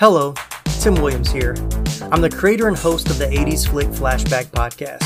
Hello, 0.00 0.32
Tim 0.80 0.94
Williams 0.94 1.30
here. 1.30 1.54
I'm 2.10 2.22
the 2.22 2.30
creator 2.34 2.68
and 2.68 2.76
host 2.78 3.10
of 3.10 3.18
the 3.18 3.26
80s 3.26 3.68
Flick 3.68 3.88
Flashback 3.88 4.46
Podcast. 4.46 5.02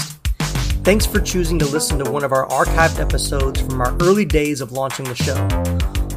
Thanks 0.85 1.05
for 1.05 1.21
choosing 1.21 1.59
to 1.59 1.67
listen 1.67 1.99
to 1.99 2.09
one 2.09 2.23
of 2.23 2.31
our 2.31 2.47
archived 2.47 3.01
episodes 3.01 3.61
from 3.61 3.81
our 3.81 3.93
early 4.03 4.25
days 4.25 4.61
of 4.61 4.71
launching 4.71 5.05
the 5.07 5.17
show. 5.17 5.49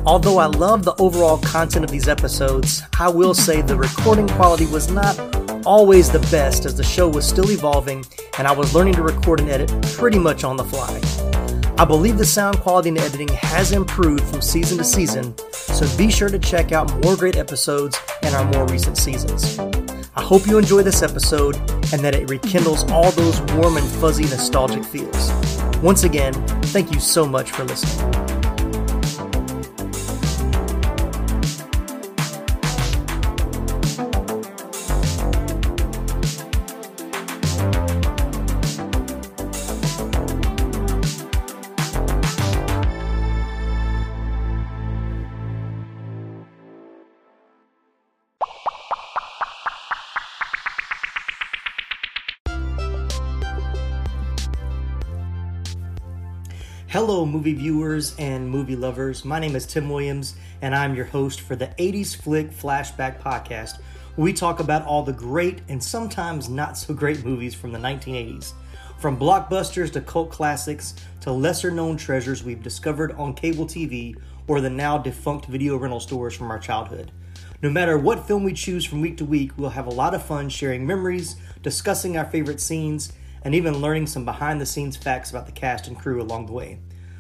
Although 0.06 0.38
I 0.38 0.46
love 0.46 0.84
the 0.84 0.94
overall 1.00 1.40
content 1.40 1.86
of 1.86 1.90
these 1.90 2.08
episodes, 2.08 2.84
I 3.00 3.10
will 3.10 3.34
say 3.34 3.64
the 3.64 3.76
recording 3.76 4.28
quality 4.28 4.68
was 4.68 4.92
not 4.92 5.18
always 5.66 6.12
the 6.12 6.20
best 6.30 6.66
as 6.66 6.76
the 6.76 6.84
show 6.84 7.10
was 7.10 7.28
still 7.28 7.50
evolving 7.50 8.06
and 8.38 8.48
I 8.48 8.52
was 8.52 8.76
learning 8.76 8.94
to 8.94 9.02
record 9.02 9.40
and 9.40 9.50
edit 9.50 9.72
pretty 9.94 10.20
much 10.20 10.44
on 10.44 10.56
the 10.56 10.64
fly. 10.64 11.02
I 11.80 11.86
believe 11.86 12.18
the 12.18 12.26
sound 12.26 12.58
quality 12.58 12.90
and 12.90 12.98
editing 12.98 13.28
has 13.28 13.72
improved 13.72 14.24
from 14.24 14.42
season 14.42 14.80
to 14.80 14.84
season, 14.84 15.38
so 15.52 15.86
be 15.96 16.10
sure 16.10 16.28
to 16.28 16.40
check 16.40 16.72
out 16.72 16.92
more 17.04 17.16
great 17.16 17.36
episodes 17.36 17.96
in 18.24 18.34
our 18.34 18.46
more 18.46 18.66
recent 18.66 18.98
seasons. 18.98 19.60
I 20.16 20.24
hope 20.24 20.48
you 20.48 20.58
enjoy 20.58 20.82
this 20.82 21.04
episode 21.04 21.56
and 21.94 22.04
that 22.04 22.16
it 22.16 22.32
rekindles 22.32 22.90
all 22.90 23.12
those 23.12 23.40
warm 23.54 23.78
and 23.78 23.88
fuzzy 23.88 24.24
nostalgic 24.24 24.84
feels. 24.84 25.32
Once 25.84 26.04
again, 26.04 26.34
thank 26.74 26.92
you 26.92 27.00
so 27.00 27.28
much 27.28 27.52
for 27.52 27.64
listening. 27.64 28.27
Movie 57.28 57.54
viewers 57.54 58.16
and 58.18 58.50
movie 58.50 58.76
lovers. 58.76 59.26
My 59.26 59.38
name 59.38 59.56
is 59.56 59.66
Tim 59.66 59.90
Williams, 59.90 60.36
and 60.62 60.74
I'm 60.74 60.96
your 60.96 61.06
host 61.06 61.42
for 61.42 61.56
the 61.56 61.68
80s 61.78 62.16
Flick 62.16 62.52
Flashback 62.52 63.20
Podcast. 63.22 63.80
We 64.16 64.34
talk 64.34 64.60
about 64.60 64.86
all 64.86 65.04
the 65.04 65.14
great 65.14 65.62
and 65.68 65.84
sometimes 65.84 66.50
not 66.50 66.78
so 66.78 66.94
great 66.94 67.26
movies 67.26 67.54
from 67.54 67.72
the 67.72 67.80
1980s. 67.80 68.54
From 68.98 69.20
blockbusters 69.20 69.92
to 69.94 70.02
cult 70.02 70.32
classics 70.32 70.96
to 71.22 71.32
lesser 71.32 71.70
known 71.70 71.98
treasures 71.98 72.44
we've 72.44 72.64
discovered 72.64 73.12
on 73.12 73.34
cable 73.34 73.66
TV 73.66 74.16
or 74.48 74.62
the 74.62 74.70
now 74.70 74.98
defunct 74.98 75.46
video 75.48 75.76
rental 75.78 76.00
stores 76.00 76.34
from 76.34 76.50
our 76.50 76.60
childhood. 76.60 77.12
No 77.62 77.70
matter 77.70 77.98
what 77.98 78.26
film 78.26 78.44
we 78.44 78.54
choose 78.54 78.86
from 78.86 79.02
week 79.02 79.18
to 79.18 79.26
week, 79.26 79.52
we'll 79.58 79.72
have 79.72 79.88
a 79.88 79.92
lot 79.92 80.14
of 80.14 80.26
fun 80.26 80.48
sharing 80.48 80.88
memories, 80.88 81.36
discussing 81.62 82.16
our 82.16 82.26
favorite 82.26 82.62
scenes, 82.62 83.12
and 83.44 83.54
even 83.54 83.82
learning 83.82 84.08
some 84.08 84.26
behind 84.26 84.62
the 84.62 84.66
scenes 84.66 84.96
facts 84.96 85.30
about 85.30 85.46
the 85.46 85.52
cast 85.52 85.88
and 85.88 86.00
crew 86.00 86.22
along 86.22 86.46
the 86.46 86.54
way. 86.54 86.80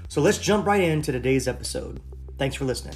So 0.09 0.22
let's 0.22 0.38
jump 0.38 0.66
right 0.66 0.81
into 0.81 1.11
today's 1.11 1.47
episode. 1.47 2.02
Thanks 2.38 2.55
for 2.55 2.66
listening. 2.66 2.95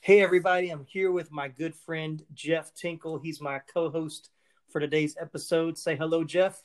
Hey, 0.00 0.22
everybody, 0.22 0.70
I'm 0.70 0.86
here 0.86 1.10
with 1.10 1.32
my 1.32 1.48
good 1.48 1.74
friend 1.74 2.22
Jeff 2.32 2.72
Tinkle. 2.74 3.18
He's 3.18 3.40
my 3.40 3.58
co 3.58 3.90
host 3.90 4.30
for 4.70 4.80
today's 4.80 5.16
episode. 5.20 5.76
Say 5.76 5.96
hello, 5.96 6.24
Jeff. 6.24 6.62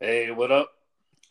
Hey, 0.00 0.30
what 0.30 0.52
up? 0.52 0.70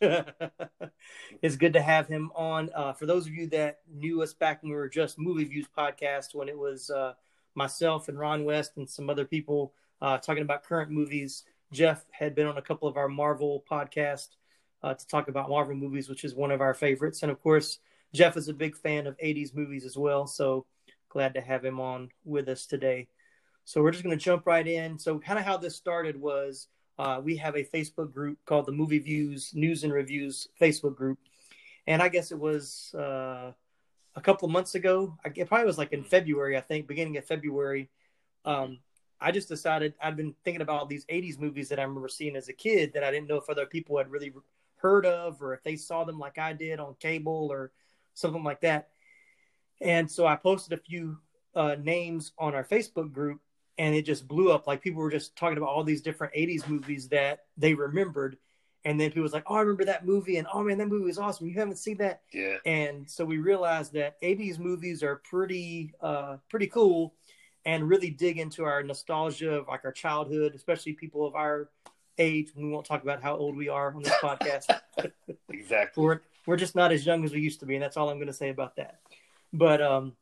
it's 0.00 1.56
good 1.56 1.72
to 1.72 1.82
have 1.82 2.06
him 2.06 2.30
on. 2.36 2.70
Uh, 2.74 2.92
for 2.92 3.06
those 3.06 3.26
of 3.26 3.32
you 3.32 3.46
that 3.48 3.78
knew 3.92 4.22
us 4.22 4.34
back 4.34 4.62
when 4.62 4.70
we 4.70 4.76
were 4.76 4.88
just 4.88 5.18
Movie 5.18 5.44
Views 5.44 5.66
podcast, 5.76 6.34
when 6.34 6.48
it 6.48 6.58
was 6.58 6.90
uh, 6.90 7.14
myself 7.54 8.08
and 8.08 8.18
Ron 8.18 8.44
West 8.44 8.72
and 8.76 8.88
some 8.88 9.08
other 9.08 9.24
people 9.24 9.72
uh, 10.02 10.18
talking 10.18 10.42
about 10.42 10.62
current 10.62 10.90
movies. 10.90 11.44
Jeff 11.72 12.04
had 12.12 12.34
been 12.34 12.46
on 12.46 12.58
a 12.58 12.62
couple 12.62 12.88
of 12.88 12.96
our 12.96 13.08
Marvel 13.08 13.64
podcasts 13.70 14.36
uh, 14.82 14.94
to 14.94 15.06
talk 15.06 15.28
about 15.28 15.48
Marvel 15.48 15.74
movies, 15.74 16.08
which 16.08 16.24
is 16.24 16.34
one 16.34 16.50
of 16.50 16.60
our 16.60 16.74
favorites. 16.74 17.22
And 17.22 17.32
of 17.32 17.40
course, 17.42 17.78
Jeff 18.12 18.36
is 18.36 18.48
a 18.48 18.54
big 18.54 18.76
fan 18.76 19.06
of 19.06 19.16
80s 19.18 19.54
movies 19.54 19.84
as 19.84 19.96
well. 19.96 20.26
So 20.26 20.66
glad 21.08 21.34
to 21.34 21.40
have 21.40 21.64
him 21.64 21.80
on 21.80 22.10
with 22.24 22.48
us 22.48 22.66
today. 22.66 23.08
So 23.64 23.82
we're 23.82 23.92
just 23.92 24.04
going 24.04 24.16
to 24.16 24.22
jump 24.22 24.46
right 24.46 24.66
in. 24.66 24.98
So, 24.98 25.18
kind 25.18 25.38
of 25.38 25.44
how 25.44 25.56
this 25.56 25.74
started 25.74 26.20
was 26.20 26.68
uh, 26.98 27.20
we 27.24 27.36
have 27.36 27.56
a 27.56 27.64
Facebook 27.64 28.12
group 28.12 28.38
called 28.44 28.66
the 28.66 28.72
Movie 28.72 28.98
Views 28.98 29.52
News 29.54 29.84
and 29.84 29.92
Reviews 29.92 30.48
Facebook 30.60 30.96
group. 30.96 31.18
And 31.86 32.02
I 32.02 32.08
guess 32.08 32.30
it 32.30 32.38
was 32.38 32.94
uh, 32.94 33.52
a 34.14 34.20
couple 34.20 34.46
of 34.46 34.52
months 34.52 34.74
ago. 34.74 35.16
It 35.24 35.48
probably 35.48 35.66
was 35.66 35.78
like 35.78 35.92
in 35.92 36.04
February, 36.04 36.56
I 36.56 36.60
think, 36.60 36.86
beginning 36.86 37.16
of 37.16 37.24
February. 37.24 37.90
Um, 38.44 38.78
I 39.24 39.30
just 39.30 39.48
decided 39.48 39.94
I'd 40.02 40.16
been 40.16 40.34
thinking 40.44 40.60
about 40.60 40.90
these 40.90 41.06
80s 41.08 41.38
movies 41.38 41.70
that 41.70 41.78
I 41.78 41.82
remember 41.82 42.08
seeing 42.08 42.36
as 42.36 42.48
a 42.48 42.52
kid 42.52 42.92
that 42.92 43.02
I 43.02 43.10
didn't 43.10 43.28
know 43.28 43.36
if 43.38 43.48
other 43.48 43.64
people 43.64 43.96
had 43.96 44.10
really 44.10 44.32
heard 44.76 45.06
of 45.06 45.40
or 45.40 45.54
if 45.54 45.62
they 45.62 45.76
saw 45.76 46.04
them 46.04 46.18
like 46.18 46.36
I 46.36 46.52
did 46.52 46.78
on 46.78 46.94
cable 47.00 47.48
or 47.50 47.72
something 48.12 48.44
like 48.44 48.60
that. 48.60 48.90
And 49.80 50.10
so 50.10 50.26
I 50.26 50.36
posted 50.36 50.78
a 50.78 50.82
few 50.82 51.16
uh, 51.54 51.76
names 51.82 52.32
on 52.38 52.54
our 52.54 52.64
Facebook 52.64 53.12
group 53.12 53.40
and 53.78 53.94
it 53.94 54.02
just 54.02 54.28
blew 54.28 54.52
up. 54.52 54.66
Like 54.66 54.82
people 54.82 55.00
were 55.00 55.10
just 55.10 55.34
talking 55.36 55.56
about 55.56 55.70
all 55.70 55.84
these 55.84 56.02
different 56.02 56.34
80s 56.34 56.68
movies 56.68 57.08
that 57.08 57.46
they 57.56 57.72
remembered. 57.72 58.36
And 58.84 59.00
then 59.00 59.08
people 59.08 59.22
was 59.22 59.32
like, 59.32 59.44
"Oh, 59.46 59.54
I 59.54 59.60
remember 59.60 59.86
that 59.86 60.04
movie," 60.04 60.36
and 60.36 60.46
"Oh 60.52 60.62
man, 60.62 60.76
that 60.76 60.88
movie 60.88 61.06
was 61.06 61.18
awesome." 61.18 61.48
You 61.48 61.54
haven't 61.54 61.78
seen 61.78 61.96
that? 61.96 62.20
Yeah. 62.34 62.58
And 62.66 63.08
so 63.08 63.24
we 63.24 63.38
realized 63.38 63.94
that 63.94 64.16
'80s 64.20 64.58
movies 64.58 65.02
are 65.02 65.22
pretty, 65.24 65.94
uh, 66.02 66.36
pretty 66.50 66.66
cool, 66.66 67.14
and 67.64 67.88
really 67.88 68.10
dig 68.10 68.38
into 68.38 68.64
our 68.64 68.82
nostalgia 68.82 69.52
of 69.54 69.68
like 69.68 69.84
our 69.84 69.92
childhood, 69.92 70.54
especially 70.54 70.92
people 70.92 71.26
of 71.26 71.34
our 71.34 71.68
age. 72.18 72.48
We 72.54 72.68
won't 72.68 72.86
talk 72.86 73.02
about 73.02 73.22
how 73.22 73.36
old 73.36 73.56
we 73.56 73.68
are 73.68 73.94
on 73.94 74.02
this 74.02 74.12
podcast. 74.22 74.80
exactly. 75.48 76.04
We're 76.04 76.20
we're 76.46 76.56
just 76.56 76.74
not 76.74 76.92
as 76.92 77.06
young 77.06 77.24
as 77.24 77.32
we 77.32 77.40
used 77.40 77.60
to 77.60 77.66
be, 77.66 77.74
and 77.74 77.82
that's 77.82 77.96
all 77.96 78.10
I'm 78.10 78.18
going 78.18 78.26
to 78.26 78.32
say 78.32 78.50
about 78.50 78.76
that. 78.76 79.00
But 79.52 79.80
um, 79.80 80.12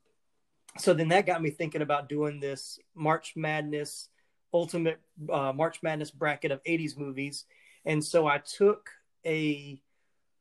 so 0.79 0.95
then 0.95 1.09
that 1.09 1.27
got 1.27 1.43
me 1.43 1.51
thinking 1.51 1.83
about 1.83 2.09
doing 2.09 2.41
this 2.41 2.79
March 2.95 3.35
Madness 3.37 4.09
ultimate 4.55 5.01
uh, 5.33 5.53
March 5.53 5.83
Madness 5.83 6.11
bracket 6.11 6.51
of 6.51 6.63
'80s 6.65 6.97
movies 6.97 7.47
and 7.85 8.05
so 8.05 8.27
I 8.27 8.39
took 8.39 8.91
a 9.27 9.81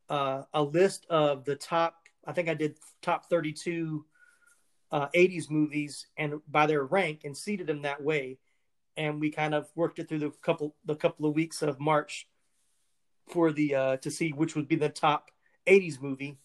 uh, 0.08 0.42
a 0.52 0.62
list 0.62 1.06
of 1.08 1.44
the 1.44 1.56
top. 1.56 1.96
I 2.26 2.32
think 2.32 2.48
I 2.48 2.54
did 2.54 2.76
top 3.00 3.28
32 3.28 4.04
uh, 4.92 5.08
80s 5.14 5.50
movies 5.50 6.06
and 6.16 6.34
by 6.46 6.66
their 6.66 6.84
rank 6.84 7.22
and 7.24 7.36
seeded 7.36 7.66
them 7.66 7.82
that 7.82 8.02
way. 8.02 8.38
And 8.96 9.20
we 9.20 9.30
kind 9.30 9.54
of 9.54 9.68
worked 9.74 9.98
it 9.98 10.08
through 10.08 10.18
the 10.18 10.30
couple 10.42 10.76
the 10.84 10.94
couple 10.94 11.26
of 11.26 11.34
weeks 11.34 11.62
of 11.62 11.80
March 11.80 12.28
for 13.30 13.50
the 13.50 13.74
uh, 13.74 13.96
to 13.98 14.10
see 14.10 14.30
which 14.30 14.54
would 14.54 14.68
be 14.68 14.76
the 14.76 14.90
top 14.90 15.30
80s 15.66 16.00
movie. 16.00 16.38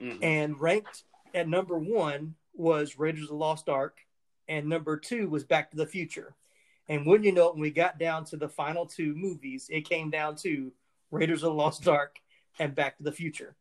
Mm-hmm. 0.00 0.22
And 0.22 0.60
ranked 0.60 1.02
at 1.34 1.48
number 1.48 1.76
one 1.76 2.36
was 2.54 2.98
Raiders 2.98 3.24
of 3.24 3.28
the 3.30 3.34
Lost 3.34 3.68
Ark, 3.68 3.98
and 4.48 4.68
number 4.68 4.96
two 4.96 5.28
was 5.28 5.44
Back 5.44 5.70
to 5.72 5.76
the 5.76 5.86
Future. 5.86 6.34
And 6.88 7.04
wouldn't 7.04 7.26
you 7.26 7.32
know 7.32 7.48
it, 7.48 7.54
when 7.54 7.62
we 7.62 7.70
got 7.70 7.98
down 7.98 8.24
to 8.26 8.36
the 8.36 8.48
final 8.48 8.86
two 8.86 9.14
movies, 9.14 9.66
it 9.70 9.88
came 9.88 10.08
down 10.08 10.36
to 10.36 10.72
Raiders 11.10 11.42
of 11.42 11.50
the 11.50 11.54
Lost 11.54 11.86
Ark 11.88 12.18
and 12.58 12.74
Back 12.74 12.96
to 12.98 13.02
the 13.02 13.12
Future. 13.12 13.56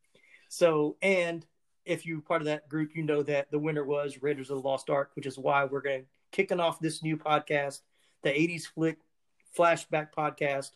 So, 0.50 0.96
and 1.02 1.46
if 1.88 2.06
you're 2.06 2.22
part 2.22 2.42
of 2.42 2.46
that 2.46 2.70
group, 2.70 2.92
you 2.96 3.04
know 3.04 3.24
that 3.24 3.50
the 3.50 3.60
winner 3.60 3.84
was 3.84 4.22
Raiders 4.22 4.50
of 4.50 4.62
the 4.62 4.68
Lost 4.68 4.90
Ark, 4.90 5.12
which 5.16 5.26
is 5.26 5.38
why 5.38 5.66
we're 5.66 5.82
going 5.82 6.02
to 6.02 6.08
kicking 6.32 6.60
off 6.60 6.80
this 6.80 7.02
new 7.02 7.18
podcast, 7.18 7.82
the 8.24 8.30
80s 8.30 8.68
Flick 8.68 8.98
Flashback 9.58 10.10
Podcast 10.16 10.72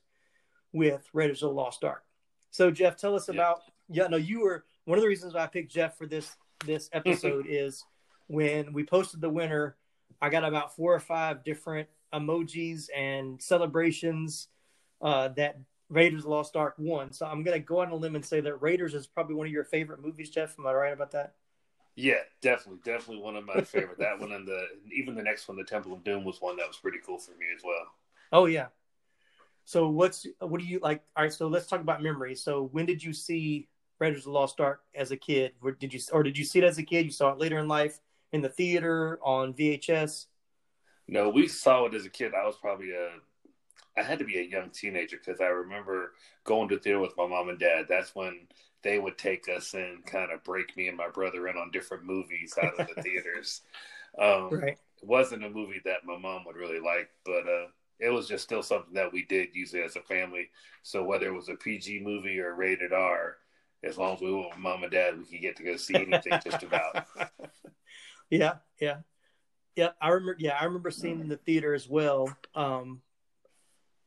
with 0.72 1.08
Raiders 1.14 1.44
of 1.44 1.50
the 1.50 1.56
Lost 1.56 1.84
Ark. 1.84 2.04
So, 2.50 2.72
Jeff, 2.72 2.98
tell 2.98 3.16
us 3.16 3.30
about. 3.30 3.62
Yeah, 3.90 4.08
no, 4.08 4.18
you 4.18 4.40
were 4.42 4.63
one 4.86 4.98
of 4.98 5.02
the 5.02 5.08
reasons 5.08 5.36
I 5.36 5.48
picked 5.48 5.72
Jeff 5.72 5.98
for 5.98 6.08
this 6.08 6.36
this 6.66 6.90
episode 6.94 7.46
is 7.48 7.84
when 8.28 8.74
we 8.74 8.84
posted 8.84 9.22
the 9.22 9.30
winner. 9.30 9.75
I 10.22 10.30
got 10.30 10.46
about 10.46 10.75
four 10.75 10.94
or 10.94 11.00
five 11.00 11.44
different 11.44 11.90
emojis 12.14 12.88
and 12.96 13.42
celebrations 13.42 14.48
uh, 15.02 15.30
that 15.30 15.57
Raiders 15.92 16.26
Lost 16.26 16.56
Ark 16.56 16.76
won. 16.78 17.12
So 17.12 17.26
I'm 17.26 17.44
going 17.44 17.60
to 17.60 17.64
go 17.64 17.82
on 17.82 17.92
a 17.92 17.96
limb 17.96 18.16
and 18.16 18.26
say 18.26 18.40
that 18.42 18.62
Raiders 18.62 18.94
is 18.94 19.06
probably 19.06 19.36
one 19.36 19.46
of 19.46 19.54
your 19.54 19.66
favorite 19.66 20.02
movies, 20.02 20.30
Jeff. 20.30 20.56
Am 20.58 20.66
I 20.66 20.74
right 20.74 20.94
about 20.94 21.12
that? 21.12 21.34
Yeah, 21.96 22.22
definitely, 22.42 22.80
definitely 22.86 23.22
one 23.22 23.36
of 23.36 23.46
my 23.46 23.62
favorite. 23.62 24.00
that 24.00 24.18
one 24.18 24.32
and 24.32 24.48
the 24.48 24.66
even 24.96 25.14
the 25.14 25.22
next 25.22 25.48
one, 25.50 25.58
the 25.58 25.64
Temple 25.66 25.92
of 25.94 26.04
Doom, 26.06 26.24
was 26.24 26.40
one 26.40 26.56
that 26.56 26.68
was 26.68 26.78
pretty 26.78 27.00
cool 27.06 27.18
for 27.18 27.32
me 27.32 27.48
as 27.56 27.62
well. 27.64 27.86
Oh 28.32 28.46
yeah. 28.46 28.68
So 29.66 29.90
what's 29.90 30.26
what 30.40 30.62
do 30.62 30.66
you 30.66 30.80
like? 30.82 31.04
All 31.18 31.24
right, 31.24 31.34
so 31.34 31.48
let's 31.48 31.68
talk 31.68 31.82
about 31.82 32.02
memories. 32.02 32.42
So 32.42 32.70
when 32.72 32.86
did 32.86 33.04
you 33.04 33.12
see 33.12 33.68
Raiders 34.00 34.20
of 34.20 34.26
the 34.26 34.32
Lost 34.32 34.62
Ark 34.62 34.82
as 34.96 35.12
a 35.12 35.18
kid? 35.18 35.52
Did 35.80 35.94
you 35.94 36.00
or 36.14 36.24
did 36.24 36.38
you 36.38 36.46
see 36.46 36.60
it 36.60 36.66
as 36.66 36.78
a 36.78 36.84
kid? 36.84 37.06
You 37.06 37.12
saw 37.12 37.34
it 37.34 37.38
later 37.38 37.60
in 37.60 37.68
life 37.68 38.00
in 38.32 38.42
the 38.42 38.50
theater 38.50 39.20
on 39.22 39.54
VHS? 39.54 40.28
No, 41.10 41.30
we 41.30 41.50
saw 41.50 41.86
it 41.86 41.94
as 41.94 42.06
a 42.06 42.10
kid. 42.10 42.32
I 42.34 42.46
was 42.46 42.56
probably 42.56 42.92
a 42.92 43.10
I 43.98 44.04
had 44.04 44.20
to 44.20 44.26
be 44.26 44.40
a 44.40 44.44
young 44.44 44.70
teenager 44.70 45.18
because 45.18 45.42
I 45.42 45.48
remember 45.48 46.14
going 46.44 46.70
to 46.70 46.80
theater 46.80 47.00
with 47.00 47.18
my 47.18 47.28
mom 47.28 47.50
and 47.50 47.60
dad. 47.60 47.86
That's 47.90 48.16
when 48.16 48.48
they 48.84 49.00
would 49.00 49.18
take 49.18 49.48
us 49.50 49.74
and 49.74 50.06
kind 50.06 50.32
of 50.32 50.44
break 50.44 50.76
me 50.78 50.88
and 50.88 50.98
my 50.98 51.10
brother 51.10 51.48
in 51.48 51.58
on 51.58 51.72
different 51.72 52.06
movies 52.06 52.56
out 52.62 52.80
of 52.80 52.88
the 52.88 53.02
theaters. 53.02 53.62
Um, 54.18 54.50
right. 54.50 54.78
It 55.02 55.08
wasn't 55.08 55.44
a 55.44 55.50
movie 55.50 55.82
that 55.86 56.06
my 56.06 56.18
mom 56.18 56.44
would 56.46 56.56
really 56.56 56.80
like, 56.80 57.10
but 57.26 57.48
uh, 57.48 57.68
it 58.00 58.10
was 58.10 58.28
just 58.28 58.44
still 58.44 58.64
something 58.64 58.94
that 58.94 59.12
we 59.12 59.24
did 59.24 59.50
usually 59.54 59.84
as 59.84 59.96
a 59.96 60.02
family. 60.02 60.50
So 60.84 61.04
whether 61.04 61.28
it 61.28 61.36
was 61.36 61.50
a 61.50 61.56
PG 61.56 62.02
movie 62.04 62.40
or 62.40 62.56
rated 62.56 62.94
R, 62.94 63.38
as 63.84 63.98
long 63.98 64.16
as 64.16 64.22
we 64.22 64.32
were 64.32 64.48
with 64.48 64.58
mom 64.58 64.84
and 64.84 64.92
dad, 64.92 65.18
we 65.18 65.26
could 65.26 65.42
get 65.42 65.56
to 65.58 65.64
go 65.64 65.76
see 65.76 65.96
anything 65.96 66.40
just 66.44 66.64
about. 66.64 67.08
Yeah, 68.32 68.54
yeah, 68.80 69.00
yeah. 69.76 69.90
I 70.02 70.08
remember. 70.08 70.38
Yeah, 70.40 70.58
I 70.58 70.64
remember 70.64 70.90
seeing 70.90 71.20
in 71.20 71.28
the 71.28 71.36
theater 71.36 71.74
as 71.74 71.90
well. 71.90 72.34
Um, 72.56 73.02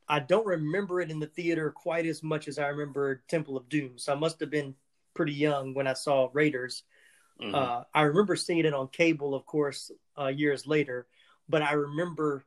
I 0.08 0.20
don't 0.20 0.46
remember 0.46 1.00
it 1.00 1.10
in 1.10 1.18
the 1.18 1.26
theater 1.26 1.70
quite 1.70 2.06
as 2.06 2.22
much 2.22 2.48
as 2.48 2.58
I 2.58 2.68
remember 2.68 3.22
Temple 3.28 3.56
of 3.56 3.68
Doom. 3.68 3.92
So 3.96 4.12
I 4.12 4.16
must 4.16 4.38
have 4.40 4.50
been 4.50 4.74
pretty 5.14 5.32
young 5.32 5.74
when 5.74 5.86
I 5.86 5.94
saw 5.94 6.28
Raiders. 6.32 6.82
Mm-hmm. 7.40 7.54
Uh, 7.54 7.82
I 7.94 8.02
remember 8.02 8.36
seeing 8.36 8.64
it 8.64 8.74
on 8.74 8.88
cable, 8.88 9.34
of 9.34 9.46
course, 9.46 9.90
uh, 10.18 10.28
years 10.28 10.66
later. 10.66 11.06
But 11.48 11.62
I 11.62 11.72
remember 11.72 12.44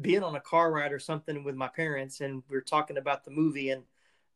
being 0.00 0.22
on 0.22 0.36
a 0.36 0.40
car 0.40 0.70
ride 0.72 0.92
or 0.92 0.98
something 0.98 1.44
with 1.44 1.54
my 1.54 1.68
parents, 1.68 2.20
and 2.20 2.42
we 2.48 2.56
were 2.56 2.62
talking 2.62 2.96
about 2.96 3.24
the 3.24 3.30
movie, 3.30 3.70
and 3.70 3.82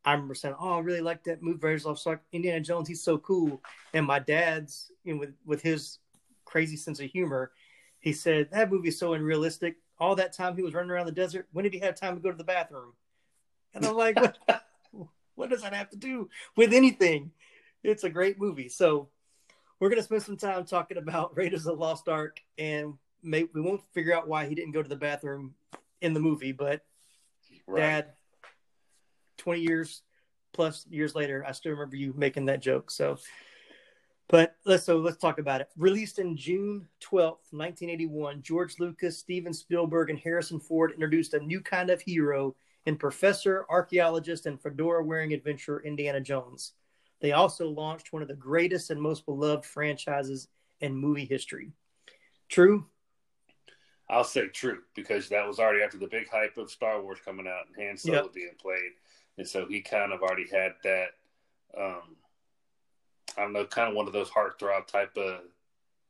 I 0.05 0.13
remember 0.13 0.35
saying, 0.35 0.55
"Oh, 0.59 0.77
I 0.77 0.81
really 0.81 1.01
like 1.01 1.25
that 1.25 1.43
movie, 1.43 1.59
Raiders 1.61 1.87
of 1.87 2.01
Ark. 2.07 2.23
Indiana 2.33 2.61
Jones. 2.61 2.89
He's 2.89 3.03
so 3.03 3.19
cool." 3.19 3.63
And 3.95 4.07
my 4.07 4.19
dad's, 4.19 4.91
you 5.05 5.15
know, 5.15 5.21
with 5.21 5.35
with 5.45 5.63
his 5.63 5.99
crazy 6.45 6.77
sense 6.77 7.01
of 7.01 7.11
humor, 7.11 7.53
he 8.01 8.13
said 8.13 8.51
that 8.51 8.71
movie 8.71 8.89
is 8.89 8.99
so 8.99 9.15
unrealistic. 9.15 9.77
All 9.99 10.17
that 10.17 10.33
time 10.33 10.57
he 10.57 10.63
was 10.63 10.75
running 10.75 10.91
around 10.91 11.07
the 11.07 11.13
desert, 11.13 11.49
when 11.53 11.65
did 11.65 11.73
he 11.73 11.81
have 11.81 11.95
time 11.95 12.17
to 12.17 12.23
go 12.23 12.31
to 12.31 12.37
the 12.37 12.45
bathroom? 12.45 12.93
And 13.75 13.85
I'm 13.85 13.95
like, 13.95 14.17
what, 14.17 14.39
what 15.35 15.51
does 15.51 15.63
that 15.63 15.75
have 15.75 15.91
to 15.91 15.97
do 15.97 16.29
with 16.57 16.73
anything? 16.73 17.31
It's 17.83 18.05
a 18.05 18.11
great 18.11 18.39
movie. 18.41 18.69
So 18.69 19.09
we're 19.79 19.91
gonna 19.91 20.03
spend 20.03 20.23
some 20.23 20.37
time 20.37 20.65
talking 20.65 20.97
about 20.97 21.37
Raiders 21.37 21.67
of 21.67 21.77
the 21.77 21.83
Lost 21.83 22.09
Ark, 22.09 22.41
and 22.59 22.95
may, 23.23 23.49
we 23.55 23.61
won't 23.61 23.83
figure 23.93 24.15
out 24.15 24.29
why 24.29 24.47
he 24.47 24.55
didn't 24.55 24.73
go 24.73 24.83
to 24.83 24.89
the 24.89 24.97
bathroom 24.97 25.55
in 26.01 26.15
the 26.15 26.21
movie, 26.21 26.53
but 26.53 26.83
right. 27.67 27.81
Dad, 27.81 28.07
twenty 29.37 29.61
years 29.61 30.03
plus 30.53 30.87
years 30.89 31.15
later, 31.15 31.45
I 31.47 31.53
still 31.53 31.73
remember 31.73 31.97
you 31.97 32.15
making 32.17 32.47
that 32.47 32.63
joke. 32.63 32.91
So, 32.91 33.19
but 34.29 34.57
let's 34.65 34.85
so 34.85 34.99
let's 34.99 35.17
talk 35.17 35.39
about 35.39 35.61
it. 35.61 35.69
Released 35.77 36.19
in 36.19 36.37
June 36.37 36.87
twelfth, 37.01 37.53
nineteen 37.53 37.91
eighty 37.91 38.07
one, 38.07 38.43
George 38.43 38.79
Lucas, 38.79 39.19
Steven 39.19 39.53
Spielberg, 39.53 40.11
and 40.11 40.19
Harrison 40.19 40.61
Ford 40.61 40.93
introduced 40.93 41.35
a 41.35 41.41
new 41.41 41.61
kind 41.61 41.91
of 41.91 42.01
hero 42.01 42.55
in 42.87 42.97
Professor, 42.97 43.67
Archaeologist, 43.69 44.47
and 44.47 44.61
fedora 44.61 45.05
wearing 45.05 45.33
adventurer 45.33 45.83
Indiana 45.85 46.21
Jones. 46.21 46.73
They 47.21 47.33
also 47.33 47.69
launched 47.69 48.13
one 48.13 48.23
of 48.23 48.29
the 48.29 48.35
greatest 48.35 48.91
and 48.91 49.01
most 49.01 49.27
beloved 49.27 49.65
franchises 49.65 50.49
in 50.81 50.95
movie 50.95 51.25
history. 51.25 51.73
True? 52.49 52.87
I'll 54.09 54.23
say 54.23 54.47
true 54.49 54.83
because 54.95 55.29
that 55.31 55.47
was 55.47 55.59
already 55.59 55.83
after 55.83 55.99
the 55.99 56.07
big 56.07 56.29
hype 56.31 56.57
of 56.59 56.71
Star 56.71 57.03
Wars 57.03 57.19
coming 57.25 57.49
out 57.49 57.67
and 57.67 57.85
Han 57.89 57.97
Solo 57.97 58.25
yep. 58.25 58.33
being 58.33 58.55
played, 58.61 58.93
and 59.39 59.49
so 59.49 59.67
he 59.67 59.81
kind 59.81 60.13
of 60.13 60.21
already 60.23 60.47
had 60.49 60.73
that. 60.85 61.09
Um, 61.77 62.17
I 63.37 63.43
don't 63.43 63.53
know, 63.53 63.65
kind 63.65 63.89
of 63.89 63.95
one 63.95 64.07
of 64.07 64.13
those 64.13 64.31
heartthrob 64.31 64.87
type 64.87 65.17
of 65.17 65.41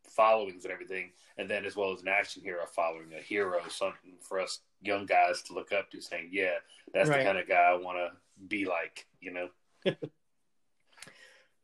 followings 0.04 0.64
and 0.64 0.72
everything, 0.72 1.10
and 1.38 1.50
then 1.50 1.64
as 1.64 1.76
well 1.76 1.92
as 1.92 2.02
an 2.02 2.08
action 2.08 2.42
hero 2.42 2.64
following 2.66 3.12
a 3.18 3.22
hero, 3.22 3.60
something 3.68 4.12
for 4.20 4.40
us 4.40 4.60
young 4.80 5.06
guys 5.06 5.42
to 5.42 5.54
look 5.54 5.72
up 5.72 5.90
to, 5.90 6.00
saying, 6.00 6.30
"Yeah, 6.32 6.54
that's 6.94 7.08
right. 7.08 7.18
the 7.18 7.24
kind 7.24 7.38
of 7.38 7.48
guy 7.48 7.70
I 7.70 7.74
want 7.74 7.98
to 7.98 8.10
be 8.48 8.64
like," 8.64 9.06
you 9.20 9.32
know. 9.32 9.48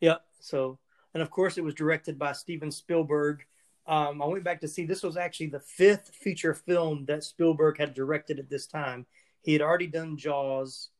Yeah. 0.02 0.16
So, 0.40 0.78
and 1.14 1.22
of 1.22 1.30
course, 1.30 1.56
it 1.56 1.64
was 1.64 1.74
directed 1.74 2.18
by 2.18 2.32
Steven 2.32 2.70
Spielberg. 2.70 3.44
Um, 3.86 4.20
I 4.20 4.26
went 4.26 4.44
back 4.44 4.60
to 4.60 4.68
see 4.68 4.84
this 4.84 5.02
was 5.02 5.16
actually 5.16 5.46
the 5.46 5.60
fifth 5.60 6.10
feature 6.14 6.54
film 6.54 7.06
that 7.06 7.24
Spielberg 7.24 7.78
had 7.78 7.94
directed 7.94 8.38
at 8.38 8.50
this 8.50 8.66
time. 8.66 9.06
He 9.40 9.52
had 9.52 9.62
already 9.62 9.86
done 9.86 10.16
Jaws. 10.18 10.90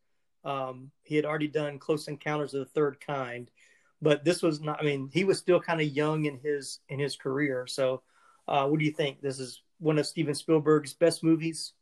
Um, 0.44 0.90
he 1.02 1.16
had 1.16 1.24
already 1.24 1.48
done 1.48 1.78
Close 1.78 2.08
Encounters 2.08 2.54
of 2.54 2.60
the 2.60 2.72
Third 2.72 3.00
Kind, 3.04 3.50
but 4.02 4.24
this 4.24 4.42
was 4.42 4.60
not. 4.60 4.80
I 4.80 4.84
mean, 4.84 5.08
he 5.12 5.24
was 5.24 5.38
still 5.38 5.60
kind 5.60 5.80
of 5.80 5.86
young 5.86 6.26
in 6.26 6.38
his 6.38 6.80
in 6.88 6.98
his 6.98 7.16
career. 7.16 7.66
So, 7.66 8.02
uh, 8.48 8.66
what 8.66 8.78
do 8.78 8.84
you 8.84 8.92
think? 8.92 9.22
This 9.22 9.38
is 9.38 9.62
one 9.78 9.98
of 9.98 10.06
Steven 10.06 10.34
Spielberg's 10.34 10.92
best 10.92 11.24
movies. 11.24 11.72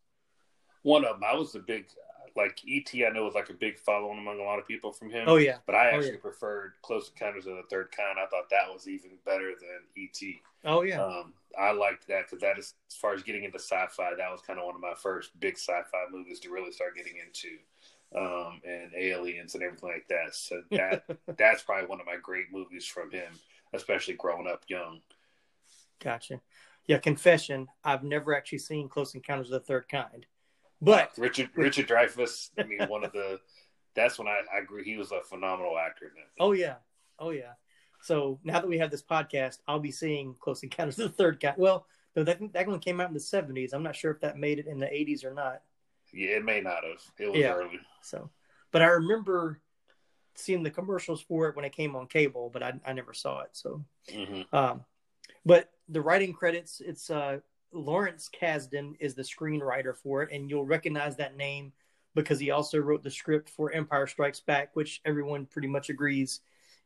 One 0.83 1.05
of 1.05 1.17
them. 1.17 1.25
I 1.25 1.35
was 1.35 1.55
a 1.55 1.59
big 1.59 1.87
like 2.37 2.61
ET, 2.69 2.89
I 2.95 3.11
know 3.11 3.25
was 3.25 3.35
like 3.35 3.51
a 3.51 3.55
big 3.55 3.79
following 3.79 4.19
among 4.19 4.39
a 4.41 4.43
lot 4.43 4.59
of 4.59 4.67
people 4.67 4.93
from 4.93 5.11
him. 5.11 5.25
Oh 5.27 5.37
yeah, 5.37 5.59
but 5.67 5.75
I 5.75 5.91
oh, 5.91 5.97
actually 5.97 6.13
yeah. 6.13 6.21
preferred 6.23 6.73
Close 6.83 7.11
Encounters 7.11 7.47
of 7.47 7.57
the 7.57 7.65
Third 7.71 7.91
Kind. 7.91 8.19
I 8.19 8.27
thought 8.27 8.49
that 8.51 8.73
was 8.73 8.89
even 8.89 9.11
better 9.25 9.53
than 9.61 9.81
ET. 9.99 10.35
Oh 10.65 10.83
yeah, 10.83 11.03
um, 11.03 11.33
I 11.59 11.73
liked 11.73 12.07
that 12.09 12.27
because 12.27 12.41
that 12.41 12.59
is 12.59 12.75
as 12.89 12.97
far 12.97 13.15
as 13.15 13.23
getting 13.23 13.45
into 13.45 13.59
sci-fi, 13.59 14.15
that 14.17 14.31
was 14.31 14.41
kind 14.47 14.59
of 14.59 14.67
one 14.67 14.75
of 14.75 14.81
my 14.81 14.95
first 14.95 15.39
big 15.41 15.55
sci-fi 15.55 16.05
movies 16.11 16.41
to 16.41 16.51
really 16.51 16.73
start 16.73 16.97
getting 16.97 17.15
into, 17.17 17.57
um, 18.17 18.61
and 18.65 18.93
aliens 18.97 19.55
and 19.55 19.63
everything 19.63 19.89
like 19.89 20.09
that. 20.09 20.35
So 20.35 20.63
that 20.71 21.05
that's 21.37 21.63
probably 21.63 21.87
one 21.87 22.01
of 22.01 22.07
my 22.07 22.17
great 22.23 22.53
movies 22.53 22.87
from 22.87 23.11
him, 23.11 23.33
especially 23.73 24.15
growing 24.15 24.49
up 24.49 24.65
young. 24.69 25.01
Gotcha. 26.03 26.41
Yeah, 26.87 26.99
confession. 26.99 27.69
I've 27.85 28.03
never 28.03 28.35
actually 28.35 28.59
seen 28.59 28.89
Close 28.89 29.15
Encounters 29.15 29.51
of 29.51 29.61
the 29.63 29.67
Third 29.67 29.89
Kind. 29.89 30.27
But 30.81 31.13
Richard 31.19 31.51
Richard 31.55 31.89
Dreyfuss, 31.89 32.51
I 32.59 32.65
mean, 32.65 32.81
one 32.89 33.05
of 33.05 33.13
the 33.13 33.39
that's 33.95 34.19
when 34.19 34.29
I, 34.29 34.41
I 34.53 34.59
agree 34.59 34.85
he 34.85 34.97
was 34.97 35.13
a 35.13 35.21
phenomenal 35.21 35.79
actor. 35.79 36.13
Oh 36.39 36.53
yeah, 36.53 36.77
oh 37.19 37.31
yeah. 37.31 37.53
So 38.03 38.41
now 38.45 38.61
that 38.61 38.69
we 38.69 38.79
have 38.79 38.91
this 38.91 39.03
podcast, 39.03 39.59
I'll 39.69 39.79
be 39.79 39.93
seeing 39.93 40.35
Close 40.41 40.63
Encounters 40.63 40.99
of 40.99 41.11
the 41.11 41.17
Third 41.17 41.41
Kind. 41.41 41.57
Well, 41.59 41.87
that 42.15 42.41
that 42.53 42.67
one 42.67 42.81
came 42.81 43.01
out 43.01 43.09
in 43.09 43.15
the 43.15 43.21
seventies. 43.21 43.73
I'm 43.73 43.83
not 43.83 43.97
sure 43.97 44.11
if 44.11 44.21
that 44.21 44.39
made 44.39 44.59
it 44.59 44.67
in 44.67 44.79
the 44.79 44.93
eighties 44.93 45.25
or 45.25 45.35
not. 45.35 45.63
Yeah, 46.13 46.37
it 46.37 46.45
may 46.45 46.61
not 46.61 46.85
have. 46.85 47.03
It 47.19 47.31
was 47.31 47.41
yeah. 47.41 47.53
early. 47.53 47.81
So, 48.03 48.31
but 48.73 48.83
I 48.83 48.87
remember 48.87 49.61
seeing 50.35 50.63
the 50.63 50.71
commercials 50.71 51.21
for 51.21 51.49
it 51.49 51.57
when 51.57 51.65
it 51.65 51.73
came 51.73 51.95
on 51.97 52.07
cable, 52.07 52.51
but 52.53 52.63
I, 52.63 52.73
I 52.87 52.93
never 52.93 53.13
saw 53.13 53.41
it. 53.41 53.51
So, 53.53 53.85
mm-hmm. 54.09 54.55
um, 54.55 54.85
but 55.45 55.71
the 55.89 56.01
writing 56.01 56.33
credits, 56.33 56.81
it's 56.85 57.11
uh, 57.11 57.39
Lawrence 57.73 58.29
Kasdan 58.29 58.95
is 59.01 59.15
the 59.15 59.23
screenwriter 59.23 59.97
for 59.97 60.23
it, 60.23 60.33
and 60.33 60.49
you'll 60.49 60.67
recognize 60.67 61.17
that 61.17 61.37
name 61.37 61.73
because 62.15 62.41
he 62.41 62.51
also 62.51 62.79
wrote 62.79 63.03
the 63.03 63.11
script 63.11 63.51
for 63.51 63.73
Empire 63.73 64.07
Strikes 64.07 64.41
Back, 64.41 64.75
which 64.75 65.01
everyone 65.05 65.47
pretty 65.47 65.69
much 65.69 65.91
agrees 65.91 66.41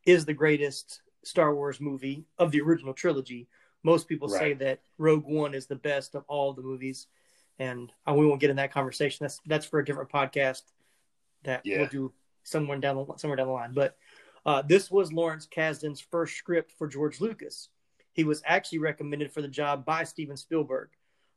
is 0.07 0.25
the 0.25 0.35
greatest 0.35 1.01
Star 1.23 1.55
Wars 1.55 1.81
movie 1.81 2.25
of 2.39 2.51
the 2.51 2.61
original 2.61 2.93
trilogy. 2.93 3.49
Most 3.83 4.09
people 4.09 4.29
right. 4.29 4.39
say 4.39 4.53
that 4.55 4.81
Rogue 4.99 5.25
One 5.25 5.55
is 5.55 5.67
the 5.67 5.77
best 5.77 6.15
of 6.15 6.25
all 6.29 6.53
the 6.53 6.63
movies, 6.63 7.07
and 7.59 7.93
uh, 8.09 8.15
we 8.15 8.27
won't 8.27 8.41
get 8.41 8.51
in 8.51 8.57
that 8.57 8.73
conversation. 8.73 9.25
That's 9.25 9.41
that's 9.47 9.67
for 9.67 9.79
a 9.79 9.85
different 9.85 10.11
podcast 10.11 10.63
that 11.45 11.63
yeah. 11.65 11.79
we'll 11.79 11.89
do 11.89 12.13
somewhere 12.43 12.79
down 12.79 12.97
the, 12.97 13.17
somewhere 13.17 13.37
down 13.37 13.47
the 13.47 13.53
line. 13.53 13.73
But 13.73 13.97
uh, 14.47 14.63
this 14.63 14.91
was 14.91 15.13
Lawrence 15.13 15.47
Kasdan's 15.47 16.01
first 16.01 16.37
script 16.37 16.73
for 16.77 16.87
George 16.87 17.21
Lucas. 17.21 17.69
He 18.13 18.25
was 18.25 18.43
actually 18.45 18.79
recommended 18.79 19.33
for 19.33 19.43
the 19.43 19.49
job 19.49 19.85
by 19.85 20.05
Steven 20.05 20.37
Spielberg. 20.37 20.91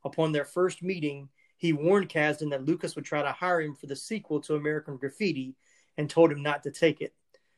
Upon 0.04 0.32
their 0.32 0.46
first 0.46 0.84
meeting, 0.84 1.30
he 1.58 1.74
warned 1.74 2.10
Kasdan 2.10 2.52
that 2.52 2.66
Lucas 2.66 2.96
would 2.96 3.06
try 3.06 3.22
to 3.22 3.32
hire 3.32 3.62
him 3.62 3.74
for 3.74 3.88
the 3.88 3.96
sequel 3.96 4.40
to 4.42 4.56
American 4.56 4.98
Graffiti 4.98 5.56
and 5.98 6.10
told 6.10 6.32
him 6.32 6.44
not 6.44 6.64
to 6.64 6.72
take 6.72 7.02
it. 7.02 7.14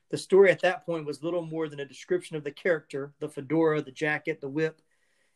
The 0.10 0.18
story 0.18 0.50
at 0.50 0.62
that 0.62 0.86
point 0.86 1.06
was 1.06 1.22
little 1.22 1.46
more 1.46 1.68
than 1.68 1.82
a 1.82 1.86
description 1.86 2.36
of 2.36 2.44
the 2.44 2.52
character, 2.52 3.14
the 3.20 3.30
fedora, 3.30 3.82
the 3.82 3.92
jacket, 3.92 4.42
the 4.42 4.50
whip, 4.50 4.82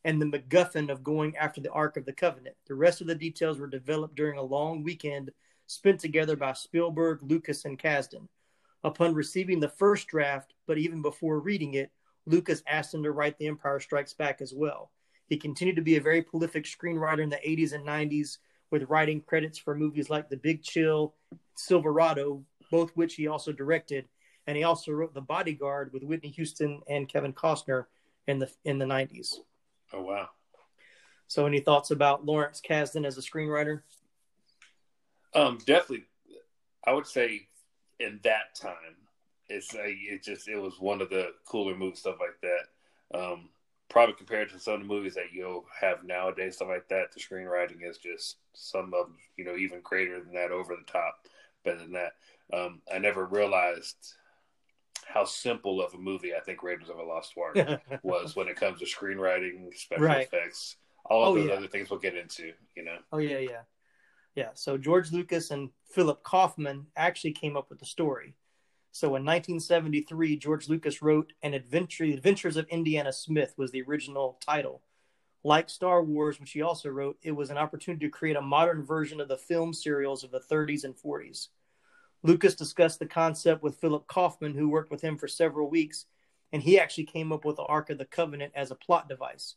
and 0.06 0.22
the 0.22 0.26
MacGuffin 0.26 0.90
of 0.90 1.04
going 1.04 1.36
after 1.38 1.62
the 1.62 1.72
Ark 1.72 1.98
of 1.98 2.06
the 2.06 2.14
Covenant. 2.14 2.56
The 2.68 2.76
rest 2.76 3.02
of 3.02 3.08
the 3.08 3.16
details 3.16 3.60
were 3.60 3.68
developed 3.68 4.16
during 4.16 4.38
a 4.38 4.44
long 4.44 4.84
weekend 4.84 5.32
spent 5.68 6.00
together 6.00 6.36
by 6.36 6.54
Spielberg, 6.54 7.20
Lucas, 7.22 7.66
and 7.66 7.80
Kasdan. 7.80 8.28
Upon 8.84 9.14
receiving 9.14 9.60
the 9.60 9.70
first 9.70 10.08
draft, 10.08 10.54
but 10.68 10.78
even 10.78 11.02
before 11.02 11.40
reading 11.40 11.76
it, 11.76 11.92
Lucas 12.26 12.64
asked 12.68 12.94
him 12.94 13.04
to 13.04 13.12
write 13.12 13.38
The 13.38 13.48
Empire 13.48 13.80
Strikes 13.80 14.14
Back 14.14 14.42
as 14.42 14.54
well. 14.54 14.92
He 15.28 15.38
continued 15.38 15.78
to 15.78 15.82
be 15.82 15.96
a 15.96 16.02
very 16.02 16.22
prolific 16.22 16.66
screenwriter 16.66 17.24
in 17.24 17.30
the 17.30 17.38
80s 17.38 17.74
and 17.74 17.86
90s, 17.86 18.38
with 18.72 18.90
writing 18.90 19.22
credits 19.22 19.58
for 19.58 19.76
movies 19.76 20.10
like 20.10 20.30
The 20.30 20.38
Big 20.38 20.64
Chill, 20.64 21.14
Silverado, 21.56 22.44
both 22.72 22.92
which 22.96 23.16
he 23.16 23.28
also 23.28 23.52
directed, 23.52 24.08
and 24.48 24.58
he 24.58 24.64
also 24.64 24.92
wrote 24.92 25.14
The 25.14 25.22
Bodyguard 25.22 25.94
with 25.94 26.04
Whitney 26.04 26.30
Houston 26.30 26.82
and 26.90 27.08
Kevin 27.08 27.34
Costner 27.34 27.86
in 28.28 28.40
the 28.40 28.52
in 28.66 28.80
the 28.80 28.86
90s. 28.86 29.36
Oh 29.94 30.02
wow! 30.02 30.30
So, 31.28 31.46
any 31.46 31.60
thoughts 31.60 31.92
about 31.92 32.26
Lawrence 32.26 32.62
Kasdan 32.68 33.06
as 33.06 33.18
a 33.18 33.22
screenwriter? 33.22 33.82
Um, 35.34 35.58
definitely, 35.66 36.06
I 36.86 36.94
would 36.94 37.08
say 37.08 37.48
in 38.00 38.20
that 38.24 38.56
time 38.60 38.98
it's 39.50 39.74
uh, 39.76 39.80
it 39.84 40.24
just 40.24 40.48
it 40.48 40.58
was 40.58 40.80
one 40.80 41.02
of 41.02 41.10
the 41.10 41.30
cooler 41.46 41.76
moves 41.76 42.00
stuff 42.00 42.18
like 42.20 42.40
that. 42.42 43.20
Um, 43.20 43.50
probably 43.90 44.16
compared 44.16 44.50
to 44.50 44.60
some 44.60 44.76
of 44.76 44.80
the 44.82 44.88
movies 44.88 45.14
that 45.14 45.34
you'll 45.34 45.66
have 45.80 46.04
nowadays, 46.04 46.56
stuff 46.56 46.70
like 46.70 46.88
that, 46.90 47.12
the 47.14 47.20
screenwriting 47.20 47.88
is 47.88 47.98
just 47.98 48.38
some 48.54 48.94
of 48.94 49.10
you 49.38 49.46
know 49.46 49.56
even 49.56 49.82
greater 49.82 50.20
than 50.20 50.34
that, 50.34 50.52
over 50.52 50.76
the 50.76 50.92
top, 50.92 51.28
better 51.64 51.80
than 51.80 51.94
that. 51.94 52.14
Um, 52.52 52.82
I 52.94 52.98
never 52.98 53.26
realized 53.26 54.16
how 55.08 55.26
simple 55.26 55.82
of 55.82 55.94
a 55.94 55.98
movie 55.98 56.34
I 56.36 56.40
think 56.40 56.64
Raiders 56.64 56.90
of 56.90 56.98
the 56.98 57.04
Lost 57.04 57.34
Ark 57.38 57.82
was 58.04 58.36
when 58.36 58.48
it 58.48 58.56
comes 58.56 58.80
to 58.80 58.86
screenwriting, 58.86 59.74
special 59.74 60.06
right. 60.06 60.28
effects, 60.28 60.78
all 61.06 61.24
of 61.24 61.30
oh, 61.30 61.36
those 61.40 61.50
yeah. 61.50 61.56
other 61.56 61.68
things 61.68 61.90
we'll 61.90 62.00
get 62.00 62.16
into. 62.16 62.52
You 62.76 62.84
know. 62.84 62.98
Oh 63.12 63.18
yeah, 63.18 63.40
yeah, 63.40 63.62
yeah. 64.36 64.50
So 64.54 64.78
George 64.78 65.12
Lucas 65.12 65.52
and 65.52 65.70
Philip 65.92 66.24
Kaufman 66.24 66.88
actually 66.96 67.34
came 67.34 67.58
up 67.58 67.70
with 67.70 67.80
the 67.80 67.86
story. 67.86 68.36
So 68.92 69.08
in 69.08 69.26
1973, 69.26 70.38
George 70.38 70.70
Lucas 70.70 71.02
wrote 71.02 71.34
"An 71.42 71.54
Adventure: 71.54 72.06
Adventures 72.06 72.58
of 72.58 72.68
Indiana 72.68 73.12
Smith" 73.12 73.54
was 73.58 73.72
the 73.72 73.82
original 73.84 74.38
title. 74.46 74.82
Like 75.46 75.70
Star 75.70 76.02
Wars, 76.02 76.40
which 76.40 76.52
he 76.52 76.62
also 76.62 76.90
wrote, 76.90 77.18
it 77.22 77.34
was 77.34 77.50
an 77.50 77.58
opportunity 77.58 78.06
to 78.06 78.12
create 78.12 78.38
a 78.38 78.42
modern 78.42 78.82
version 78.82 79.20
of 79.20 79.28
the 79.28 79.38
film 79.38 79.74
serials 79.74 80.24
of 80.24 80.32
the 80.32 80.40
30s 80.40 80.86
and 80.86 80.96
40s. 80.96 81.50
Lucas 82.24 82.56
discussed 82.56 83.00
the 83.00 83.06
concept 83.06 83.62
with 83.62 83.78
Philip 83.78 84.08
Kaufman, 84.08 84.56
who 84.56 84.70
worked 84.70 84.92
with 84.92 85.02
him 85.02 85.18
for 85.18 85.28
several 85.28 85.70
weeks, 85.70 86.06
and 86.54 86.64
he 86.64 86.80
actually 86.80 87.06
came 87.06 87.32
up 87.32 87.44
with 87.44 87.58
the 87.58 87.64
Ark 87.64 87.90
of 87.90 87.98
the 87.98 88.06
Covenant 88.06 88.54
as 88.56 88.72
a 88.72 88.76
plot 88.76 89.10
device. 89.10 89.56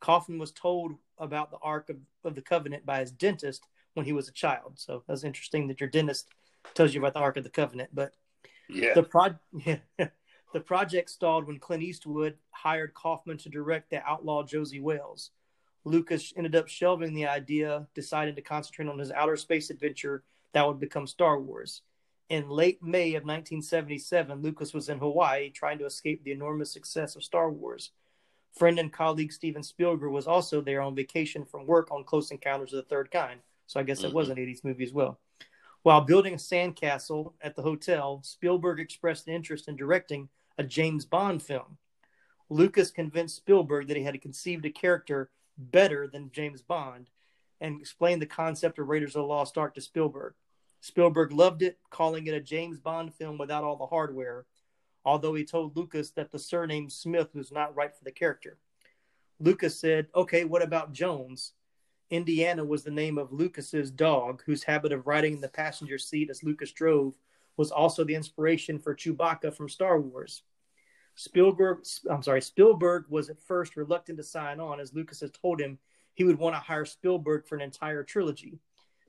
Kaufman 0.00 0.38
was 0.38 0.52
told 0.52 0.94
about 1.18 1.50
the 1.50 1.58
Ark 1.62 1.90
of, 1.90 1.96
of 2.24 2.34
the 2.34 2.42
Covenant 2.42 2.86
by 2.86 3.00
his 3.00 3.10
dentist 3.10 3.66
when 3.94 4.06
he 4.06 4.12
was 4.12 4.28
a 4.28 4.32
child. 4.32 4.74
So 4.76 5.02
that's 5.06 5.24
interesting 5.24 5.68
that 5.68 5.80
your 5.80 5.90
dentist 5.90 6.28
tells 6.74 6.94
you 6.94 7.00
about 7.00 7.14
the 7.14 7.20
Ark 7.20 7.36
of 7.36 7.44
the 7.44 7.50
Covenant. 7.50 7.90
But 7.92 8.12
yeah, 8.70 8.94
the 8.94 9.02
pro 9.02 9.34
yeah, 9.64 9.78
the 10.54 10.60
project 10.60 11.10
stalled 11.10 11.46
when 11.46 11.58
Clint 11.58 11.82
Eastwood 11.82 12.36
hired 12.50 12.94
Kaufman 12.94 13.38
to 13.38 13.48
direct 13.48 13.90
the 13.90 14.02
outlaw 14.02 14.42
Josey 14.44 14.80
Wales. 14.80 15.30
Lucas 15.84 16.32
ended 16.36 16.54
up 16.54 16.68
shelving 16.68 17.14
the 17.14 17.26
idea, 17.26 17.86
deciding 17.94 18.34
to 18.36 18.42
concentrate 18.42 18.88
on 18.88 18.98
his 18.98 19.10
outer 19.10 19.36
space 19.36 19.70
adventure 19.70 20.22
that 20.52 20.66
would 20.66 20.80
become 20.80 21.06
Star 21.06 21.40
Wars. 21.40 21.82
In 22.28 22.50
late 22.50 22.82
May 22.82 23.14
of 23.14 23.24
1977, 23.24 24.42
Lucas 24.42 24.74
was 24.74 24.90
in 24.90 24.98
Hawaii 24.98 25.48
trying 25.50 25.78
to 25.78 25.86
escape 25.86 26.22
the 26.22 26.32
enormous 26.32 26.70
success 26.70 27.16
of 27.16 27.24
Star 27.24 27.50
Wars. 27.50 27.92
Friend 28.54 28.78
and 28.78 28.92
colleague 28.92 29.32
Steven 29.32 29.62
Spielberg 29.62 30.12
was 30.12 30.26
also 30.26 30.60
there 30.60 30.82
on 30.82 30.94
vacation 30.94 31.44
from 31.46 31.66
work 31.66 31.90
on 31.90 32.04
Close 32.04 32.30
Encounters 32.30 32.72
of 32.74 32.78
the 32.78 32.88
Third 32.88 33.10
Kind. 33.10 33.40
So 33.66 33.80
I 33.80 33.82
guess 33.82 34.00
it 34.00 34.08
mm-hmm. 34.08 34.16
was 34.16 34.28
an 34.28 34.36
80s 34.36 34.62
movie 34.62 34.84
as 34.84 34.92
well. 34.92 35.18
While 35.82 36.02
building 36.02 36.34
a 36.34 36.38
sandcastle 36.38 37.32
at 37.40 37.56
the 37.56 37.62
hotel, 37.62 38.20
Spielberg 38.22 38.80
expressed 38.80 39.26
an 39.26 39.34
interest 39.34 39.68
in 39.68 39.76
directing 39.76 40.28
a 40.58 40.64
James 40.64 41.06
Bond 41.06 41.42
film. 41.42 41.78
Lucas 42.50 42.90
convinced 42.90 43.36
Spielberg 43.36 43.88
that 43.88 43.96
he 43.96 44.02
had 44.02 44.20
conceived 44.20 44.66
a 44.66 44.70
character 44.70 45.30
better 45.56 46.06
than 46.06 46.30
James 46.32 46.62
Bond 46.62 47.08
and 47.60 47.80
explained 47.80 48.20
the 48.20 48.26
concept 48.26 48.78
of 48.78 48.88
Raiders 48.88 49.16
of 49.16 49.22
the 49.22 49.28
Lost 49.28 49.56
Ark 49.56 49.74
to 49.74 49.80
Spielberg. 49.80 50.34
Spielberg 50.80 51.32
loved 51.32 51.62
it, 51.62 51.78
calling 51.90 52.26
it 52.26 52.34
a 52.34 52.40
James 52.40 52.78
Bond 52.78 53.14
film 53.14 53.38
without 53.38 53.64
all 53.64 53.76
the 53.76 53.86
hardware, 53.86 54.46
although 55.04 55.34
he 55.34 55.44
told 55.44 55.76
Lucas 55.76 56.10
that 56.12 56.30
the 56.30 56.38
surname 56.38 56.88
Smith 56.88 57.34
was 57.34 57.50
not 57.50 57.74
right 57.74 57.94
for 57.94 58.04
the 58.04 58.12
character. 58.12 58.58
Lucas 59.40 59.78
said, 59.78 60.06
Okay, 60.14 60.44
what 60.44 60.62
about 60.62 60.92
Jones? 60.92 61.52
Indiana 62.10 62.64
was 62.64 62.84
the 62.84 62.90
name 62.90 63.18
of 63.18 63.32
Lucas's 63.32 63.90
dog, 63.90 64.42
whose 64.46 64.62
habit 64.62 64.92
of 64.92 65.06
riding 65.06 65.34
in 65.34 65.40
the 65.40 65.48
passenger 65.48 65.98
seat 65.98 66.30
as 66.30 66.42
Lucas 66.42 66.72
drove 66.72 67.14
was 67.56 67.70
also 67.70 68.04
the 68.04 68.14
inspiration 68.14 68.78
for 68.78 68.94
Chewbacca 68.94 69.52
from 69.54 69.68
Star 69.68 70.00
Wars. 70.00 70.42
Spielberg, 71.16 71.80
I'm 72.08 72.22
sorry, 72.22 72.40
Spielberg 72.40 73.06
was 73.08 73.28
at 73.28 73.42
first 73.42 73.76
reluctant 73.76 74.18
to 74.18 74.24
sign 74.24 74.60
on, 74.60 74.78
as 74.80 74.94
Lucas 74.94 75.20
had 75.20 75.34
told 75.34 75.60
him 75.60 75.78
he 76.14 76.24
would 76.24 76.38
want 76.38 76.54
to 76.54 76.60
hire 76.60 76.84
Spielberg 76.84 77.46
for 77.46 77.56
an 77.56 77.60
entire 77.60 78.04
trilogy. 78.04 78.60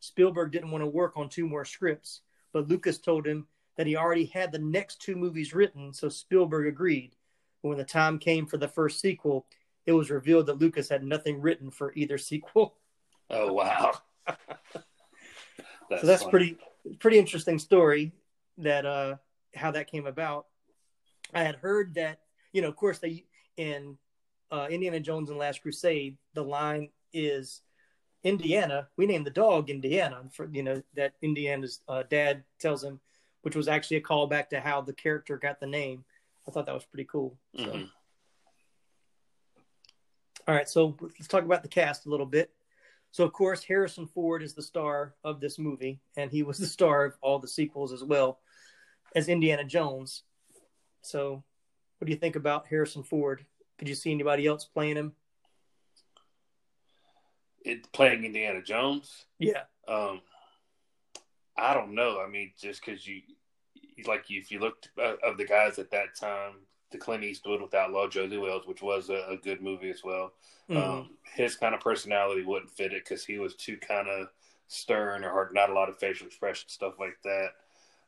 Spielberg 0.04 0.52
didn't 0.52 0.72
want 0.72 0.84
to 0.84 0.88
work 0.88 1.14
on 1.16 1.30
two 1.30 1.48
more 1.48 1.66
scripts, 1.66 2.22
but 2.54 2.68
Lucas 2.68 2.98
told 2.98 3.26
him 3.26 3.48
that 3.78 3.88
he 3.88 3.96
already 3.96 4.26
had 4.26 4.52
the 4.52 4.60
next 4.60 5.02
two 5.02 5.16
movies 5.16 5.54
written, 5.54 5.94
so 5.94 6.10
Spielberg 6.10 6.68
agreed. 6.68 7.16
But 7.62 7.70
when 7.70 7.78
the 7.78 7.84
time 7.84 8.20
came 8.20 8.46
for 8.46 8.58
the 8.58 8.68
first 8.68 9.00
sequel, 9.00 9.46
it 9.86 9.94
was 9.94 10.10
revealed 10.10 10.48
that 10.48 10.60
Lucas 10.60 10.90
had 10.90 11.04
nothing 11.04 11.42
written 11.42 11.72
for 11.72 11.94
either 11.96 12.18
sequel. 12.18 12.76
Oh 13.30 13.54
wow. 13.54 13.94
that's 14.28 16.02
so 16.02 16.08
that's 16.08 16.24
funny. 16.24 16.32
pretty 16.32 16.58
pretty 17.00 17.20
interesting 17.20 17.60
story 17.60 18.12
that 18.58 18.86
uh 18.86 19.16
how 19.56 19.72
that 19.72 19.90
came 19.90 20.08
about. 20.08 20.48
I 21.34 21.44
had 21.44 21.56
heard 21.56 21.94
that, 21.96 22.22
you 22.54 22.62
know, 22.62 22.68
of 22.68 22.76
course 22.76 23.00
they 23.00 23.26
in 23.56 23.98
uh, 24.52 24.68
Indiana 24.70 25.00
Jones 25.00 25.30
and 25.30 25.38
Last 25.38 25.62
Crusade, 25.62 26.18
the 26.34 26.44
line 26.44 26.90
is 27.14 27.62
Indiana. 28.24 28.88
We 28.98 29.06
named 29.06 29.26
the 29.26 29.32
dog 29.32 29.70
Indiana 29.70 30.24
for 30.32 30.48
you 30.52 30.64
know 30.64 30.82
that 30.96 31.14
Indiana's 31.22 31.82
uh, 31.88 32.04
dad 32.10 32.44
tells 32.60 32.84
him, 32.84 33.00
which 33.42 33.56
was 33.56 33.68
actually 33.68 33.98
a 33.98 34.02
callback 34.02 34.50
to 34.50 34.60
how 34.60 34.82
the 34.82 34.94
character 34.94 35.38
got 35.38 35.60
the 35.60 35.68
name. 35.68 36.04
I 36.48 36.52
thought 36.52 36.66
that 36.66 36.76
was 36.76 36.86
pretty 36.86 37.06
cool. 37.06 37.38
So. 37.56 37.66
Mm-hmm. 37.66 37.86
All 40.48 40.56
right, 40.56 40.68
so 40.68 40.98
let's 41.02 41.28
talk 41.28 41.44
about 41.44 41.62
the 41.62 41.70
cast 41.70 42.08
a 42.08 42.10
little 42.10 42.26
bit. 42.26 42.52
So, 43.12 43.24
of 43.24 43.34
course, 43.34 43.64
Harrison 43.64 44.08
Ford 44.08 44.42
is 44.42 44.54
the 44.54 44.64
star 44.64 45.14
of 45.24 45.40
this 45.40 45.60
movie, 45.60 46.00
and 46.18 46.32
he 46.32 46.42
was 46.42 46.58
the 46.58 46.66
star 46.66 47.06
of 47.06 47.18
all 47.22 47.38
the 47.38 47.48
sequels 47.48 47.94
as 47.94 48.04
well 48.04 48.40
as 49.16 49.30
Indiana 49.30 49.64
Jones. 49.64 50.24
So, 51.02 51.44
what 51.98 52.06
do 52.06 52.12
you 52.12 52.18
think 52.18 52.36
about 52.36 52.68
Harrison 52.68 53.04
Ford? 53.04 53.46
Could 53.78 53.90
you 53.90 53.96
see 53.96 54.12
anybody 54.12 54.48
else 54.48 54.66
playing 54.66 54.96
him? 54.96 55.14
It 57.64 57.92
playing 57.92 58.24
Indiana 58.24 58.62
Jones. 58.62 59.26
Yeah. 59.38 59.64
Um, 59.88 60.22
I 61.58 61.74
don't 61.74 61.94
know. 61.94 62.22
I 62.26 62.30
mean, 62.30 62.52
just 62.60 62.84
because 62.86 63.06
you, 63.06 63.22
like, 64.06 64.26
if 64.30 64.52
you 64.52 64.60
looked 64.60 64.90
uh, 64.98 65.16
of 65.24 65.38
the 65.38 65.46
guys 65.46 65.80
at 65.80 65.92
that 65.92 66.16
time, 66.16 66.54
the 66.92 66.98
Clint 66.98 67.24
Eastwood 67.24 67.62
with 67.62 67.74
Outlaw 67.74 68.08
Josey 68.08 68.38
Wales, 68.38 68.66
which 68.66 68.82
was 68.82 69.10
a, 69.10 69.26
a 69.30 69.38
good 69.38 69.62
movie 69.62 69.90
as 69.90 70.04
well. 70.04 70.34
Mm-hmm. 70.70 70.92
Um, 70.92 71.10
his 71.36 71.56
kind 71.56 71.76
of 71.76 71.82
personality 71.82 72.44
wouldn't 72.44 72.72
fit 72.72 72.94
it 72.94 73.04
because 73.04 73.26
he 73.26 73.40
was 73.40 73.56
too 73.56 73.78
kind 73.78 74.08
of 74.08 74.28
stern 74.68 75.24
or 75.24 75.32
hard, 75.32 75.54
not 75.54 75.70
a 75.70 75.74
lot 75.74 75.90
of 75.90 75.98
facial 75.98 76.28
expression 76.28 76.70
stuff 76.70 76.94
like 77.00 77.18
that. 77.24 77.50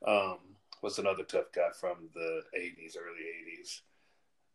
Um, 0.07 0.37
what's 0.81 0.97
another 0.97 1.23
tough 1.23 1.51
guy 1.53 1.69
from 1.79 2.09
the 2.13 2.41
'80s, 2.57 2.95
early 2.97 3.21
'80s? 3.59 3.81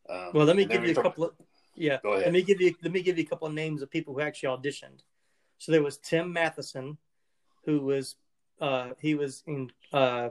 Um, 0.08 0.30
well, 0.34 0.46
let 0.46 0.56
me 0.56 0.64
give 0.64 0.84
you 0.84 0.92
a 0.92 1.02
couple 1.02 1.24
of 1.24 1.32
yeah. 1.76 1.98
Go 2.02 2.12
ahead. 2.12 2.24
Let 2.24 2.32
me 2.32 2.42
give 2.42 2.60
you 2.60 2.74
let 2.82 2.92
me 2.92 3.02
give 3.02 3.18
you 3.18 3.24
a 3.24 3.26
couple 3.26 3.46
of 3.46 3.54
names 3.54 3.82
of 3.82 3.90
people 3.90 4.14
who 4.14 4.20
actually 4.20 4.56
auditioned. 4.56 5.00
So 5.58 5.72
there 5.72 5.82
was 5.82 5.98
Tim 5.98 6.32
Matheson, 6.32 6.98
who 7.64 7.80
was 7.80 8.16
uh 8.60 8.90
he 9.00 9.14
was 9.14 9.42
in 9.46 9.70
uh 9.92 10.30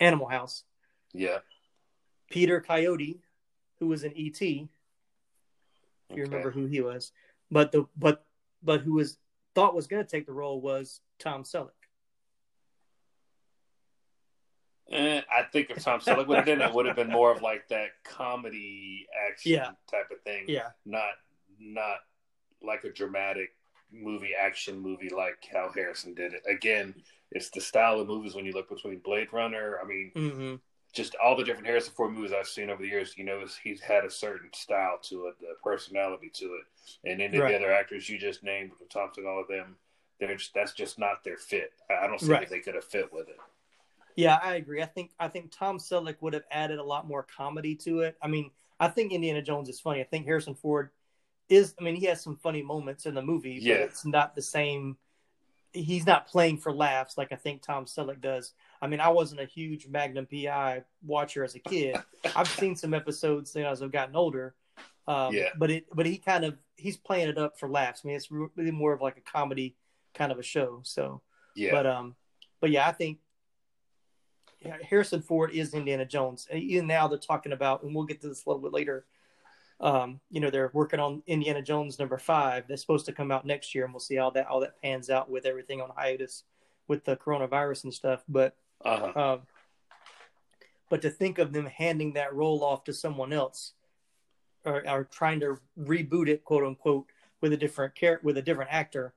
Animal 0.00 0.28
House. 0.28 0.64
Yeah. 1.12 1.38
Peter 2.30 2.60
Coyote, 2.60 3.20
who 3.78 3.88
was 3.88 4.04
in 4.04 4.12
ET. 4.12 4.40
If 4.40 4.40
you 4.40 4.68
okay. 6.10 6.22
remember 6.22 6.50
who 6.50 6.66
he 6.66 6.80
was. 6.80 7.12
But 7.50 7.72
the 7.72 7.86
but 7.96 8.24
but 8.62 8.80
who 8.80 8.94
was 8.94 9.18
thought 9.54 9.74
was 9.74 9.86
gonna 9.86 10.04
take 10.04 10.26
the 10.26 10.32
role 10.32 10.60
was 10.60 11.00
Tom 11.18 11.44
Selleck. 11.44 11.70
Eh, 14.94 15.20
I 15.28 15.42
think 15.42 15.70
if 15.70 15.82
Tom 15.82 15.98
Selleck 15.98 16.28
would 16.28 16.36
have 16.36 16.46
done 16.46 16.62
it, 16.62 16.72
would 16.72 16.86
have 16.86 16.94
been 16.94 17.10
more 17.10 17.32
of 17.32 17.42
like 17.42 17.68
that 17.68 17.88
comedy 18.04 19.06
action 19.28 19.52
yeah. 19.52 19.70
type 19.90 20.10
of 20.12 20.20
thing. 20.22 20.44
Yeah. 20.46 20.68
Not 20.86 21.14
not 21.58 21.98
like 22.62 22.84
a 22.84 22.92
dramatic 22.92 23.50
movie 23.92 24.32
action 24.38 24.78
movie 24.78 25.10
like 25.10 25.46
how 25.52 25.70
Harrison 25.74 26.14
did 26.14 26.32
it. 26.32 26.42
Again, 26.48 26.94
it's 27.32 27.50
the 27.50 27.60
style 27.60 28.00
of 28.00 28.06
movies 28.06 28.34
when 28.34 28.44
you 28.44 28.52
look 28.52 28.68
between 28.68 29.00
Blade 29.00 29.32
Runner. 29.32 29.78
I 29.82 29.86
mean, 29.86 30.12
mm-hmm. 30.14 30.54
just 30.92 31.16
all 31.22 31.36
the 31.36 31.44
different 31.44 31.66
Harrison 31.66 31.92
Ford 31.96 32.12
movies 32.12 32.32
I've 32.32 32.46
seen 32.46 32.70
over 32.70 32.82
the 32.82 32.88
years. 32.88 33.18
You 33.18 33.24
know, 33.24 33.44
he's 33.62 33.80
had 33.80 34.04
a 34.04 34.10
certain 34.10 34.50
style 34.54 34.98
to 35.04 35.26
it, 35.26 35.34
the 35.40 35.54
personality 35.62 36.30
to 36.34 36.44
it, 36.44 37.10
and 37.10 37.20
then 37.20 37.38
right. 37.40 37.50
the 37.50 37.56
other 37.56 37.72
actors 37.72 38.08
you 38.08 38.18
just 38.18 38.44
named, 38.44 38.70
Thompson, 38.92 39.26
all 39.26 39.40
of 39.40 39.48
them, 39.48 39.76
they're 40.20 40.36
just, 40.36 40.54
that's 40.54 40.72
just 40.72 40.98
not 40.98 41.24
their 41.24 41.36
fit. 41.36 41.72
I 41.90 42.06
don't 42.06 42.20
see 42.20 42.30
right. 42.30 42.42
that 42.42 42.50
they 42.50 42.60
could 42.60 42.76
have 42.76 42.84
fit 42.84 43.12
with 43.12 43.28
it. 43.28 43.36
Yeah, 44.16 44.38
I 44.42 44.54
agree. 44.54 44.82
I 44.82 44.86
think 44.86 45.10
I 45.18 45.28
think 45.28 45.50
Tom 45.50 45.78
Selleck 45.78 46.16
would 46.20 46.34
have 46.34 46.44
added 46.50 46.78
a 46.78 46.84
lot 46.84 47.06
more 47.06 47.26
comedy 47.36 47.74
to 47.76 48.00
it. 48.00 48.16
I 48.22 48.28
mean, 48.28 48.50
I 48.78 48.88
think 48.88 49.12
Indiana 49.12 49.42
Jones 49.42 49.68
is 49.68 49.80
funny. 49.80 50.00
I 50.00 50.04
think 50.04 50.26
Harrison 50.26 50.54
Ford 50.54 50.90
is. 51.48 51.74
I 51.80 51.84
mean, 51.84 51.96
he 51.96 52.06
has 52.06 52.22
some 52.22 52.36
funny 52.36 52.62
moments 52.62 53.06
in 53.06 53.14
the 53.14 53.22
movie, 53.22 53.58
yeah. 53.60 53.74
but 53.74 53.80
it's 53.82 54.06
not 54.06 54.34
the 54.34 54.42
same. 54.42 54.96
He's 55.72 56.06
not 56.06 56.28
playing 56.28 56.58
for 56.58 56.72
laughs 56.72 57.18
like 57.18 57.32
I 57.32 57.36
think 57.36 57.62
Tom 57.62 57.86
Selleck 57.86 58.20
does. 58.20 58.52
I 58.80 58.86
mean, 58.86 59.00
I 59.00 59.08
wasn't 59.08 59.40
a 59.40 59.46
huge 59.46 59.88
Magnum 59.88 60.26
PI 60.26 60.84
watcher 61.04 61.42
as 61.42 61.56
a 61.56 61.58
kid. 61.58 61.96
I've 62.36 62.48
seen 62.48 62.76
some 62.76 62.94
episodes 62.94 63.56
as 63.56 63.82
I've 63.82 63.90
gotten 63.90 64.14
older. 64.14 64.54
Um, 65.08 65.34
yeah. 65.34 65.48
But 65.58 65.70
it, 65.70 65.86
but 65.92 66.06
he 66.06 66.18
kind 66.18 66.44
of 66.44 66.56
he's 66.76 66.96
playing 66.96 67.28
it 67.28 67.38
up 67.38 67.58
for 67.58 67.68
laughs. 67.68 68.02
I 68.04 68.08
mean, 68.08 68.16
it's 68.16 68.30
really 68.30 68.70
more 68.70 68.92
of 68.92 69.00
like 69.00 69.16
a 69.16 69.20
comedy 69.20 69.76
kind 70.14 70.30
of 70.30 70.38
a 70.38 70.42
show. 70.42 70.80
So, 70.84 71.22
yeah. 71.56 71.72
But 71.72 71.86
um, 71.86 72.14
but 72.60 72.70
yeah, 72.70 72.86
I 72.88 72.92
think 72.92 73.18
Harrison 74.88 75.22
Ford 75.22 75.50
is 75.52 75.74
Indiana 75.74 76.04
Jones. 76.04 76.46
And 76.50 76.62
even 76.62 76.86
now 76.86 77.08
they're 77.08 77.18
talking 77.18 77.52
about, 77.52 77.82
and 77.82 77.94
we'll 77.94 78.04
get 78.04 78.20
to 78.22 78.28
this 78.28 78.44
a 78.44 78.48
little 78.48 78.62
bit 78.62 78.72
later, 78.72 79.04
Um, 79.80 80.20
you 80.30 80.40
know, 80.40 80.50
they're 80.50 80.70
working 80.72 81.00
on 81.00 81.22
Indiana 81.26 81.60
Jones 81.60 81.98
number 81.98 82.16
five. 82.16 82.66
That's 82.68 82.80
supposed 82.80 83.06
to 83.06 83.12
come 83.12 83.32
out 83.32 83.44
next 83.44 83.74
year, 83.74 83.84
and 83.84 83.92
we'll 83.92 84.00
see 84.00 84.14
how 84.14 84.30
that 84.30 84.46
all 84.46 84.60
that 84.60 84.80
pans 84.80 85.10
out 85.10 85.28
with 85.28 85.46
everything 85.46 85.80
on 85.80 85.90
hiatus 85.96 86.44
with 86.86 87.04
the 87.04 87.16
coronavirus 87.16 87.84
and 87.84 87.92
stuff. 87.92 88.22
But 88.28 88.56
Uh-huh. 88.84 89.20
um, 89.20 89.42
but 90.90 91.02
to 91.02 91.10
think 91.10 91.38
of 91.38 91.52
them 91.52 91.66
handing 91.66 92.12
that 92.14 92.34
role 92.34 92.62
off 92.62 92.84
to 92.84 92.92
someone 92.92 93.32
else, 93.32 93.74
or, 94.64 94.88
or 94.88 95.04
trying 95.04 95.40
to 95.40 95.58
reboot 95.76 96.28
it, 96.28 96.44
quote 96.44 96.64
unquote, 96.64 97.06
with 97.40 97.52
a 97.52 97.56
different 97.56 97.94
character, 97.94 98.24
with 98.24 98.38
a 98.38 98.42
different 98.42 98.72
actor, 98.72 99.12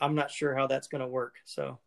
I'm 0.00 0.14
not 0.14 0.30
sure 0.30 0.56
how 0.56 0.66
that's 0.66 0.88
going 0.88 1.02
to 1.02 1.06
work. 1.06 1.36
So 1.44 1.78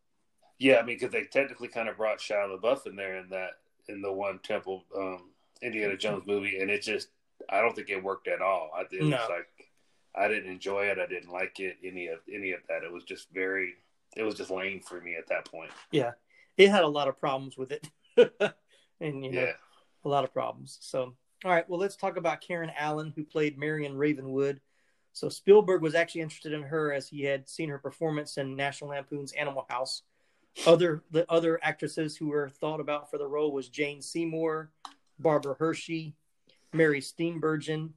Yeah, 0.61 0.77
I 0.77 0.83
mean, 0.83 0.95
because 0.97 1.11
they 1.11 1.23
technically 1.23 1.67
kind 1.69 1.89
of 1.89 1.97
brought 1.97 2.19
Shia 2.19 2.55
LaBeouf 2.55 2.85
in 2.85 2.95
there 2.95 3.17
in 3.17 3.29
that 3.29 3.51
in 3.87 4.01
the 4.01 4.11
one 4.11 4.39
Temple 4.43 4.83
um, 4.95 5.31
Indiana 5.63 5.97
Jones 5.97 6.27
movie, 6.27 6.59
and 6.59 6.69
it 6.69 6.83
just 6.83 7.07
I 7.49 7.61
don't 7.61 7.75
think 7.75 7.89
it 7.89 8.03
worked 8.03 8.27
at 8.27 8.41
all. 8.43 8.69
I 8.75 8.81
it 8.91 9.01
was 9.01 9.11
like 9.11 9.47
I 10.15 10.27
didn't 10.27 10.51
enjoy 10.51 10.85
it. 10.85 10.99
I 10.99 11.07
didn't 11.07 11.31
like 11.31 11.59
it. 11.59 11.77
Any 11.83 12.07
of 12.07 12.19
any 12.31 12.51
of 12.51 12.59
that. 12.69 12.83
It 12.83 12.91
was 12.91 13.03
just 13.03 13.27
very. 13.33 13.73
It 14.15 14.21
was 14.21 14.35
just 14.35 14.51
lame 14.51 14.81
for 14.81 15.01
me 15.01 15.15
at 15.15 15.27
that 15.29 15.45
point. 15.49 15.71
yeah, 15.91 16.11
it 16.57 16.69
had 16.69 16.83
a 16.83 16.87
lot 16.87 17.07
of 17.07 17.19
problems 17.19 17.57
with 17.57 17.71
it, 17.71 17.87
and 18.99 19.25
you 19.25 19.31
know, 19.31 19.41
Yeah. 19.41 19.53
a 20.05 20.09
lot 20.09 20.25
of 20.25 20.31
problems. 20.33 20.77
So, 20.81 21.15
all 21.43 21.51
right, 21.51 21.67
well, 21.69 21.79
let's 21.79 21.95
talk 21.95 22.17
about 22.17 22.41
Karen 22.41 22.71
Allen, 22.77 23.13
who 23.15 23.23
played 23.23 23.57
Marion 23.57 23.95
Ravenwood. 23.97 24.59
So 25.13 25.27
Spielberg 25.27 25.81
was 25.81 25.95
actually 25.95 26.21
interested 26.21 26.53
in 26.53 26.61
her 26.63 26.93
as 26.93 27.07
he 27.07 27.23
had 27.23 27.49
seen 27.49 27.69
her 27.69 27.79
performance 27.79 28.37
in 28.37 28.55
National 28.55 28.91
Lampoon's 28.91 29.31
Animal 29.31 29.65
House. 29.69 30.03
Other 30.65 31.03
the 31.11 31.29
other 31.31 31.59
actresses 31.63 32.17
who 32.17 32.27
were 32.27 32.49
thought 32.49 32.79
about 32.79 33.09
for 33.09 33.17
the 33.17 33.27
role 33.27 33.51
was 33.51 33.69
Jane 33.69 34.01
Seymour, 34.01 34.71
Barbara 35.17 35.55
Hershey, 35.57 36.13
Mary 36.73 37.01
Steenburgen, 37.01 37.91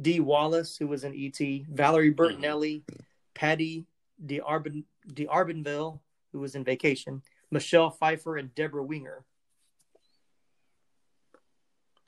Dee 0.00 0.20
Wallace, 0.20 0.76
who 0.76 0.86
was 0.86 1.04
in 1.04 1.14
E.T., 1.14 1.66
Valerie 1.70 2.12
mm-hmm. 2.12 2.20
Bertinelli, 2.20 2.82
Patti 3.34 3.86
DeArben, 4.24 4.84
D'Arbanville, 5.06 6.00
who 6.32 6.40
was 6.40 6.54
in 6.54 6.64
Vacation, 6.64 7.22
Michelle 7.50 7.90
Pfeiffer, 7.90 8.36
and 8.36 8.54
Deborah 8.54 8.84
Winger. 8.84 9.24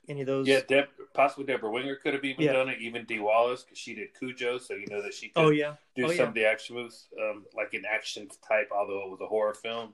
Any 0.09 0.21
of 0.21 0.27
those? 0.27 0.47
Yeah, 0.47 0.61
Deb, 0.67 0.87
possibly 1.13 1.45
Deborah 1.45 1.69
Winger 1.69 1.95
could 1.95 2.15
have 2.15 2.25
even 2.25 2.43
Yeah. 2.45 2.53
done 2.53 2.67
it. 2.69 2.79
Even 2.81 3.05
Dee 3.05 3.19
Wallace 3.19 3.63
because 3.63 3.77
she 3.77 3.93
did 3.93 4.17
Cujo, 4.17 4.57
so 4.57 4.73
you 4.73 4.87
know 4.87 5.03
that 5.03 5.13
she 5.13 5.27
could 5.29 5.43
Oh 5.45 5.49
yeah. 5.49 5.75
do 5.95 6.05
Oh, 6.05 6.07
some 6.07 6.15
yeah. 6.17 6.23
of 6.23 6.33
the 6.33 6.45
action 6.45 6.75
moves, 6.75 7.07
um, 7.21 7.45
like 7.53 7.75
an 7.75 7.83
action 7.87 8.27
type, 8.47 8.69
although 8.75 9.03
it 9.03 9.09
was 9.11 9.21
a 9.21 9.27
horror 9.27 9.53
film. 9.53 9.93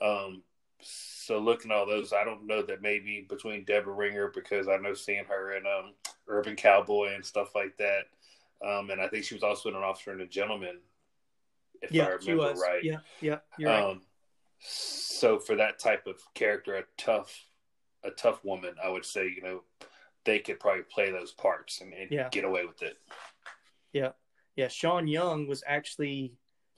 Um, 0.00 0.42
so 0.80 1.40
looking 1.40 1.72
at 1.72 1.76
all 1.76 1.86
those, 1.86 2.12
I 2.12 2.22
don't 2.22 2.46
know 2.46 2.62
that 2.62 2.82
maybe 2.82 3.26
between 3.28 3.64
Deborah 3.64 3.96
Winger 3.96 4.30
because 4.32 4.68
I 4.68 4.76
know 4.76 4.94
seeing 4.94 5.24
her 5.24 5.56
in 5.56 5.66
um, 5.66 5.94
Urban 6.28 6.54
Cowboy 6.54 7.14
and 7.14 7.26
stuff 7.26 7.56
like 7.56 7.76
that, 7.78 8.04
um, 8.64 8.90
and 8.90 9.00
I 9.00 9.08
think 9.08 9.24
she 9.24 9.34
was 9.34 9.42
also 9.42 9.68
in 9.70 9.74
an 9.74 9.82
Officer 9.82 10.12
and 10.12 10.20
a 10.20 10.26
Gentleman, 10.26 10.78
if 11.82 11.92
I 11.92 11.96
remember 12.10 12.20
she 12.20 12.34
was. 12.34 12.60
right. 12.60 12.84
Yeah, 12.84 12.98
yeah, 13.20 13.38
you're 13.56 13.70
right. 13.70 13.82
Um, 13.84 14.02
so 14.60 15.40
for 15.40 15.56
that 15.56 15.80
type 15.80 16.06
of 16.06 16.20
character, 16.34 16.76
a 16.76 16.84
tough, 16.96 17.44
a 18.04 18.10
tough 18.10 18.44
woman, 18.44 18.74
I 18.82 18.88
would 18.88 19.04
say, 19.04 19.28
you 19.28 19.42
know, 19.42 19.62
they 20.24 20.38
could 20.38 20.60
probably 20.60 20.82
play 20.82 21.10
those 21.10 21.32
parts 21.32 21.80
and, 21.80 21.92
and 21.92 22.10
Yeah. 22.10 22.28
get 22.30 22.44
away 22.44 22.64
with 22.64 22.82
it. 22.82 22.98
Yeah, 23.92 24.12
yeah. 24.56 24.68
Sean 24.68 25.06
Young 25.06 25.46
was 25.46 25.62
actually 25.66 26.34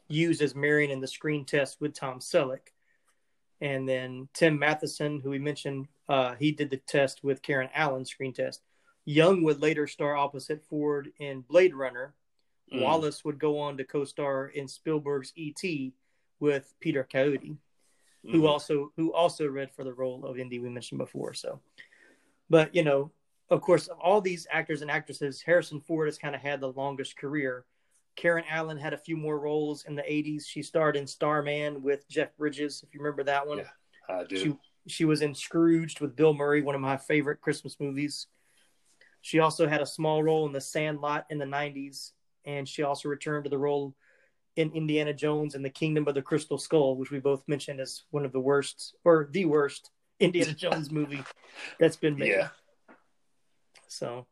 used 0.09 0.43
as 0.43 0.55
Marion 0.55 0.91
in 0.91 1.01
the 1.01 1.07
screen 1.09 1.45
test 1.45 1.81
with 1.81 1.95
Tom 1.95 2.19
Selleck, 2.21 2.69
and 3.61 3.89
then 3.89 4.29
Tim 4.35 4.59
Matheson, 4.59 5.21
who 5.21 5.31
we 5.31 5.39
mentioned, 5.39 5.87
uh, 6.09 6.35
he 6.35 6.53
did 6.53 6.71
the 6.71 6.79
test 6.79 7.23
with 7.23 7.43
Karen 7.43 7.69
Allen 7.75 8.05
screen 8.05 8.33
test. 8.33 8.63
Young 9.05 9.43
would 9.43 9.61
later 9.61 9.87
star 9.87 10.17
opposite 10.17 10.63
Ford 10.65 11.11
in 11.19 11.41
Blade 11.43 11.75
Runner. 11.75 12.15
Mm. 12.73 12.83
Wallace 12.83 13.25
would 13.25 13.39
go 13.39 13.59
on 13.59 13.77
to 13.79 13.85
co-star 13.85 14.47
in 14.49 14.69
Spielberg's 14.69 15.33
E.T. 15.37 15.93
with 16.39 16.73
Peter 16.81 17.03
Coyote. 17.11 17.57
Who 18.23 18.43
Mhm. 18.43 18.49
also 18.49 18.93
who 18.97 19.13
also 19.13 19.47
read 19.47 19.71
for 19.73 19.85
the 19.85 19.93
role 19.95 20.25
of 20.27 20.39
Indy 20.39 20.59
we 20.59 20.69
mentioned 20.69 20.99
before. 20.99 21.35
So, 21.35 21.61
but 22.49 22.75
you 22.75 22.83
know, 22.83 23.13
of 23.49 23.61
course, 23.63 23.89
of 23.89 23.99
all 23.99 24.21
these 24.21 24.47
actors 24.51 24.83
and 24.83 24.91
actresses, 24.91 25.43
Harrison 25.43 25.81
Ford 25.81 26.09
has 26.09 26.19
kind 26.19 26.35
of 26.35 26.41
had 26.41 26.61
the 26.61 26.73
longest 26.73 27.17
career. 27.17 27.65
Karen 28.17 28.45
Allen 28.51 28.77
had 28.77 28.93
a 28.93 28.99
few 28.99 29.17
more 29.17 29.39
roles 29.39 29.85
in 29.85 29.95
the 29.95 30.03
'80s. 30.03 30.47
She 30.47 30.63
starred 30.63 30.97
in 30.97 31.07
Starman 31.07 31.83
with 31.83 32.09
Jeff 32.09 32.37
Bridges, 32.37 32.83
if 32.83 32.93
you 32.93 33.01
remember 33.01 33.25
that 33.25 33.47
one. 33.47 33.59
Yeah. 33.59 33.71
I 34.09 34.25
do. 34.25 34.37
She 34.37 34.59
she 34.87 35.05
was 35.05 35.23
in 35.23 35.35
Scrooged 35.35 36.01
with 36.01 36.17
Bill 36.17 36.35
Murray, 36.35 36.63
one 36.63 36.75
of 36.75 36.81
my 36.81 36.97
favorite 36.97 37.41
Christmas 37.41 37.79
movies. 37.79 38.27
She 39.21 39.39
also 39.39 39.69
had 39.69 39.83
a 39.83 39.87
small 39.87 40.23
role 40.23 40.47
in 40.47 40.53
The 40.53 40.61
Sandlot 40.61 41.27
in 41.31 41.39
the 41.39 41.45
'90s, 41.45 42.13
and 42.45 42.69
she 42.69 42.83
also 42.83 43.09
returned 43.09 43.45
to 43.45 43.51
the 43.51 43.59
role 43.59 43.95
in 44.61 44.73
Indiana 44.73 45.15
Jones 45.15 45.55
and 45.55 45.65
the 45.65 45.71
Kingdom 45.71 46.07
of 46.07 46.15
the 46.15 46.23
Crystal 46.23 46.59
Skull, 46.59 46.97
which 46.97 47.11
we 47.11 47.19
both 47.19 47.43
mentioned 47.49 47.81
as 47.81 48.03
one 48.11 48.25
of 48.25 48.33
the 48.33 48.41
worst 48.41 48.95
or 49.05 49.29
the 49.31 49.47
worst 49.47 49.91
Indiana 50.21 50.53
Jones 50.57 50.91
movie 50.91 51.25
that's 51.79 51.97
been 51.97 52.17
made. 52.17 52.31
Yeah. 52.31 52.49
So 53.89 54.27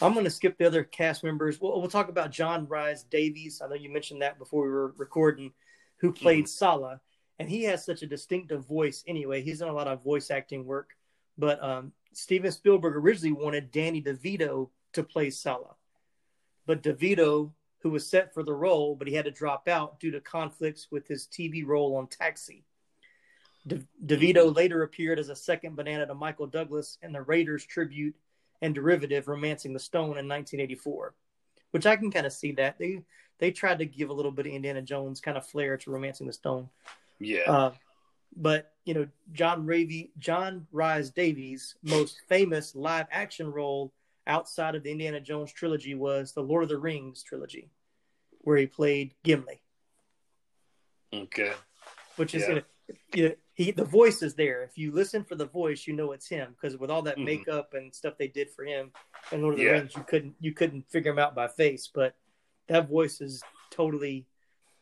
I'm 0.00 0.12
going 0.12 0.24
to 0.24 0.30
skip 0.30 0.56
the 0.58 0.66
other 0.66 0.82
cast 0.82 1.22
members. 1.22 1.60
We'll, 1.60 1.78
we'll 1.80 1.90
talk 1.90 2.08
about 2.08 2.30
John 2.30 2.66
Rhys 2.66 3.04
Davies. 3.04 3.60
I 3.62 3.68
know 3.68 3.74
you 3.74 3.92
mentioned 3.92 4.22
that 4.22 4.38
before 4.38 4.64
we 4.64 4.70
were 4.70 4.94
recording, 4.96 5.52
who 5.98 6.12
played 6.12 6.48
Sallah, 6.48 7.00
and 7.38 7.48
he 7.48 7.64
has 7.64 7.84
such 7.84 8.02
a 8.02 8.06
distinctive 8.06 8.66
voice. 8.66 9.04
Anyway, 9.06 9.42
he's 9.42 9.60
done 9.60 9.68
a 9.68 9.74
lot 9.74 9.88
of 9.88 10.02
voice 10.02 10.30
acting 10.30 10.64
work, 10.64 10.90
but 11.38 11.62
um, 11.62 11.92
Steven 12.12 12.50
Spielberg 12.50 12.96
originally 12.96 13.32
wanted 13.32 13.70
Danny 13.70 14.02
DeVito 14.02 14.70
to 14.94 15.02
play 15.02 15.30
Sallah, 15.30 15.76
but 16.66 16.82
DeVito, 16.82 17.52
who 17.84 17.90
was 17.90 18.08
set 18.08 18.32
for 18.32 18.42
the 18.42 18.54
role, 18.54 18.96
but 18.96 19.06
he 19.06 19.12
had 19.12 19.26
to 19.26 19.30
drop 19.30 19.68
out 19.68 20.00
due 20.00 20.10
to 20.10 20.18
conflicts 20.18 20.88
with 20.90 21.06
his 21.06 21.26
TV 21.26 21.64
role 21.66 21.96
on 21.96 22.06
Taxi. 22.06 22.64
De- 23.66 23.86
DeVito 24.06 24.56
later 24.56 24.82
appeared 24.82 25.18
as 25.18 25.28
a 25.28 25.36
second 25.36 25.76
banana 25.76 26.06
to 26.06 26.14
Michael 26.14 26.46
Douglas 26.46 26.96
in 27.02 27.12
the 27.12 27.20
Raiders 27.20 27.66
tribute 27.66 28.16
and 28.62 28.74
derivative 28.74 29.28
Romancing 29.28 29.74
the 29.74 29.78
Stone 29.78 30.16
in 30.16 30.26
1984, 30.26 31.14
which 31.72 31.84
I 31.84 31.96
can 31.96 32.10
kind 32.10 32.24
of 32.24 32.32
see 32.32 32.52
that 32.52 32.78
they 32.78 33.02
they 33.38 33.50
tried 33.50 33.80
to 33.80 33.84
give 33.84 34.08
a 34.08 34.14
little 34.14 34.32
bit 34.32 34.46
of 34.46 34.52
Indiana 34.52 34.80
Jones 34.80 35.20
kind 35.20 35.36
of 35.36 35.46
flair 35.46 35.76
to 35.76 35.90
Romancing 35.90 36.26
the 36.26 36.32
Stone. 36.32 36.70
Yeah. 37.18 37.50
Uh, 37.50 37.72
but 38.34 38.72
you 38.86 38.94
know, 38.94 39.06
John 39.34 39.66
Ravy, 39.66 40.08
John 40.18 40.66
Rhys 40.72 41.10
Davies' 41.10 41.74
most 41.82 42.22
famous 42.30 42.74
live 42.74 43.08
action 43.10 43.52
role 43.52 43.92
outside 44.26 44.74
of 44.74 44.82
the 44.82 44.90
Indiana 44.90 45.20
Jones 45.20 45.52
trilogy 45.52 45.94
was 45.94 46.32
the 46.32 46.42
Lord 46.42 46.62
of 46.62 46.68
the 46.68 46.78
Rings 46.78 47.22
trilogy, 47.22 47.70
where 48.40 48.56
he 48.56 48.66
played 48.66 49.14
Gimli, 49.22 49.60
okay. 51.12 51.52
which 52.16 52.34
is 52.34 52.42
Yeah. 52.42 52.48
you 52.48 52.54
know, 52.54 52.62
you 53.14 53.28
know, 53.28 53.34
he 53.54 53.70
the 53.70 53.84
voice 53.84 54.22
is 54.22 54.34
there. 54.34 54.62
If 54.62 54.76
you 54.76 54.90
listen 54.92 55.24
for 55.24 55.36
the 55.36 55.46
voice, 55.46 55.86
you 55.86 55.94
know 55.94 56.12
it's 56.12 56.28
him 56.28 56.52
because 56.52 56.76
with 56.76 56.90
all 56.90 57.02
that 57.02 57.16
Mhm. 57.16 57.24
makeup 57.24 57.74
and 57.74 57.94
stuff 57.94 58.18
they 58.18 58.28
did 58.28 58.50
for 58.50 58.64
him 58.64 58.92
in 59.32 59.42
Lord 59.42 59.54
of 59.54 59.58
the 59.60 59.66
Yeah. 59.66 59.72
Rings, 59.72 59.94
you 59.96 60.02
couldn't 60.04 60.36
you 60.40 60.52
couldn't 60.52 60.90
figure 60.90 61.12
him 61.12 61.18
out 61.18 61.34
by 61.34 61.48
face, 61.48 61.86
but 61.88 62.16
that 62.66 62.88
voice 62.88 63.20
is 63.20 63.42
totally, 63.70 64.26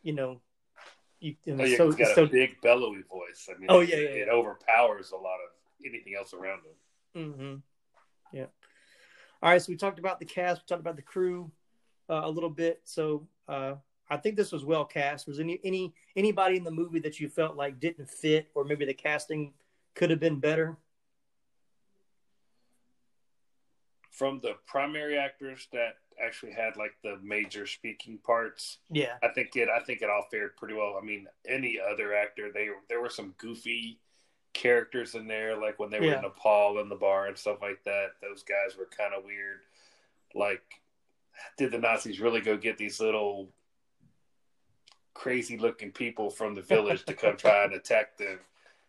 you 0.02 0.12
know, 0.12 0.40
you, 1.20 1.36
you 1.44 1.54
know, 1.54 1.64
Oh, 1.64 1.66
yeah, 1.66 1.76
so 1.76 1.86
he's 1.86 1.96
got 1.96 2.14
so 2.14 2.24
a 2.24 2.28
big 2.28 2.60
bellowy 2.60 3.02
voice. 3.02 3.48
I 3.48 3.58
mean, 3.58 3.66
Oh, 3.68 3.80
it, 3.80 3.90
yeah, 3.90 3.96
it 3.96 4.26
yeah. 4.26 4.32
overpowers 4.32 5.10
a 5.12 5.16
lot 5.16 5.38
of 5.40 5.50
anything 5.84 6.14
else 6.16 6.32
around 6.34 6.62
him. 6.64 6.74
Mm-hmm. 7.14 8.36
Yeah. 8.36 8.46
All 9.42 9.50
right. 9.50 9.60
So 9.60 9.70
we 9.70 9.76
talked 9.76 9.98
about 9.98 10.20
the 10.20 10.24
cast. 10.24 10.62
We 10.62 10.66
talked 10.68 10.80
about 10.80 10.96
the 10.96 11.02
crew 11.02 11.50
uh, 12.08 12.22
a 12.24 12.30
little 12.30 12.50
bit. 12.50 12.80
So 12.84 13.26
uh, 13.48 13.74
I 14.08 14.16
think 14.16 14.36
this 14.36 14.52
was 14.52 14.64
well 14.64 14.84
cast. 14.84 15.26
Was 15.26 15.40
any 15.40 15.60
any 15.64 15.94
anybody 16.16 16.56
in 16.56 16.64
the 16.64 16.70
movie 16.70 17.00
that 17.00 17.18
you 17.18 17.28
felt 17.28 17.56
like 17.56 17.80
didn't 17.80 18.08
fit, 18.08 18.48
or 18.54 18.64
maybe 18.64 18.84
the 18.84 18.94
casting 18.94 19.52
could 19.94 20.10
have 20.10 20.20
been 20.20 20.38
better? 20.38 20.76
From 24.10 24.40
the 24.42 24.56
primary 24.66 25.18
actors 25.18 25.68
that 25.72 25.96
actually 26.22 26.52
had 26.52 26.76
like 26.76 26.92
the 27.02 27.18
major 27.22 27.66
speaking 27.66 28.18
parts, 28.18 28.78
Yeah. 28.90 29.14
I 29.22 29.28
think 29.28 29.56
it. 29.56 29.68
I 29.68 29.80
think 29.82 30.02
it 30.02 30.10
all 30.10 30.26
fared 30.30 30.56
pretty 30.56 30.74
well. 30.74 30.98
I 31.00 31.04
mean, 31.04 31.26
any 31.48 31.78
other 31.80 32.14
actor, 32.14 32.52
they 32.52 32.68
there 32.88 33.00
were 33.00 33.08
some 33.08 33.34
goofy 33.38 33.98
characters 34.52 35.14
in 35.14 35.26
there, 35.26 35.56
like 35.56 35.78
when 35.78 35.90
they 35.90 35.98
were 36.00 36.06
Yeah. 36.06 36.16
in 36.16 36.22
Nepal 36.22 36.78
in 36.80 36.88
the 36.88 36.96
bar 36.96 37.26
and 37.26 37.36
stuff 37.36 37.62
like 37.62 37.82
that. 37.84 38.12
Those 38.20 38.42
guys 38.42 38.76
were 38.76 38.86
kind 38.86 39.14
of 39.14 39.24
weird. 39.24 39.60
Like, 40.34 40.80
did 41.56 41.70
the 41.72 41.78
Nazis 41.78 42.20
really 42.20 42.40
go 42.40 42.56
get 42.56 42.78
these 42.78 43.00
little 43.00 43.48
crazy 45.14 45.58
looking 45.58 45.90
people 45.92 46.30
from 46.30 46.54
the 46.54 46.62
village 46.62 47.04
to 47.04 47.14
come 47.14 47.36
try 47.36 47.64
and 47.64 47.74
attack 47.74 48.16
them? 48.16 48.38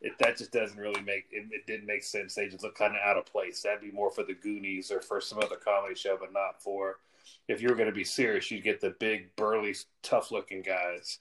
It, 0.02 0.17
that 0.19 0.38
just 0.38 0.52
doesn't 0.52 0.78
really 0.78 1.02
make 1.02 1.28
it, 1.32 1.45
it 1.52 1.65
didn't 1.65 1.86
make 1.86 2.04
sense. 2.04 2.36
They 2.36 2.49
just 2.49 2.63
look 2.63 2.76
kind 2.76 2.93
of 2.93 3.02
out 3.02 3.17
of 3.17 3.26
place. 3.26 3.62
That'd 3.62 3.80
be 3.82 3.91
more 3.91 4.12
for 4.12 4.23
the 4.23 4.34
Goonies 4.34 4.91
or 4.91 5.02
for 5.02 5.21
some 5.21 5.39
other 5.39 5.56
comedy 5.56 5.95
show, 5.95 6.17
but 6.19 6.34
not 6.34 6.62
for 6.62 6.99
if 7.47 7.62
you 7.62 7.69
were 7.69 7.76
going 7.76 7.89
to 7.89 7.95
be 7.95 8.04
serious. 8.04 8.52
You'd 8.52 8.63
get 8.63 8.82
the 8.82 8.89
big, 8.99 9.34
burly, 9.38 9.76
tough 10.02 10.30
looking 10.32 10.62
guys. 10.62 11.19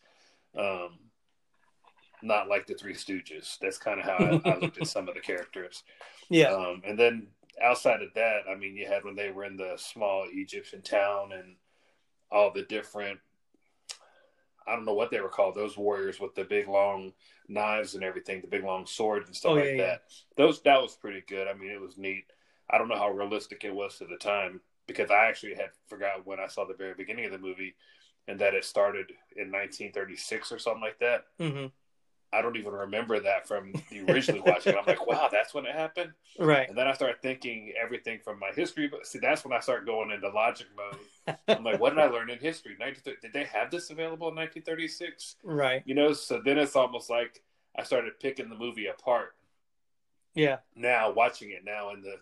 Um, 0.59 0.99
not 2.23 2.49
like 2.49 2.67
the 2.67 2.75
Three 2.75 2.95
Stooges. 2.95 3.59
That's 3.61 3.79
kind 3.79 4.01
of 4.01 4.07
how 4.07 4.17
I, 4.17 4.51
I 4.51 4.59
looked 4.59 4.79
at 4.79 4.87
some 4.87 5.09
of 5.09 5.15
the 5.15 5.21
characters. 5.21 5.83
Yeah. 6.31 6.53
Um, 6.55 6.81
and 6.87 6.99
then 6.99 7.27
outside 7.63 8.01
of 8.01 8.15
that, 8.15 8.45
I 8.51 8.55
mean, 8.55 8.75
you 8.75 8.87
had 8.87 9.05
when 9.05 9.17
they 9.17 9.31
were 9.31 9.45
in 9.45 9.57
the 9.57 9.75
small 9.77 10.25
Egyptian 10.33 10.81
town 10.81 11.33
and 11.33 11.57
all 12.31 12.51
the 12.51 12.63
different. 12.63 13.19
I 14.67 14.75
don't 14.75 14.87
know 14.87 14.95
what 14.95 15.11
they 15.11 15.21
were 15.21 15.29
called. 15.29 15.55
Those 15.55 15.77
warriors 15.77 16.21
with 16.21 16.35
the 16.35 16.45
big 16.45 16.69
long 16.69 17.13
knives 17.49 17.95
and 17.95 18.03
everything, 18.03 18.41
the 18.41 18.47
big 18.47 18.65
long 18.65 18.87
swords 18.87 19.27
and 19.27 19.37
stuff 19.37 19.53
oh, 19.53 19.55
like 19.57 19.65
yeah, 19.65 19.77
that. 19.77 20.03
Yeah. 20.09 20.45
Those 20.45 20.63
that 20.63 20.81
was 20.81 20.95
pretty 20.95 21.23
good. 21.29 21.49
I 21.49 21.53
mean, 21.53 21.71
it 21.71 21.81
was 21.81 21.99
neat. 21.99 22.25
I 22.71 22.79
don't 22.79 22.89
know 22.89 22.97
how 22.97 23.11
realistic 23.11 23.65
it 23.65 23.75
was 23.75 24.01
at 24.01 24.09
the 24.09 24.17
time 24.17 24.61
because 24.87 25.11
I 25.11 25.27
actually 25.27 25.55
had 25.55 25.71
forgot 25.89 26.27
when 26.27 26.41
I 26.41 26.47
saw 26.47 26.65
the 26.65 26.75
very 26.75 26.95
beginning 26.95 27.27
of 27.27 27.33
the 27.33 27.39
movie 27.39 27.75
and 28.29 28.41
that 28.41 28.55
it 28.55 28.65
started 28.65 29.11
in 29.37 29.51
1936 29.51 30.53
or 30.53 30.59
something 30.59 30.81
like 30.81 30.99
that. 31.01 31.25
Mm-hmm. 31.41 31.67
I 32.33 32.41
don't 32.41 32.57
even 32.57 32.73
remember 32.73 33.21
that 33.21 33.47
from 33.47 33.73
the 33.91 34.11
originally 34.11 34.41
watching. 34.41 34.75
I'm 34.75 34.87
like, 34.87 35.07
wow, 35.07 35.29
that's 35.31 35.53
when 35.53 35.67
it 35.67 35.75
happened, 35.75 36.13
right? 36.39 36.69
And 36.69 36.77
then 36.79 36.89
I 36.89 36.93
start 36.95 37.21
thinking 37.21 37.75
everything 37.81 38.21
from 38.25 38.39
my 38.39 38.51
history. 38.55 38.89
But 38.89 39.07
see, 39.07 39.19
that's 39.19 39.45
when 39.45 39.53
I 39.53 39.61
start 39.61 39.85
going 39.85 40.11
into 40.11 40.29
logic 40.31 40.69
mode. 40.77 41.37
I'm 41.49 41.63
like, 41.63 41.79
what 41.79 41.91
did 41.91 41.99
I 41.99 42.07
learn 42.07 42.31
in 42.31 42.39
history? 42.39 42.77
Did 42.79 43.33
they 43.33 43.45
have 43.45 43.71
this 43.71 43.91
available 43.91 44.29
in 44.29 44.35
1936? 44.35 45.37
Right. 45.45 45.83
You 45.85 45.95
know, 45.95 46.13
so 46.13 46.41
then 46.45 46.59
it's 46.59 46.75
almost 46.75 47.11
like 47.11 47.43
I 47.79 47.83
started 47.83 48.19
picking 48.19 48.49
the 48.49 48.57
movie 48.57 48.87
apart. 48.87 49.35
Yeah. 50.35 50.59
Now 50.75 51.13
watching 51.13 51.51
it 51.51 51.65
now 51.65 51.91
in 51.91 52.01
the 52.01 52.17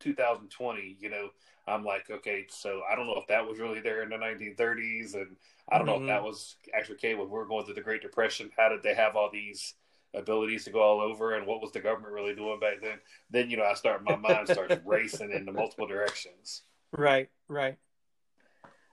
2020, 0.00 0.96
you 1.00 1.10
know, 1.10 1.28
I'm 1.66 1.84
like, 1.84 2.10
okay, 2.10 2.46
so 2.48 2.82
I 2.90 2.94
don't 2.94 3.06
know 3.06 3.18
if 3.18 3.26
that 3.28 3.46
was 3.46 3.58
really 3.58 3.80
there 3.80 4.02
in 4.02 4.10
the 4.10 4.16
1930s, 4.16 5.14
and 5.14 5.36
I 5.70 5.78
don't 5.78 5.86
mm-hmm. 5.86 5.96
know 5.96 6.02
if 6.02 6.06
that 6.08 6.18
mm-hmm. 6.18 6.26
was 6.26 6.56
actually 6.76 6.96
okay 6.96 7.14
when 7.14 7.26
we 7.26 7.32
were 7.32 7.46
going 7.46 7.64
through 7.64 7.74
the 7.74 7.80
Great 7.80 8.02
Depression. 8.02 8.50
How 8.56 8.68
did 8.68 8.82
they 8.82 8.94
have 8.94 9.16
all 9.16 9.30
these 9.32 9.74
abilities 10.14 10.64
to 10.64 10.70
go 10.70 10.82
all 10.82 11.00
over, 11.00 11.34
and 11.34 11.46
what 11.46 11.62
was 11.62 11.72
the 11.72 11.80
government 11.80 12.12
really 12.12 12.34
doing 12.34 12.60
back 12.60 12.82
then? 12.82 12.98
Then 13.30 13.50
you 13.50 13.56
know, 13.56 13.64
I 13.64 13.74
start 13.74 14.04
my 14.04 14.16
mind 14.16 14.48
starts 14.48 14.76
racing 14.84 15.32
into 15.32 15.52
multiple 15.52 15.86
directions. 15.86 16.62
Right, 16.92 17.28
right. 17.48 17.76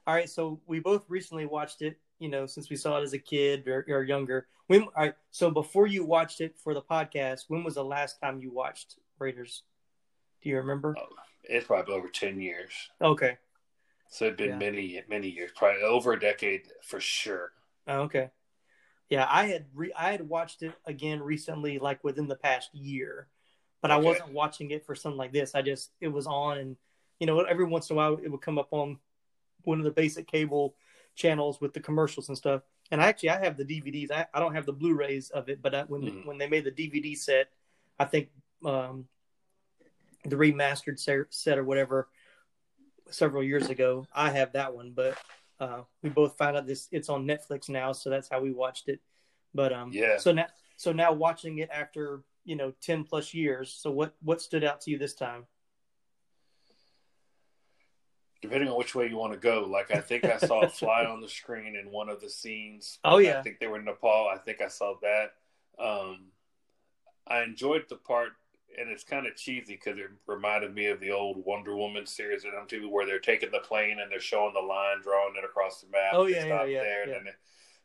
All 0.08 0.16
right, 0.16 0.30
so 0.30 0.60
we 0.66 0.80
both 0.80 1.06
recently 1.10 1.46
watched 1.46 1.82
it. 1.82 2.00
You 2.20 2.30
know, 2.30 2.46
since 2.46 2.70
we 2.70 2.76
saw 2.76 3.00
it 3.00 3.04
as 3.04 3.14
a 3.14 3.20
kid 3.20 3.68
or, 3.68 3.86
or 3.90 4.04
younger. 4.04 4.48
When 4.68 4.84
all 4.84 4.92
right, 4.96 5.16
so 5.32 5.52
before 5.52 5.88
you 5.88 6.06
watched 6.06 6.40
it 6.40 6.56
for 6.58 6.74
the 6.74 6.82
podcast, 6.82 7.46
when 7.50 7.64
was 7.64 7.76
the 7.76 7.84
last 7.84 8.22
time 8.22 8.40
you 8.40 8.52
watched 8.52 8.96
Raiders? 9.20 9.64
Do 10.42 10.50
you 10.50 10.58
remember? 10.58 10.96
Oh, 10.98 11.08
it's 11.44 11.68
probably 11.68 11.94
over 11.96 12.08
ten 12.08 12.40
years. 12.40 12.72
Okay. 13.02 13.38
So 14.10 14.26
it'd 14.26 14.38
been 14.38 14.50
yeah. 14.50 14.58
many, 14.58 15.02
many 15.10 15.30
years, 15.30 15.52
probably 15.56 15.84
over 15.84 16.12
a 16.12 16.20
decade 16.20 16.64
for 16.84 17.00
sure. 17.00 17.54
Oh, 17.88 18.02
okay. 18.02 18.30
Yeah, 19.10 19.26
I 19.30 19.46
had 19.46 19.66
re- 19.74 19.94
I 19.98 20.12
had 20.12 20.28
watched 20.28 20.64
it 20.64 20.74
again 20.86 21.22
recently, 21.22 21.80
like 21.80 22.04
within 22.04 22.28
the 22.28 22.36
past 22.36 22.74
year, 22.74 23.28
but 23.82 23.92
okay. 23.92 24.00
I 24.00 24.04
wasn't 24.04 24.34
watching 24.34 24.72
it 24.72 24.86
for 24.86 24.96
something 24.96 25.18
like 25.18 25.34
this. 25.34 25.56
I 25.56 25.62
just 25.62 25.92
it 26.00 26.10
was 26.10 26.28
on, 26.28 26.58
and 26.58 26.78
you 27.20 27.28
know, 27.28 27.40
every 27.42 27.66
once 27.66 27.90
in 27.90 27.96
a 27.96 27.98
while 27.98 28.18
it 28.22 28.30
would 28.30 28.42
come 28.42 28.58
up 28.58 28.70
on 28.72 29.00
one 29.64 29.80
of 29.80 29.86
the 29.86 29.92
basic 29.92 30.28
cable 30.28 30.76
channels 31.16 31.60
with 31.62 31.74
the 31.74 31.80
commercials 31.80 32.30
and 32.30 32.38
stuff. 32.38 32.62
And 32.90 33.02
I 33.02 33.08
actually 33.08 33.30
I 33.30 33.44
have 33.44 33.58
the 33.58 33.66
DVDs. 33.66 34.12
I, 34.12 34.28
I 34.34 34.40
don't 34.40 34.56
have 34.56 34.66
the 34.66 34.74
Blu-rays 34.74 35.30
of 35.30 35.50
it, 35.50 35.62
but 35.62 35.74
I, 35.76 35.84
when 35.84 36.02
mm. 36.02 36.26
when 36.26 36.38
they 36.38 36.48
made 36.48 36.66
the 36.66 36.72
DVD 36.72 37.18
set, 37.18 37.50
I 38.00 38.06
think 38.06 38.30
um, 38.66 39.08
the 40.26 40.36
remastered 40.36 41.00
set 41.30 41.58
or 41.58 41.64
whatever 41.64 42.10
several 43.10 43.44
years 43.44 43.70
ago. 43.70 44.06
I 44.14 44.32
have 44.32 44.54
that 44.54 44.74
one, 44.74 44.94
but 44.96 45.18
uh, 45.60 45.82
we 46.02 46.10
both 46.10 46.38
found 46.38 46.58
out 46.58 46.66
this 46.66 46.88
it's 46.92 47.10
on 47.10 47.26
Netflix 47.26 47.70
now, 47.70 47.92
so 47.92 48.10
that's 48.10 48.30
how 48.30 48.42
we 48.42 48.52
watched 48.52 48.88
it. 48.88 49.00
But 49.54 49.74
um, 49.74 49.92
yeah. 49.94 50.18
So 50.18 50.32
now, 50.32 50.48
so 50.78 50.92
now 50.92 51.12
watching 51.12 51.60
it 51.60 51.70
after 51.72 52.24
you 52.46 52.56
know 52.56 52.74
ten 52.82 53.04
plus 53.04 53.34
years. 53.34 53.78
So 53.78 53.92
what 53.92 54.16
what 54.22 54.42
stood 54.42 54.64
out 54.64 54.82
to 54.82 54.92
you 54.92 54.98
this 54.98 55.14
time? 55.14 55.46
Depending 58.42 58.70
on 58.70 58.78
which 58.78 58.96
way 58.96 59.08
you 59.08 59.18
want 59.18 59.34
to 59.34 59.40
go, 59.40 59.68
like 59.70 59.96
I 59.96 60.00
think 60.00 60.26
I 60.26 60.38
saw 60.38 60.62
a 60.62 60.70
fly 60.70 61.06
on 61.06 61.22
the 61.22 61.30
screen 61.30 61.76
in 61.76 61.92
one 61.92 62.10
of 62.10 62.22
the 62.22 62.30
scenes. 62.30 62.98
Oh 63.04 63.20
yeah, 63.20 63.40
I 63.40 63.44
think 63.44 63.60
they 63.60 63.68
were 63.68 63.78
in 63.78 63.86
Nepal. 63.86 64.30
I 64.34 64.38
think 64.38 64.62
I 64.62 64.68
saw 64.68 64.96
that. 65.02 65.34
Um, 65.78 66.30
I 67.28 67.44
enjoyed 67.44 67.86
the 67.88 67.98
part 67.98 68.32
and 68.80 68.90
it's 68.90 69.04
kind 69.04 69.28
of 69.28 69.36
cheesy 69.36 69.80
because 69.84 69.98
it 69.98 70.10
reminded 70.28 70.74
me 70.74 70.88
of 70.88 71.00
the 71.00 71.12
old 71.12 71.44
Wonder 71.46 71.76
Woman 71.76 72.06
series 72.06 72.46
at 72.46 72.54
MTV 72.54 72.90
where 72.90 73.06
they're 73.06 73.20
taking 73.20 73.52
the 73.52 73.60
plane 73.60 73.98
and 74.02 74.12
they're 74.12 74.20
showing 74.20 74.54
the 74.54 74.60
line, 74.60 75.02
drawing 75.02 75.36
it 75.38 75.46
across 75.46 75.82
the 75.82 75.88
map. 75.92 76.14
Oh 76.14 76.26
yeah, 76.26 76.46
yeah, 76.46 76.64
yeah, 76.66 76.82
there, 76.82 77.10
yeah. 77.10 77.16
It, 77.16 77.36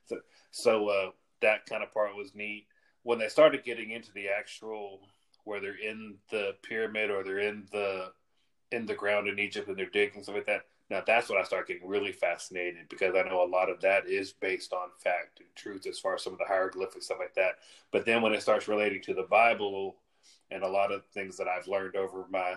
so, 0.06 0.18
so 0.50 0.88
uh, 0.88 1.10
that 1.42 1.66
kind 1.66 1.82
of 1.82 1.92
part 1.92 2.16
was 2.16 2.34
neat. 2.34 2.66
When 3.02 3.18
they 3.18 3.28
started 3.28 3.64
getting 3.64 3.90
into 3.90 4.12
the 4.12 4.28
actual 4.28 5.00
where 5.44 5.60
they're 5.60 5.78
in 5.78 6.16
the 6.30 6.56
pyramid 6.62 7.10
or 7.10 7.22
they're 7.22 7.38
in 7.38 7.66
the 7.72 8.12
in 8.72 8.84
the 8.84 8.94
ground 8.94 9.28
in 9.28 9.38
Egypt 9.38 9.68
and 9.68 9.76
they're 9.76 9.86
digging 9.86 10.22
stuff 10.22 10.34
like 10.34 10.46
that. 10.46 10.62
Now 10.90 11.02
that's 11.06 11.28
when 11.28 11.38
I 11.38 11.44
start 11.44 11.68
getting 11.68 11.88
really 11.88 12.12
fascinated 12.12 12.88
because 12.88 13.14
I 13.14 13.28
know 13.28 13.42
a 13.42 13.48
lot 13.48 13.70
of 13.70 13.80
that 13.80 14.08
is 14.08 14.32
based 14.32 14.72
on 14.72 14.88
fact 14.98 15.38
and 15.38 15.48
truth 15.54 15.86
as 15.86 15.98
far 15.98 16.14
as 16.14 16.22
some 16.22 16.32
of 16.32 16.38
the 16.38 16.44
hieroglyphics 16.44 17.06
stuff 17.06 17.18
like 17.20 17.34
that. 17.34 17.54
But 17.92 18.04
then 18.04 18.22
when 18.22 18.32
it 18.32 18.42
starts 18.42 18.68
relating 18.68 19.02
to 19.02 19.14
the 19.14 19.22
Bible 19.22 19.96
and 20.50 20.62
a 20.62 20.68
lot 20.68 20.92
of 20.92 21.04
things 21.06 21.36
that 21.36 21.48
I've 21.48 21.66
learned 21.66 21.96
over 21.96 22.26
my 22.30 22.54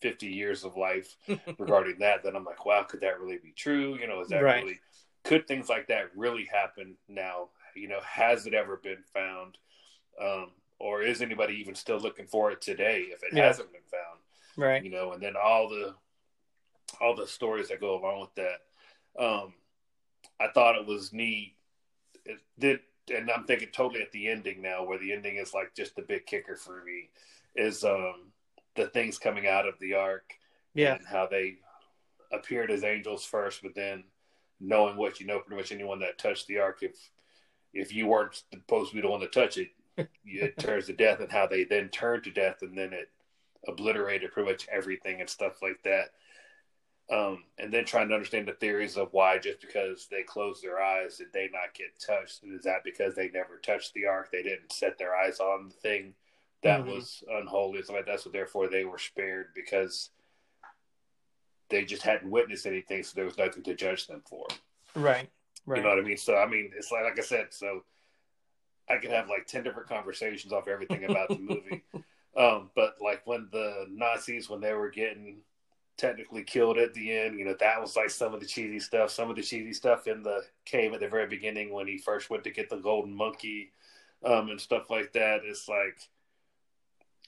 50 0.00 0.26
years 0.26 0.64
of 0.64 0.76
life 0.76 1.16
regarding 1.58 1.98
that, 2.00 2.22
then 2.22 2.36
I'm 2.36 2.44
like, 2.44 2.64
wow, 2.64 2.82
could 2.82 3.00
that 3.00 3.20
really 3.20 3.38
be 3.38 3.52
true? 3.52 3.98
You 3.98 4.06
know, 4.06 4.20
is 4.20 4.28
that 4.28 4.42
right. 4.42 4.62
really, 4.62 4.80
could 5.24 5.46
things 5.46 5.68
like 5.68 5.88
that 5.88 6.10
really 6.16 6.44
happen 6.52 6.96
now? 7.08 7.48
You 7.74 7.88
know, 7.88 8.00
has 8.04 8.46
it 8.46 8.54
ever 8.54 8.76
been 8.76 9.02
found? 9.14 9.58
Um, 10.20 10.50
or 10.78 11.02
is 11.02 11.22
anybody 11.22 11.54
even 11.54 11.74
still 11.74 11.98
looking 11.98 12.26
for 12.26 12.50
it 12.50 12.60
today 12.60 13.06
if 13.10 13.22
it 13.22 13.30
yeah. 13.32 13.46
hasn't 13.46 13.72
been 13.72 13.80
found? 13.90 14.20
Right. 14.56 14.84
You 14.84 14.90
know, 14.90 15.12
and 15.12 15.22
then 15.22 15.34
all 15.42 15.68
the, 15.68 15.94
all 17.00 17.14
the 17.14 17.26
stories 17.26 17.68
that 17.68 17.80
go 17.80 17.98
along 17.98 18.20
with 18.20 18.34
that. 18.34 19.22
Um, 19.22 19.54
I 20.40 20.48
thought 20.48 20.76
it 20.76 20.86
was 20.86 21.12
neat. 21.12 21.54
It 22.24 22.38
did 22.58 22.80
and 23.10 23.30
I'm 23.30 23.44
thinking 23.44 23.68
totally 23.72 24.02
at 24.02 24.12
the 24.12 24.28
ending 24.28 24.62
now, 24.62 24.84
where 24.84 24.98
the 24.98 25.12
ending 25.12 25.36
is 25.36 25.54
like 25.54 25.74
just 25.74 25.96
the 25.96 26.02
big 26.02 26.26
kicker 26.26 26.56
for 26.56 26.82
me, 26.84 27.10
is 27.56 27.84
um, 27.84 28.32
the 28.76 28.86
things 28.86 29.18
coming 29.18 29.46
out 29.46 29.66
of 29.66 29.78
the 29.80 29.94
ark, 29.94 30.34
yeah, 30.74 30.94
and 30.94 31.06
how 31.06 31.26
they 31.26 31.56
appeared 32.32 32.70
as 32.70 32.84
angels 32.84 33.24
first, 33.24 33.62
but 33.62 33.74
then 33.74 34.04
knowing 34.60 34.96
what 34.96 35.20
you 35.20 35.26
know, 35.26 35.40
pretty 35.40 35.60
much 35.60 35.72
anyone 35.72 36.00
that 36.00 36.18
touched 36.18 36.46
the 36.46 36.58
ark, 36.58 36.78
if 36.82 36.96
if 37.74 37.92
you 37.92 38.06
weren't 38.06 38.42
supposed 38.52 38.90
to 38.90 38.96
be 38.96 39.02
the 39.02 39.08
one 39.08 39.20
to 39.20 39.28
touch 39.28 39.56
it, 39.56 39.70
it 40.24 40.58
turns 40.58 40.86
to 40.86 40.92
death, 40.92 41.20
and 41.20 41.32
how 41.32 41.46
they 41.46 41.64
then 41.64 41.88
turned 41.88 42.24
to 42.24 42.30
death, 42.30 42.62
and 42.62 42.76
then 42.76 42.92
it 42.92 43.10
obliterated 43.66 44.32
pretty 44.32 44.50
much 44.50 44.66
everything 44.72 45.20
and 45.20 45.30
stuff 45.30 45.62
like 45.62 45.80
that 45.84 46.10
um, 47.10 47.44
and 47.58 47.72
then 47.72 47.84
trying 47.84 48.08
to 48.08 48.14
understand 48.14 48.48
the 48.48 48.52
theories 48.52 48.96
of 48.96 49.12
why 49.12 49.38
just 49.38 49.60
because 49.60 50.06
they 50.10 50.22
closed 50.22 50.62
their 50.62 50.80
eyes 50.80 51.18
did 51.18 51.32
they 51.32 51.48
not 51.52 51.74
get 51.74 51.98
touched? 52.04 52.42
And 52.42 52.54
is 52.54 52.64
that 52.64 52.84
because 52.84 53.14
they 53.14 53.28
never 53.28 53.58
touched 53.58 53.92
the 53.94 54.06
ark? 54.06 54.30
They 54.30 54.42
didn't 54.42 54.72
set 54.72 54.98
their 54.98 55.14
eyes 55.14 55.40
on 55.40 55.68
the 55.68 55.74
thing 55.74 56.14
that 56.62 56.80
mm-hmm. 56.80 56.90
was 56.90 57.24
unholy 57.30 57.82
so 57.82 57.92
like 57.92 58.06
that. 58.06 58.20
So 58.20 58.30
therefore 58.30 58.68
they 58.68 58.84
were 58.84 58.98
spared 58.98 59.48
because 59.54 60.10
they 61.68 61.84
just 61.84 62.02
hadn't 62.02 62.30
witnessed 62.30 62.66
anything 62.66 63.02
so 63.02 63.12
there 63.16 63.24
was 63.24 63.38
nothing 63.38 63.62
to 63.64 63.74
judge 63.74 64.06
them 64.06 64.22
for. 64.26 64.46
Right 64.94 65.28
right 65.66 65.78
you 65.78 65.82
know 65.82 65.90
what 65.90 65.98
i 65.98 66.02
mean? 66.02 66.16
So 66.16 66.36
i 66.36 66.46
mean 66.46 66.70
it's 66.76 66.90
like 66.90 67.04
like 67.04 67.18
i 67.18 67.22
said 67.22 67.46
so 67.50 67.84
i 68.88 68.96
could 68.96 69.10
have 69.10 69.28
like 69.28 69.46
10 69.46 69.62
different 69.62 69.88
conversations 69.88 70.52
off 70.52 70.68
everything 70.68 71.04
about 71.04 71.28
the 71.28 71.38
movie. 71.38 71.82
Um, 72.34 72.70
but 72.74 72.94
like 72.98 73.20
when 73.26 73.48
the 73.52 73.84
nazis 73.90 74.48
when 74.48 74.62
they 74.62 74.72
were 74.72 74.88
getting 74.88 75.40
technically 75.96 76.42
killed 76.42 76.78
at 76.78 76.94
the 76.94 77.16
end. 77.16 77.38
You 77.38 77.44
know, 77.44 77.56
that 77.60 77.80
was 77.80 77.96
like 77.96 78.10
some 78.10 78.34
of 78.34 78.40
the 78.40 78.46
cheesy 78.46 78.80
stuff. 78.80 79.10
Some 79.10 79.30
of 79.30 79.36
the 79.36 79.42
cheesy 79.42 79.72
stuff 79.72 80.06
in 80.06 80.22
the 80.22 80.42
cave 80.64 80.92
at 80.92 81.00
the 81.00 81.08
very 81.08 81.26
beginning 81.26 81.72
when 81.72 81.86
he 81.86 81.98
first 81.98 82.30
went 82.30 82.44
to 82.44 82.50
get 82.50 82.70
the 82.70 82.76
golden 82.76 83.14
monkey 83.14 83.72
um, 84.24 84.48
and 84.48 84.60
stuff 84.60 84.90
like 84.90 85.12
that. 85.12 85.40
It's 85.44 85.68
like 85.68 86.08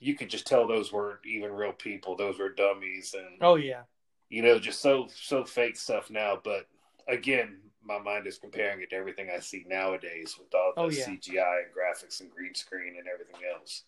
you 0.00 0.14
could 0.14 0.31
just 0.31 0.46
tell 0.46 0.66
those 0.66 0.92
weren't 0.92 1.24
even 1.27 1.53
real 1.53 1.72
people; 1.72 2.16
those 2.16 2.38
were 2.38 2.50
dummies. 2.50 3.14
And 3.16 3.38
oh 3.40 3.57
yeah, 3.57 3.83
you 4.29 4.42
know, 4.42 4.59
just 4.59 4.81
so 4.81 5.09
so 5.14 5.44
fake 5.44 5.77
stuff 5.77 6.11
now. 6.11 6.38
But 6.42 6.66
again, 7.09 7.59
my 7.85 7.98
mind 7.98 8.27
is 8.27 8.38
comparing 8.38 8.81
it 8.81 8.90
to 8.90 8.96
everything 8.96 9.29
I 9.35 9.40
see 9.40 9.64
nowadays 9.68 10.37
with 10.38 10.55
all 10.55 10.72
the 10.74 10.83
oh, 10.83 10.88
yeah. 10.90 11.07
CGI 11.07 11.62
and 11.64 11.74
graphics 11.74 12.20
and 12.20 12.31
green 12.31 12.55
screen 12.55 12.94
and 12.98 13.07
everything 13.12 13.40
else. 13.55 13.85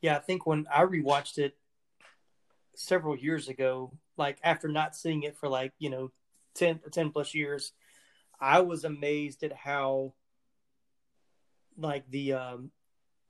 Yeah, 0.00 0.16
I 0.16 0.20
think 0.20 0.46
when 0.46 0.66
I 0.74 0.84
rewatched 0.84 1.38
it 1.38 1.56
several 2.74 3.16
years 3.16 3.48
ago, 3.48 3.92
like 4.16 4.38
after 4.42 4.68
not 4.68 4.96
seeing 4.96 5.22
it 5.22 5.36
for 5.36 5.48
like, 5.48 5.72
you 5.78 5.90
know, 5.90 6.10
10, 6.54 6.80
10 6.90 7.10
plus 7.10 7.34
years, 7.34 7.72
I 8.40 8.60
was 8.60 8.84
amazed 8.84 9.42
at 9.42 9.52
how 9.52 10.14
like 11.76 12.10
the 12.10 12.34
um 12.34 12.70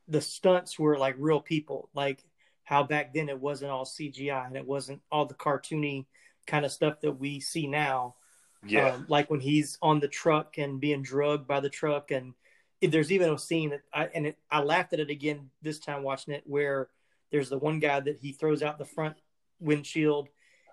the 0.09 0.21
stunts 0.21 0.79
were 0.79 0.99
like 0.99 1.15
real 1.19 1.41
people, 1.41 1.89
like 1.95 2.25
how 2.65 2.83
back 2.83 3.15
then 3.15 3.29
it 3.29 3.41
wasn't 3.41 3.71
all 3.71 3.85
CGI 3.85 4.47
and 4.47 4.57
it 4.57 4.67
wasn't 4.67 5.01
all 5.11 5.27
the 5.27 5.35
cartoony 5.35 6.07
kind 6.47 6.65
of 6.65 6.73
stuff 6.73 7.01
that 7.01 7.13
we 7.13 7.41
see 7.41 7.67
now. 7.67 8.17
Yeah. 8.65 8.91
Um, 8.91 9.07
like 9.09 9.31
when 9.31 9.41
he's 9.41 9.79
on 9.81 10.01
the 10.01 10.09
truck 10.09 10.59
and 10.59 10.81
being 10.81 11.03
drugged 11.03 11.47
by 11.47 11.61
the 11.61 11.71
truck 11.71 12.11
and 12.11 12.35
there's 12.83 13.13
even 13.13 13.33
a 13.33 13.39
scene 13.39 13.71
that 13.71 13.83
I 13.93 14.09
and 14.15 14.27
it, 14.27 14.39
I 14.51 14.63
laughed 14.63 14.93
at 14.93 15.01
it 15.01 15.11
again 15.11 15.51
this 15.63 15.79
time 15.79 16.03
watching 16.03 16.35
it 16.35 16.43
where 16.47 16.89
there's 17.31 17.49
the 17.49 17.59
one 17.59 17.79
guy 17.79 18.01
that 18.01 18.19
he 18.21 18.33
throws 18.33 18.63
out 18.63 18.79
the 18.79 18.85
front 18.85 19.17
windshield 19.61 20.29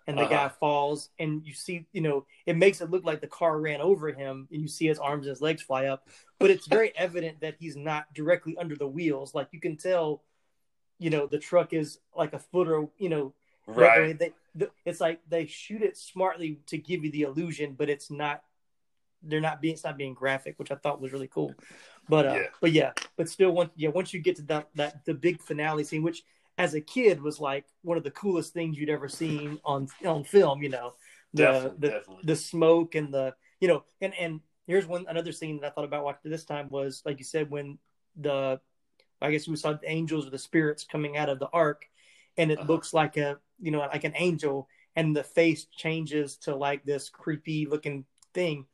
and 0.07 0.17
the 0.17 0.23
uh-huh. 0.23 0.47
guy 0.47 0.49
falls 0.49 1.09
and 1.19 1.45
you 1.45 1.53
see 1.53 1.85
you 1.91 2.01
know 2.01 2.25
it 2.45 2.55
makes 2.55 2.81
it 2.81 2.89
look 2.89 3.05
like 3.05 3.21
the 3.21 3.27
car 3.27 3.59
ran 3.59 3.81
over 3.81 4.11
him 4.11 4.47
and 4.51 4.61
you 4.61 4.67
see 4.67 4.87
his 4.87 4.99
arms 4.99 5.25
and 5.25 5.31
his 5.31 5.41
legs 5.41 5.61
fly 5.61 5.85
up 5.85 6.07
but 6.39 6.49
it's 6.49 6.65
very 6.65 6.93
evident 6.95 7.39
that 7.41 7.55
he's 7.59 7.75
not 7.75 8.11
directly 8.13 8.57
under 8.57 8.75
the 8.75 8.87
wheels 8.87 9.35
like 9.35 9.49
you 9.51 9.59
can 9.59 9.75
tell 9.75 10.23
you 10.97 11.09
know 11.09 11.27
the 11.27 11.37
truck 11.37 11.73
is 11.73 11.99
like 12.15 12.33
a 12.33 12.39
foot 12.39 12.67
or 12.67 12.89
you 12.97 13.09
know 13.09 13.33
right 13.67 14.17
they, 14.17 14.31
they, 14.55 14.67
it's 14.85 15.01
like 15.01 15.19
they 15.27 15.45
shoot 15.45 15.81
it 15.81 15.97
smartly 15.97 16.59
to 16.65 16.77
give 16.77 17.03
you 17.03 17.11
the 17.11 17.23
illusion 17.23 17.75
but 17.77 17.89
it's 17.89 18.09
not 18.09 18.43
they're 19.23 19.41
not 19.41 19.61
being 19.61 19.73
it's 19.73 19.83
not 19.83 19.97
being 19.97 20.13
graphic 20.13 20.57
which 20.57 20.71
i 20.71 20.75
thought 20.75 21.01
was 21.01 21.11
really 21.11 21.27
cool 21.27 21.53
but 22.07 22.27
uh 22.27 22.33
yeah. 22.35 22.47
but 22.61 22.71
yeah 22.71 22.91
but 23.17 23.27
still 23.27 23.51
once 23.51 23.71
yeah 23.75 23.89
once 23.89 24.13
you 24.13 24.21
get 24.21 24.37
to 24.37 24.41
that 24.43 24.69
that 24.75 25.03
the 25.05 25.13
big 25.13 25.41
finale 25.41 25.83
scene 25.83 26.01
which 26.01 26.23
as 26.57 26.73
a 26.73 26.81
kid 26.81 27.21
was 27.21 27.39
like 27.39 27.65
one 27.83 27.97
of 27.97 28.03
the 28.03 28.11
coolest 28.11 28.53
things 28.53 28.77
you'd 28.77 28.89
ever 28.89 29.07
seen 29.07 29.59
on 29.63 29.87
on 30.05 30.23
film. 30.23 30.61
You 30.63 30.69
know, 30.69 30.93
the 31.33 31.43
definitely, 31.43 31.77
the, 31.79 31.87
definitely. 31.87 32.23
the 32.25 32.35
smoke 32.35 32.95
and 32.95 33.13
the 33.13 33.35
you 33.59 33.67
know, 33.67 33.83
and 34.01 34.13
and 34.19 34.39
here's 34.65 34.87
one 34.87 35.05
another 35.07 35.31
scene 35.31 35.59
that 35.59 35.67
I 35.67 35.69
thought 35.69 35.85
about 35.85 36.03
watching 36.03 36.31
this 36.31 36.45
time 36.45 36.67
was 36.69 37.01
like 37.05 37.19
you 37.19 37.25
said 37.25 37.49
when 37.49 37.77
the 38.15 38.59
I 39.21 39.31
guess 39.31 39.47
we 39.47 39.55
saw 39.55 39.73
the 39.73 39.89
angels 39.89 40.27
or 40.27 40.29
the 40.29 40.37
spirits 40.37 40.83
coming 40.83 41.17
out 41.17 41.29
of 41.29 41.39
the 41.39 41.49
ark, 41.51 41.85
and 42.37 42.51
it 42.51 42.59
uh-huh. 42.59 42.67
looks 42.67 42.93
like 42.93 43.17
a 43.17 43.37
you 43.59 43.71
know 43.71 43.79
like 43.79 44.03
an 44.03 44.13
angel, 44.15 44.67
and 44.95 45.15
the 45.15 45.23
face 45.23 45.65
changes 45.65 46.37
to 46.37 46.55
like 46.55 46.83
this 46.83 47.09
creepy 47.09 47.65
looking 47.65 48.05
thing. 48.33 48.65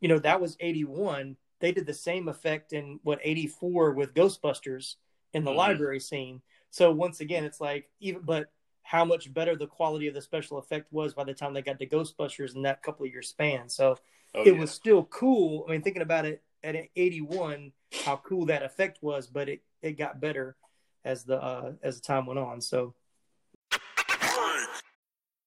You 0.00 0.08
know 0.08 0.18
that 0.18 0.40
was 0.40 0.56
eighty 0.60 0.84
one. 0.84 1.36
They 1.60 1.72
did 1.72 1.86
the 1.86 1.94
same 1.94 2.28
effect 2.28 2.72
in 2.72 2.98
what 3.02 3.20
eighty 3.22 3.46
four 3.46 3.92
with 3.92 4.14
Ghostbusters 4.14 4.96
in 5.32 5.44
the 5.44 5.50
mm-hmm. 5.50 5.58
library 5.58 6.00
scene 6.00 6.42
so 6.72 6.90
once 6.90 7.20
again, 7.20 7.44
it's 7.44 7.60
like 7.60 7.90
even 8.00 8.22
but 8.22 8.50
how 8.82 9.04
much 9.04 9.32
better 9.32 9.54
the 9.54 9.66
quality 9.66 10.08
of 10.08 10.14
the 10.14 10.22
special 10.22 10.58
effect 10.58 10.90
was 10.90 11.12
by 11.12 11.22
the 11.22 11.34
time 11.34 11.52
they 11.52 11.60
got 11.60 11.78
to 11.78 11.86
Ghostbusters 11.86 12.56
in 12.56 12.62
that 12.62 12.82
couple 12.82 13.04
of 13.04 13.12
year 13.12 13.20
span. 13.20 13.68
So 13.68 13.96
oh, 14.34 14.42
it 14.42 14.54
yeah. 14.54 14.58
was 14.58 14.70
still 14.70 15.04
cool. 15.04 15.66
I 15.68 15.72
mean, 15.72 15.82
thinking 15.82 16.02
about 16.02 16.24
it 16.24 16.42
at 16.64 16.74
81, 16.96 17.72
how 18.04 18.16
cool 18.24 18.46
that 18.46 18.62
effect 18.62 19.02
was, 19.02 19.26
but 19.26 19.50
it, 19.50 19.62
it 19.82 19.98
got 19.98 20.18
better 20.18 20.56
as 21.04 21.24
the 21.24 21.36
uh, 21.40 21.72
as 21.82 22.00
the 22.00 22.06
time 22.06 22.24
went 22.24 22.38
on. 22.38 22.62
So 22.62 22.94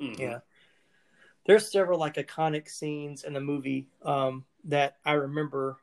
Mm-hmm. 0.00 0.20
Yeah. 0.20 0.38
There's 1.46 1.70
several 1.70 1.98
like 1.98 2.14
iconic 2.14 2.68
scenes 2.68 3.24
in 3.24 3.32
the 3.32 3.40
movie 3.40 3.88
um, 4.02 4.44
that 4.64 4.96
I 5.04 5.12
remember. 5.12 5.78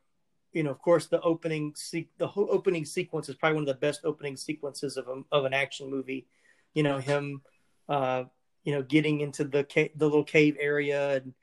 You 0.52 0.64
know, 0.64 0.72
of 0.72 0.80
course, 0.80 1.08
the 1.08 1.22
opening 1.22 1.74
se- 1.76 2.10
the 2.18 2.28
whole 2.28 2.48
opening 2.52 2.86
sequence 2.86 3.30
is 3.30 3.36
probably 3.36 3.56
one 3.56 3.64
of 3.64 3.68
the 3.68 3.80
best 3.80 4.02
opening 4.04 4.38
sequences 4.38 4.98
of 4.98 5.08
a, 5.08 5.22
of 5.32 5.46
an 5.46 5.54
action 5.54 5.90
movie. 5.90 6.28
You 6.74 6.84
know, 6.84 7.00
him, 7.00 7.42
uh, 7.90 8.26
you 8.64 8.74
know, 8.74 8.84
getting 8.84 9.22
into 9.22 9.46
the 9.46 9.64
ca- 9.64 9.92
the 9.96 10.06
little 10.06 10.24
cave 10.24 10.58
area 10.60 11.16
and 11.16 11.34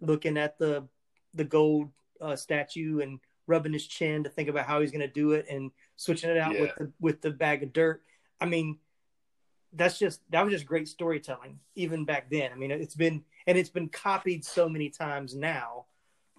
looking 0.00 0.36
at 0.36 0.58
the 0.58 0.86
the 1.34 1.44
gold 1.44 1.88
uh, 2.20 2.36
statue 2.36 3.00
and 3.00 3.18
rubbing 3.46 3.72
his 3.72 3.86
chin 3.86 4.22
to 4.24 4.30
think 4.30 4.48
about 4.48 4.66
how 4.66 4.80
he's 4.80 4.92
going 4.92 5.00
to 5.00 5.08
do 5.08 5.32
it 5.32 5.46
and 5.50 5.70
switching 5.96 6.30
it 6.30 6.38
out 6.38 6.54
yeah. 6.54 6.60
with 6.60 6.74
the 6.76 6.92
with 7.00 7.20
the 7.20 7.30
bag 7.30 7.62
of 7.62 7.72
dirt. 7.72 8.02
I 8.40 8.46
mean, 8.46 8.78
that's 9.74 9.98
just 9.98 10.20
that 10.30 10.44
was 10.44 10.52
just 10.52 10.66
great 10.66 10.88
storytelling 10.88 11.58
even 11.74 12.04
back 12.04 12.30
then. 12.30 12.50
I 12.52 12.56
mean, 12.56 12.70
it's 12.70 12.94
been 12.94 13.22
and 13.46 13.56
it's 13.56 13.70
been 13.70 13.88
copied 13.88 14.44
so 14.44 14.68
many 14.68 14.90
times 14.90 15.34
now. 15.34 15.86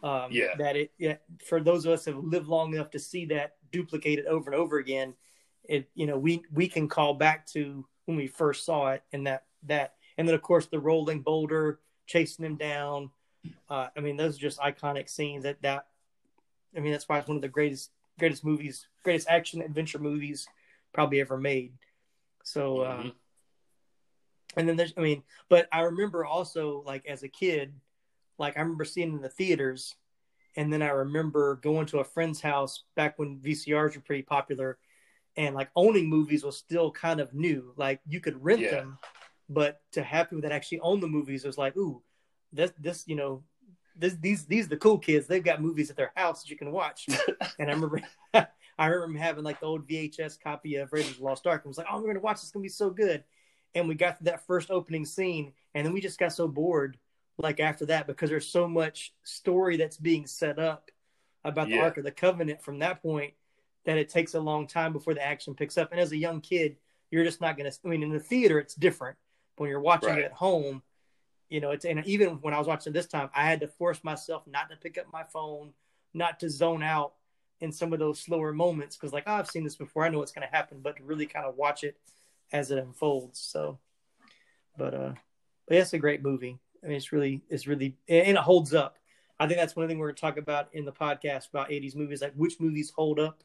Um, 0.03 0.31
yeah. 0.31 0.55
That 0.57 0.75
it 0.75 0.91
yeah, 0.97 1.15
for 1.45 1.61
those 1.61 1.85
of 1.85 1.93
us 1.93 2.05
who 2.05 2.13
have 2.13 2.23
lived 2.23 2.47
long 2.47 2.73
enough 2.73 2.91
to 2.91 2.99
see 2.99 3.25
that 3.27 3.55
duplicated 3.71 4.25
over 4.25 4.51
and 4.51 4.59
over 4.59 4.77
again, 4.77 5.15
it 5.63 5.89
you 5.95 6.05
know 6.05 6.17
we 6.17 6.43
we 6.51 6.67
can 6.67 6.87
call 6.87 7.13
back 7.15 7.47
to 7.47 7.85
when 8.05 8.17
we 8.17 8.27
first 8.27 8.65
saw 8.65 8.91
it 8.91 9.03
and 9.13 9.25
that 9.25 9.45
that 9.63 9.93
and 10.17 10.27
then 10.27 10.35
of 10.35 10.41
course 10.41 10.67
the 10.67 10.79
rolling 10.79 11.21
boulder 11.21 11.79
chasing 12.05 12.45
him 12.45 12.57
down. 12.57 13.09
Uh, 13.69 13.87
I 13.97 13.99
mean, 13.99 14.15
those 14.15 14.37
are 14.37 14.41
just 14.41 14.59
iconic 14.59 15.09
scenes. 15.09 15.43
That 15.43 15.61
that 15.63 15.87
I 16.75 16.81
mean, 16.81 16.91
that's 16.91 17.09
why 17.09 17.19
it's 17.19 17.27
one 17.27 17.37
of 17.37 17.41
the 17.41 17.47
greatest 17.47 17.91
greatest 18.19 18.45
movies, 18.45 18.87
greatest 19.03 19.27
action 19.27 19.61
adventure 19.61 19.99
movies 19.99 20.47
probably 20.93 21.19
ever 21.19 21.37
made. 21.37 21.73
So. 22.43 22.81
Uh, 22.81 22.97
mm-hmm. 22.97 23.07
Uh, 23.07 23.11
and 24.55 24.67
then 24.67 24.75
there's, 24.75 24.93
I 24.97 25.01
mean, 25.01 25.23
but 25.49 25.67
I 25.71 25.81
remember 25.81 26.25
also 26.25 26.83
like 26.85 27.05
as 27.05 27.23
a 27.23 27.27
kid, 27.27 27.73
like 28.37 28.57
I 28.57 28.61
remember 28.61 28.85
seeing 28.85 29.13
in 29.13 29.21
the 29.21 29.29
theaters, 29.29 29.95
and 30.55 30.71
then 30.71 30.81
I 30.81 30.89
remember 30.89 31.55
going 31.55 31.85
to 31.87 31.99
a 31.99 32.03
friend's 32.03 32.41
house 32.41 32.83
back 32.95 33.17
when 33.17 33.39
VCRs 33.39 33.95
were 33.95 34.01
pretty 34.01 34.23
popular, 34.23 34.77
and 35.35 35.55
like 35.55 35.69
owning 35.75 36.09
movies 36.09 36.43
was 36.43 36.57
still 36.57 36.91
kind 36.91 37.19
of 37.19 37.33
new. 37.33 37.73
Like 37.77 38.01
you 38.07 38.19
could 38.19 38.43
rent 38.43 38.61
yeah. 38.61 38.71
them, 38.71 38.99
but 39.49 39.81
to 39.93 40.03
have 40.03 40.29
people 40.29 40.41
that 40.41 40.51
actually 40.51 40.79
own 40.81 40.99
the 40.99 41.07
movies 41.07 41.43
was 41.43 41.57
like, 41.57 41.75
ooh, 41.77 42.01
this 42.51 42.71
this 42.79 43.03
you 43.07 43.15
know, 43.15 43.43
this 43.95 44.15
these 44.15 44.45
these 44.45 44.67
the 44.67 44.77
cool 44.77 44.99
kids. 44.99 45.27
They've 45.27 45.43
got 45.43 45.61
movies 45.61 45.89
at 45.89 45.95
their 45.95 46.11
house 46.15 46.43
that 46.43 46.49
you 46.49 46.57
can 46.57 46.71
watch. 46.71 47.07
and 47.59 47.69
I 47.69 47.73
remember. 47.73 48.01
I 48.79 48.87
remember 48.87 49.19
having 49.19 49.43
like 49.43 49.59
the 49.59 49.67
old 49.67 49.87
VHS 49.87 50.41
copy 50.41 50.77
of 50.77 50.91
Raiders 50.91 51.11
of 51.11 51.17
the 51.17 51.23
Lost 51.23 51.45
Ark. 51.45 51.61
I 51.63 51.67
was 51.67 51.77
like, 51.77 51.85
"Oh, 51.91 52.01
we're 52.01 52.07
gonna 52.07 52.19
watch 52.19 52.37
this. 52.37 52.45
It's 52.45 52.51
gonna 52.51 52.63
be 52.63 52.69
so 52.69 52.89
good." 52.89 53.23
And 53.75 53.87
we 53.87 53.95
got 53.95 54.17
to 54.17 54.23
that 54.25 54.45
first 54.45 54.71
opening 54.71 55.05
scene 55.05 55.53
and 55.73 55.85
then 55.85 55.93
we 55.93 56.01
just 56.01 56.19
got 56.19 56.33
so 56.33 56.47
bored 56.47 56.97
like 57.37 57.59
after 57.59 57.85
that 57.85 58.07
because 58.07 58.29
there's 58.29 58.47
so 58.47 58.67
much 58.67 59.13
story 59.23 59.77
that's 59.77 59.97
being 59.97 60.25
set 60.27 60.59
up 60.59 60.91
about 61.43 61.67
the 61.67 61.75
yeah. 61.75 61.83
ark 61.83 61.97
of 61.97 62.03
the 62.03 62.11
covenant 62.11 62.61
from 62.61 62.79
that 62.79 63.01
point 63.01 63.33
that 63.85 63.97
it 63.97 64.09
takes 64.09 64.33
a 64.33 64.39
long 64.39 64.67
time 64.67 64.93
before 64.93 65.13
the 65.13 65.25
action 65.25 65.55
picks 65.55 65.77
up 65.77 65.91
and 65.91 65.99
as 65.99 66.11
a 66.11 66.17
young 66.17 66.41
kid 66.41 66.77
you're 67.11 67.23
just 67.23 67.41
not 67.41 67.57
going 67.57 67.69
to 67.69 67.77
i 67.85 67.87
mean 67.87 68.03
in 68.03 68.11
the 68.11 68.19
theater 68.19 68.59
it's 68.59 68.75
different 68.75 69.17
when 69.57 69.69
you're 69.69 69.79
watching 69.79 70.09
right. 70.09 70.19
it 70.19 70.25
at 70.25 70.33
home 70.33 70.81
you 71.49 71.59
know 71.59 71.71
it's 71.71 71.85
and 71.85 72.05
even 72.05 72.29
when 72.41 72.53
i 72.53 72.57
was 72.57 72.67
watching 72.67 72.93
this 72.93 73.07
time 73.07 73.29
i 73.35 73.45
had 73.45 73.59
to 73.59 73.67
force 73.67 74.03
myself 74.03 74.43
not 74.47 74.69
to 74.69 74.75
pick 74.75 74.97
up 74.97 75.05
my 75.11 75.23
phone 75.23 75.73
not 76.13 76.39
to 76.39 76.49
zone 76.49 76.83
out 76.83 77.13
in 77.59 77.71
some 77.71 77.93
of 77.93 77.99
those 77.99 78.19
slower 78.19 78.53
moments 78.53 78.95
because 78.95 79.13
like 79.13 79.23
oh, 79.27 79.33
i've 79.33 79.49
seen 79.49 79.63
this 79.63 79.75
before 79.75 80.05
i 80.05 80.09
know 80.09 80.19
what's 80.19 80.31
going 80.31 80.47
to 80.47 80.55
happen 80.55 80.79
but 80.81 80.97
to 80.97 81.03
really 81.03 81.25
kind 81.25 81.45
of 81.45 81.55
watch 81.55 81.83
it 81.83 81.97
as 82.51 82.71
it 82.71 82.77
unfolds. 82.77 83.39
So, 83.39 83.79
but 84.77 84.93
uh, 84.93 85.13
but 85.67 85.75
yeah, 85.75 85.81
it's 85.81 85.93
a 85.93 85.99
great 85.99 86.23
movie. 86.23 86.59
I 86.83 86.87
mean, 86.87 86.97
it's 86.97 87.11
really, 87.11 87.41
it's 87.49 87.67
really, 87.67 87.95
and 88.09 88.27
it 88.27 88.37
holds 88.37 88.73
up. 88.73 88.97
I 89.39 89.47
think 89.47 89.57
that's 89.57 89.75
one 89.75 89.87
thing 89.87 89.97
we're 89.97 90.07
going 90.07 90.15
to 90.15 90.21
talk 90.21 90.37
about 90.37 90.69
in 90.73 90.85
the 90.85 90.91
podcast 90.91 91.49
about 91.49 91.69
80s 91.69 91.95
movies, 91.95 92.21
like 92.21 92.33
which 92.35 92.59
movies 92.59 92.91
hold 92.95 93.19
up 93.19 93.43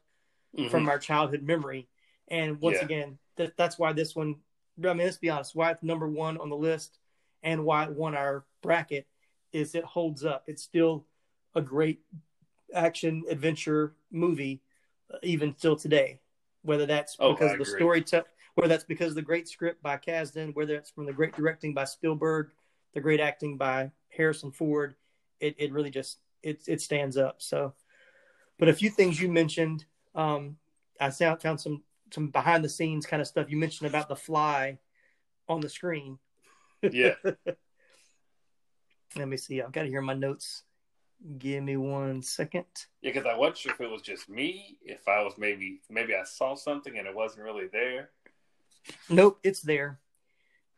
mm-hmm. 0.56 0.68
from 0.68 0.88
our 0.88 0.98
childhood 0.98 1.42
memory. 1.42 1.88
And 2.28 2.60
once 2.60 2.78
yeah. 2.78 2.84
again, 2.84 3.18
th- 3.36 3.52
that's 3.56 3.78
why 3.78 3.92
this 3.92 4.14
one, 4.14 4.36
I 4.84 4.88
mean, 4.88 4.98
let's 4.98 5.16
be 5.16 5.30
honest, 5.30 5.54
why 5.54 5.70
it's 5.70 5.82
number 5.82 6.08
one 6.08 6.36
on 6.38 6.50
the 6.50 6.56
list 6.56 6.98
and 7.42 7.64
why 7.64 7.84
it 7.84 7.92
won 7.92 8.14
our 8.14 8.44
bracket 8.62 9.06
is 9.52 9.74
it 9.74 9.84
holds 9.84 10.24
up. 10.24 10.44
It's 10.46 10.62
still 10.62 11.06
a 11.54 11.62
great 11.62 12.00
action 12.74 13.24
adventure 13.30 13.94
movie, 14.10 14.60
uh, 15.12 15.18
even 15.22 15.54
still 15.56 15.76
today. 15.76 16.20
Whether 16.62 16.86
that's 16.86 17.16
oh, 17.18 17.32
because 17.32 17.52
of 17.52 17.58
the 17.58 17.64
story, 17.64 18.02
te- 18.02 18.20
whether 18.58 18.74
that's 18.74 18.84
because 18.84 19.10
of 19.10 19.14
the 19.14 19.22
great 19.22 19.48
script 19.48 19.80
by 19.84 19.96
Kasdan, 19.96 20.52
whether 20.54 20.74
it's 20.74 20.90
from 20.90 21.06
the 21.06 21.12
great 21.12 21.32
directing 21.36 21.74
by 21.74 21.84
Spielberg, 21.84 22.50
the 22.92 23.00
great 23.00 23.20
acting 23.20 23.56
by 23.56 23.92
Harrison 24.08 24.50
Ford, 24.50 24.96
it, 25.38 25.54
it 25.58 25.72
really 25.72 25.90
just 25.90 26.18
it 26.42 26.62
it 26.66 26.80
stands 26.80 27.16
up. 27.16 27.36
So, 27.40 27.74
but 28.58 28.68
a 28.68 28.74
few 28.74 28.90
things 28.90 29.20
you 29.20 29.30
mentioned, 29.30 29.84
um, 30.16 30.56
I 31.00 31.10
found 31.10 31.40
found 31.40 31.60
some 31.60 31.84
some 32.12 32.28
behind 32.30 32.64
the 32.64 32.68
scenes 32.68 33.06
kind 33.06 33.22
of 33.22 33.28
stuff 33.28 33.48
you 33.48 33.56
mentioned 33.56 33.88
about 33.88 34.08
the 34.08 34.16
fly 34.16 34.78
on 35.48 35.60
the 35.60 35.68
screen. 35.68 36.18
Yeah. 36.82 37.14
Let 39.16 39.28
me 39.28 39.36
see. 39.36 39.62
I've 39.62 39.72
got 39.72 39.82
to 39.82 39.88
hear 39.88 40.02
my 40.02 40.14
notes. 40.14 40.64
Give 41.38 41.62
me 41.62 41.76
one 41.76 42.22
second. 42.22 42.66
Yeah, 43.02 43.12
because 43.12 43.26
I 43.26 43.36
wasn't 43.36 43.58
sure 43.58 43.72
if 43.72 43.80
it 43.80 43.90
was 43.90 44.02
just 44.02 44.28
me, 44.28 44.78
if 44.82 45.06
I 45.08 45.22
was 45.22 45.34
maybe 45.38 45.80
maybe 45.88 46.14
I 46.14 46.24
saw 46.24 46.54
something 46.54 46.98
and 46.98 47.06
it 47.06 47.14
wasn't 47.14 47.44
really 47.44 47.66
there. 47.72 48.10
Nope, 49.08 49.40
it's 49.42 49.60
there. 49.60 50.00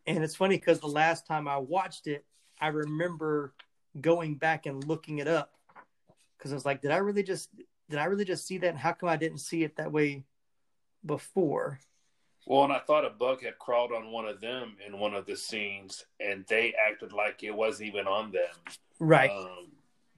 And 0.06 0.24
it's 0.24 0.36
funny 0.36 0.56
because 0.56 0.80
the 0.80 0.86
last 0.86 1.26
time 1.26 1.46
I 1.46 1.58
watched 1.58 2.06
it, 2.06 2.24
I 2.60 2.68
remember 2.68 3.54
going 4.00 4.36
back 4.36 4.66
and 4.66 4.82
looking 4.84 5.18
it 5.18 5.28
up 5.28 5.52
because 6.36 6.52
I 6.52 6.54
was 6.54 6.64
like, 6.64 6.80
did 6.80 6.90
I 6.90 6.98
really 6.98 7.22
just 7.22 7.50
did 7.88 7.98
I 7.98 8.04
really 8.04 8.24
just 8.24 8.46
see 8.46 8.58
that? 8.58 8.68
And 8.68 8.78
how 8.78 8.92
come 8.92 9.08
I 9.08 9.16
didn't 9.16 9.38
see 9.38 9.64
it 9.64 9.76
that 9.76 9.90
way 9.92 10.24
before? 11.04 11.80
Well, 12.46 12.64
and 12.64 12.72
I 12.72 12.78
thought 12.78 13.04
a 13.04 13.10
bug 13.10 13.42
had 13.42 13.58
crawled 13.58 13.92
on 13.92 14.10
one 14.10 14.26
of 14.26 14.40
them 14.40 14.76
in 14.84 14.98
one 14.98 15.14
of 15.14 15.26
the 15.26 15.36
scenes, 15.36 16.06
and 16.20 16.44
they 16.48 16.74
acted 16.74 17.12
like 17.12 17.42
it 17.42 17.54
wasn't 17.54 17.88
even 17.88 18.06
on 18.06 18.32
them. 18.32 18.74
Right. 18.98 19.30
Um, 19.30 19.72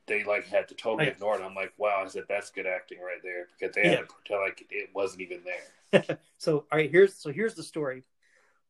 they 0.06 0.24
like 0.24 0.46
had 0.46 0.68
to 0.68 0.74
totally 0.74 1.06
Right. 1.06 1.14
ignore 1.14 1.40
it. 1.40 1.42
I'm 1.42 1.54
like, 1.54 1.72
wow, 1.78 2.02
I 2.04 2.08
said 2.08 2.24
that's 2.28 2.50
good 2.50 2.66
acting 2.66 3.00
right 3.00 3.22
there 3.22 3.48
because 3.58 3.74
they 3.74 3.82
Yeah. 3.82 3.96
had 3.96 4.08
to 4.08 4.14
pretend 4.14 4.40
like 4.40 4.66
it 4.70 4.94
wasn't 4.94 5.22
even 5.22 5.42
there. 5.44 5.72
so 6.38 6.66
all 6.70 6.78
right, 6.78 6.90
here's 6.90 7.16
so 7.16 7.32
here's 7.32 7.54
the 7.54 7.62
story. 7.62 8.04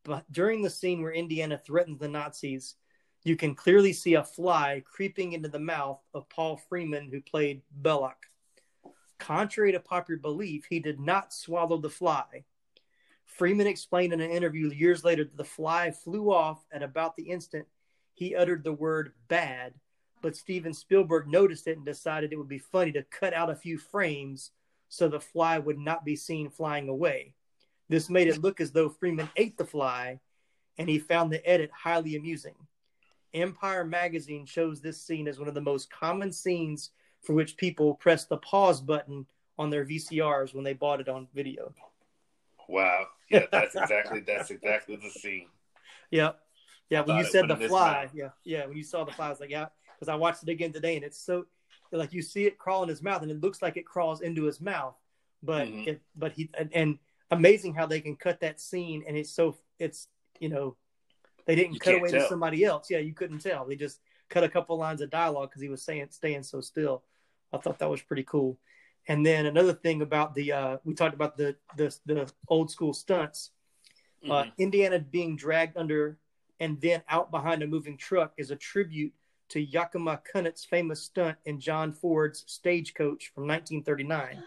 But 0.03 0.29
during 0.31 0.61
the 0.61 0.69
scene 0.69 1.01
where 1.01 1.13
Indiana 1.13 1.57
threatens 1.57 1.99
the 1.99 2.09
Nazis, 2.09 2.75
you 3.23 3.35
can 3.35 3.55
clearly 3.55 3.93
see 3.93 4.15
a 4.15 4.23
fly 4.23 4.83
creeping 4.85 5.33
into 5.33 5.47
the 5.47 5.59
mouth 5.59 6.01
of 6.13 6.27
Paul 6.29 6.57
Freeman, 6.57 7.09
who 7.09 7.21
played 7.21 7.61
Belloq. 7.81 8.15
Contrary 9.17 9.71
to 9.71 9.79
popular 9.79 10.19
belief, 10.19 10.65
he 10.69 10.79
did 10.79 10.99
not 10.99 11.33
swallow 11.33 11.77
the 11.77 11.89
fly. 11.89 12.43
Freeman 13.25 13.67
explained 13.67 14.11
in 14.11 14.19
an 14.19 14.29
interview 14.29 14.69
years 14.69 15.05
later 15.05 15.23
that 15.23 15.37
the 15.37 15.45
fly 15.45 15.91
flew 15.91 16.31
off 16.31 16.65
at 16.71 16.83
about 16.83 17.15
the 17.15 17.29
instant 17.29 17.65
he 18.13 18.35
uttered 18.35 18.63
the 18.63 18.73
word 18.73 19.13
bad, 19.27 19.73
but 20.21 20.35
Steven 20.35 20.73
Spielberg 20.73 21.27
noticed 21.27 21.67
it 21.67 21.77
and 21.77 21.85
decided 21.85 22.31
it 22.31 22.37
would 22.37 22.47
be 22.47 22.59
funny 22.59 22.91
to 22.91 23.03
cut 23.03 23.33
out 23.33 23.49
a 23.49 23.55
few 23.55 23.77
frames 23.77 24.51
so 24.93 25.07
the 25.07 25.19
fly 25.19 25.57
would 25.57 25.79
not 25.79 26.05
be 26.05 26.15
seen 26.15 26.51
flying 26.51 26.87
away. 26.87 27.33
This 27.89 28.11
made 28.11 28.27
it 28.27 28.43
look 28.43 28.61
as 28.61 28.71
though 28.71 28.89
Freeman 28.89 29.27
ate 29.35 29.57
the 29.57 29.65
fly, 29.65 30.19
and 30.77 30.87
he 30.87 30.99
found 30.99 31.31
the 31.31 31.43
edit 31.49 31.71
highly 31.73 32.15
amusing. 32.15 32.53
Empire 33.33 33.85
magazine 33.85 34.45
shows 34.45 34.81
this 34.81 35.01
scene 35.01 35.27
as 35.27 35.39
one 35.39 35.47
of 35.47 35.55
the 35.55 35.61
most 35.61 35.89
common 35.89 36.31
scenes 36.31 36.91
for 37.23 37.33
which 37.33 37.57
people 37.57 37.95
press 37.95 38.25
the 38.25 38.37
pause 38.37 38.81
button 38.81 39.25
on 39.57 39.71
their 39.71 39.83
VCRs 39.83 40.53
when 40.53 40.63
they 40.63 40.73
bought 40.73 41.01
it 41.01 41.09
on 41.09 41.27
video. 41.33 41.73
Wow, 42.69 43.07
yeah, 43.31 43.47
that's 43.51 43.73
exactly 43.73 44.19
that's 44.19 44.51
exactly 44.51 44.95
the 44.97 45.09
scene. 45.09 45.47
Yep. 46.11 46.39
Yeah, 46.91 47.01
when 47.01 47.17
you 47.17 47.25
said 47.25 47.47
the 47.47 47.55
fly, 47.67 48.09
yeah, 48.13 48.29
yeah, 48.43 48.67
when 48.67 48.77
you 48.77 48.83
saw 48.83 49.03
the 49.05 49.11
fly, 49.11 49.25
I 49.25 49.29
was 49.29 49.39
like, 49.39 49.49
yeah, 49.49 49.69
because 49.95 50.07
I 50.07 50.13
watched 50.13 50.43
it 50.43 50.49
again 50.49 50.71
today, 50.71 50.95
and 50.95 51.03
it's 51.03 51.17
so 51.17 51.47
like 51.99 52.13
you 52.13 52.21
see 52.21 52.45
it 52.45 52.57
crawl 52.57 52.83
in 52.83 52.89
his 52.89 53.01
mouth, 53.01 53.21
and 53.21 53.31
it 53.31 53.41
looks 53.41 53.61
like 53.61 53.77
it 53.77 53.85
crawls 53.85 54.21
into 54.21 54.43
his 54.43 54.59
mouth, 54.61 54.95
but 55.41 55.67
Mhm. 55.67 55.87
it, 55.87 56.01
but 56.15 56.31
he 56.33 56.49
and, 56.57 56.69
and 56.73 56.99
amazing 57.31 57.73
how 57.73 57.85
they 57.85 58.01
can 58.01 58.15
cut 58.15 58.39
that 58.41 58.59
scene, 58.59 59.03
and 59.07 59.17
it's 59.17 59.31
so 59.31 59.57
it's 59.79 60.07
you 60.39 60.49
know 60.49 60.75
they 61.45 61.55
didn't 61.55 61.73
You 61.73 61.79
cut 61.79 61.95
away 61.95 62.11
to 62.11 62.27
somebody 62.27 62.63
else. 62.63 62.89
Yeah, 62.89 62.99
you 62.99 63.13
couldn't 63.13 63.39
tell. 63.39 63.65
They 63.65 63.75
just 63.75 63.99
cut 64.29 64.43
a 64.43 64.49
couple 64.49 64.77
lines 64.77 65.01
of 65.01 65.09
dialogue 65.09 65.49
because 65.49 65.61
he 65.61 65.69
was 65.69 65.83
saying 65.83 66.07
staying 66.11 66.43
so 66.43 66.61
still. 66.61 67.03
I 67.51 67.57
thought 67.57 67.79
that 67.79 67.89
was 67.89 68.01
pretty 68.01 68.23
cool. 68.23 68.57
And 69.07 69.25
then 69.25 69.45
another 69.45 69.73
thing 69.73 70.01
about 70.01 70.33
the 70.33 70.51
uh, 70.53 70.77
we 70.85 70.93
talked 70.93 71.13
about 71.13 71.37
the 71.37 71.55
the 71.75 71.95
the 72.05 72.31
old 72.47 72.71
school 72.71 72.93
stunts. 72.93 73.51
Uh, 74.29 74.43
Mhm. 74.45 74.57
Indiana 74.57 74.99
being 74.99 75.35
dragged 75.35 75.75
under 75.75 76.17
and 76.61 76.79
then 76.79 77.03
out 77.09 77.29
behind 77.29 77.61
a 77.61 77.67
moving 77.67 77.97
truck 77.97 78.33
is 78.37 78.51
a 78.51 78.55
tribute 78.55 79.13
to 79.53 79.61
Yakima 79.61 80.19
Canutt's 80.23 80.65
famous 80.65 81.03
stunt 81.03 81.37
in 81.45 81.59
John 81.59 81.93
Ford's 81.93 82.43
Stagecoach 82.47 83.31
from 83.35 83.43
1939. 83.43 84.43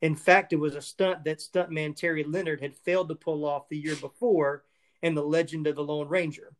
In 0.00 0.16
fact, 0.16 0.54
it 0.54 0.56
was 0.56 0.74
a 0.74 0.80
stunt 0.80 1.24
that 1.24 1.40
stuntman 1.40 1.94
Terry 1.94 2.24
Leonard 2.24 2.62
had 2.62 2.74
failed 2.74 3.10
to 3.10 3.14
pull 3.14 3.44
off 3.44 3.68
the 3.68 3.76
year 3.76 3.96
before 3.96 4.64
in 5.02 5.14
The 5.14 5.22
Legend 5.22 5.66
of 5.66 5.76
the 5.76 5.84
Lone 5.84 6.08
Ranger. 6.08 6.54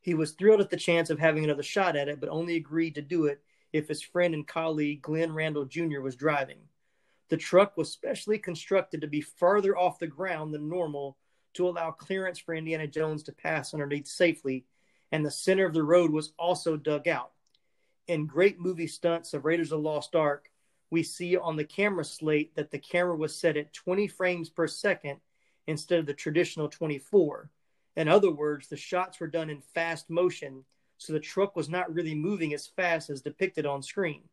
He 0.00 0.14
was 0.14 0.32
thrilled 0.32 0.62
at 0.62 0.70
the 0.70 0.78
chance 0.78 1.10
of 1.10 1.18
having 1.18 1.44
another 1.44 1.62
shot 1.62 1.96
at 1.96 2.08
it, 2.08 2.18
but 2.18 2.30
only 2.30 2.56
agreed 2.56 2.94
to 2.94 3.02
do 3.02 3.26
it 3.26 3.42
if 3.74 3.86
his 3.86 4.00
friend 4.00 4.32
and 4.32 4.48
colleague 4.48 5.02
Glenn 5.02 5.34
Randall 5.34 5.66
Jr. 5.66 6.00
was 6.00 6.16
driving. 6.16 6.60
The 7.28 7.36
truck 7.36 7.76
was 7.76 7.92
specially 7.92 8.38
constructed 8.38 9.02
to 9.02 9.06
be 9.06 9.20
farther 9.20 9.76
off 9.76 9.98
the 9.98 10.06
ground 10.06 10.54
than 10.54 10.70
normal 10.70 11.18
to 11.54 11.68
allow 11.68 11.90
clearance 11.90 12.38
for 12.38 12.54
Indiana 12.54 12.86
Jones 12.86 13.22
to 13.24 13.32
pass 13.32 13.74
underneath 13.74 14.06
safely, 14.06 14.64
and 15.14 15.24
the 15.24 15.30
center 15.30 15.64
of 15.64 15.72
the 15.72 15.82
road 15.84 16.10
was 16.10 16.32
also 16.40 16.76
dug 16.76 17.06
out. 17.06 17.30
In 18.08 18.26
great 18.26 18.58
movie 18.58 18.88
stunts 18.88 19.32
of 19.32 19.44
Raiders 19.44 19.70
of 19.70 19.80
the 19.80 19.88
Lost 19.88 20.16
Ark, 20.16 20.50
we 20.90 21.04
see 21.04 21.36
on 21.36 21.54
the 21.54 21.62
camera 21.62 22.04
slate 22.04 22.56
that 22.56 22.72
the 22.72 22.80
camera 22.80 23.14
was 23.14 23.32
set 23.32 23.56
at 23.56 23.72
20 23.72 24.08
frames 24.08 24.50
per 24.50 24.66
second 24.66 25.20
instead 25.68 26.00
of 26.00 26.06
the 26.06 26.14
traditional 26.14 26.68
24. 26.68 27.48
In 27.94 28.08
other 28.08 28.32
words, 28.32 28.66
the 28.66 28.76
shots 28.76 29.20
were 29.20 29.28
done 29.28 29.50
in 29.50 29.60
fast 29.60 30.10
motion, 30.10 30.64
so 30.98 31.12
the 31.12 31.20
truck 31.20 31.54
was 31.54 31.68
not 31.68 31.94
really 31.94 32.16
moving 32.16 32.52
as 32.52 32.66
fast 32.66 33.08
as 33.08 33.22
depicted 33.22 33.66
on 33.66 33.84
screen. 33.84 34.24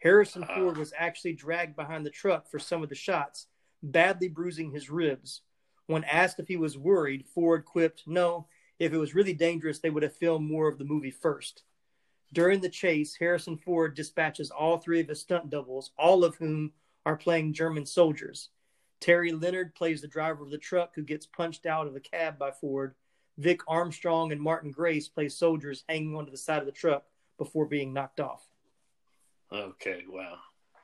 Harrison 0.00 0.44
Ah. 0.46 0.54
Ford 0.54 0.76
was 0.76 0.92
actually 0.94 1.32
dragged 1.32 1.74
behind 1.74 2.04
the 2.04 2.10
truck 2.10 2.50
for 2.50 2.58
some 2.58 2.82
of 2.82 2.90
the 2.90 2.94
shots, 2.94 3.46
badly 3.82 4.28
bruising 4.28 4.72
his 4.72 4.90
ribs. 4.90 5.40
When 5.86 6.04
asked 6.04 6.38
if 6.38 6.48
he 6.48 6.58
was 6.58 6.76
worried, 6.76 7.26
Ford 7.28 7.64
quipped, 7.64 8.06
No, 8.06 8.46
if 8.82 8.92
it 8.92 8.98
was 8.98 9.14
really 9.14 9.32
dangerous, 9.32 9.78
they 9.78 9.90
would 9.90 10.02
have 10.02 10.16
filmed 10.16 10.50
more 10.50 10.66
of 10.66 10.76
the 10.76 10.84
movie 10.84 11.12
first. 11.12 11.62
During 12.32 12.60
the 12.60 12.68
chase, 12.68 13.14
Harrison 13.14 13.56
Ford 13.56 13.94
dispatches 13.94 14.50
all 14.50 14.78
three 14.78 15.00
of 15.00 15.06
his 15.08 15.20
stunt 15.20 15.50
doubles, 15.50 15.92
all 15.96 16.24
of 16.24 16.34
whom 16.34 16.72
are 17.06 17.16
playing 17.16 17.52
German 17.52 17.86
soldiers. 17.86 18.48
Terry 18.98 19.30
Leonard 19.30 19.76
plays 19.76 20.00
the 20.00 20.08
driver 20.08 20.42
of 20.42 20.50
the 20.50 20.58
truck 20.58 20.96
who 20.96 21.02
gets 21.02 21.26
punched 21.26 21.64
out 21.64 21.86
of 21.86 21.94
the 21.94 22.00
cab 22.00 22.38
by 22.38 22.50
Ford. 22.50 22.96
Vic 23.38 23.60
Armstrong 23.68 24.32
and 24.32 24.40
Martin 24.40 24.72
Grace 24.72 25.08
play 25.08 25.28
soldiers 25.28 25.84
hanging 25.88 26.16
onto 26.16 26.32
the 26.32 26.36
side 26.36 26.58
of 26.58 26.66
the 26.66 26.72
truck 26.72 27.04
before 27.38 27.66
being 27.66 27.92
knocked 27.92 28.18
off. 28.18 28.44
Okay, 29.52 30.02
wow, 30.08 30.38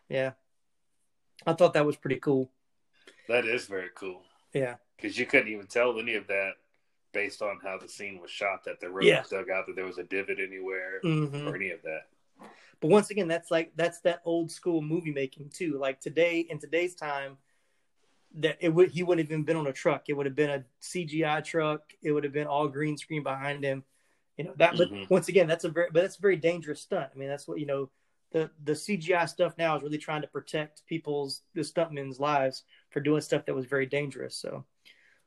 Yeah. 0.08 0.32
I 1.46 1.52
thought 1.54 1.72
that 1.74 1.87
was 1.87 1.96
pretty 1.96 2.20
cool. 2.20 2.50
that 3.28 3.44
is 3.44 3.66
very 3.66 3.90
cool 3.96 4.22
Yeah. 4.52 4.76
because 4.96 5.18
you 5.18 5.26
couldn't 5.26 5.48
even 5.52 5.66
tell 5.66 5.98
any 5.98 6.14
of 6.14 6.28
that 6.28 6.52
based 7.18 7.42
on 7.42 7.59
how 7.64 7.76
the 7.76 7.88
scene 7.88 8.20
was 8.20 8.31
shot. 8.31 8.64
That 8.64 8.78
the 8.78 8.88
road 8.88 9.07
Yeah. 9.07 9.24
dug 9.28 9.50
out, 9.50 9.66
that 9.66 9.74
there 9.74 9.85
was 9.85 9.98
a 9.98 10.04
divot 10.04 10.38
anywhere, 10.38 11.00
hmm 11.02 11.48
or 11.48 11.57
any 11.57 11.70
of 11.70 11.83
that. 11.83 12.07
But 12.81 12.90
once 12.90 13.11
again, 13.11 13.26
that's 13.26 13.50
like 13.50 13.72
that's 13.74 14.00
that 14.02 14.20
old 14.24 14.52
school 14.52 14.81
movie 14.83 15.11
making 15.11 15.50
too. 15.50 15.78
Like 15.78 15.98
today, 16.00 16.46
in 16.48 16.61
today's 16.61 16.94
time, 16.94 17.38
that 18.37 18.59
it 18.61 18.68
would 18.68 18.90
he 18.90 19.02
wouldn't 19.02 19.26
have 19.26 19.33
even 19.33 19.44
been 19.44 19.57
on 19.57 19.66
a 19.66 19.72
truck. 19.72 20.04
It 20.09 20.12
would 20.12 20.26
have 20.26 20.37
been 20.37 20.50
a 20.50 20.64
CGI 20.81 21.42
truck. 21.42 21.81
It 22.02 22.12
would 22.12 22.22
have 22.22 22.33
been 22.33 22.46
all 22.46 22.68
green 22.68 22.96
screen 22.96 23.24
behind 23.24 23.64
him. 23.64 23.83
You 24.37 24.44
know 24.44 24.54
that. 24.59 24.76
But 24.76 24.92
Mhm. 24.92 25.11
once 25.11 25.26
again, 25.28 25.48
that's 25.48 25.64
a 25.64 25.68
very 25.70 25.88
but 25.92 26.02
that's 26.02 26.18
a 26.18 26.22
very 26.22 26.37
dangerous 26.37 26.81
stunt. 26.83 27.11
I 27.12 27.18
mean, 27.18 27.28
that's 27.28 27.48
what 27.48 27.59
you 27.59 27.66
know. 27.66 27.90
The 28.31 28.50
the 28.62 28.76
CGI 28.76 29.24
stuff 29.26 29.57
now 29.59 29.74
is 29.74 29.83
really 29.83 29.98
trying 29.98 30.20
to 30.20 30.28
protect 30.28 30.87
people's 30.87 31.42
the 31.54 31.62
stuntmen's 31.62 32.20
lives 32.20 32.62
for 32.90 33.00
doing 33.00 33.22
stuff 33.22 33.46
that 33.46 33.54
was 33.54 33.64
very 33.66 33.87
dangerous. 33.87 34.37
So 34.37 34.66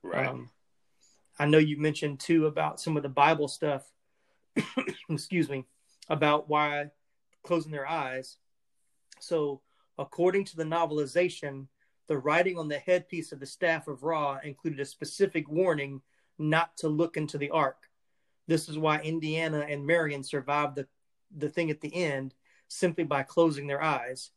Right. 0.03 0.27
um, 0.27 0.49
I 1.41 1.45
know 1.47 1.57
you 1.57 1.77
mentioned 1.77 2.19
too 2.19 2.45
about 2.45 2.79
some 2.79 2.95
of 2.95 3.01
the 3.01 3.09
Bible 3.09 3.47
stuff. 3.47 3.91
excuse 5.09 5.49
me, 5.49 5.65
about 6.07 6.47
why 6.47 6.91
closing 7.41 7.71
their 7.71 7.89
eyes. 7.89 8.37
So, 9.19 9.61
according 9.97 10.45
to 10.45 10.55
the 10.55 10.63
novelization, 10.63 11.65
the 12.05 12.19
writing 12.19 12.59
on 12.59 12.67
the 12.67 12.77
headpiece 12.77 13.31
of 13.31 13.39
the 13.39 13.47
staff 13.47 13.87
of 13.87 14.03
Ra 14.03 14.37
included 14.43 14.81
a 14.81 14.85
specific 14.85 15.49
warning 15.49 16.03
not 16.37 16.77
to 16.77 16.87
look 16.87 17.17
into 17.17 17.39
the 17.39 17.49
ark. 17.49 17.89
This 18.45 18.69
is 18.69 18.77
why 18.77 18.99
Indiana 18.99 19.65
and 19.67 19.83
Marion 19.83 20.21
survived 20.21 20.75
the, 20.75 20.87
the 21.35 21.49
thing 21.49 21.71
at 21.71 21.81
the 21.81 21.95
end 21.95 22.35
simply 22.67 23.03
by 23.03 23.23
closing 23.23 23.65
their 23.65 23.81
eyes. 23.81 24.29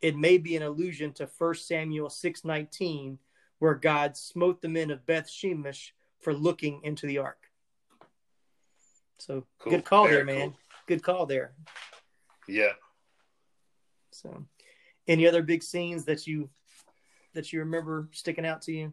It 0.00 0.16
may 0.16 0.36
be 0.36 0.56
an 0.56 0.64
allusion 0.64 1.12
to 1.12 1.30
1 1.38 1.54
Samuel 1.54 2.08
6:19 2.08 3.18
where 3.60 3.76
God 3.76 4.16
smote 4.16 4.60
the 4.60 4.68
men 4.68 4.90
of 4.90 5.06
Beth 5.06 5.28
Shemesh 5.28 5.92
for 6.20 6.32
looking 6.34 6.80
into 6.84 7.06
the 7.06 7.18
ark. 7.18 7.38
So 9.18 9.44
Cool. 9.58 9.72
good 9.72 9.84
call 9.84 10.04
Very 10.04 10.16
there, 10.16 10.24
man. 10.24 10.48
cool. 10.50 10.58
Good 10.86 11.02
call 11.02 11.26
there. 11.26 11.52
yeah. 12.48 12.72
So, 14.12 14.44
any 15.06 15.26
other 15.28 15.42
big 15.42 15.62
scenes 15.62 16.04
that 16.06 16.26
you 16.26 16.50
that 17.32 17.52
you 17.52 17.60
remember 17.60 18.08
sticking 18.12 18.44
out 18.44 18.60
to 18.62 18.72
you? 18.72 18.92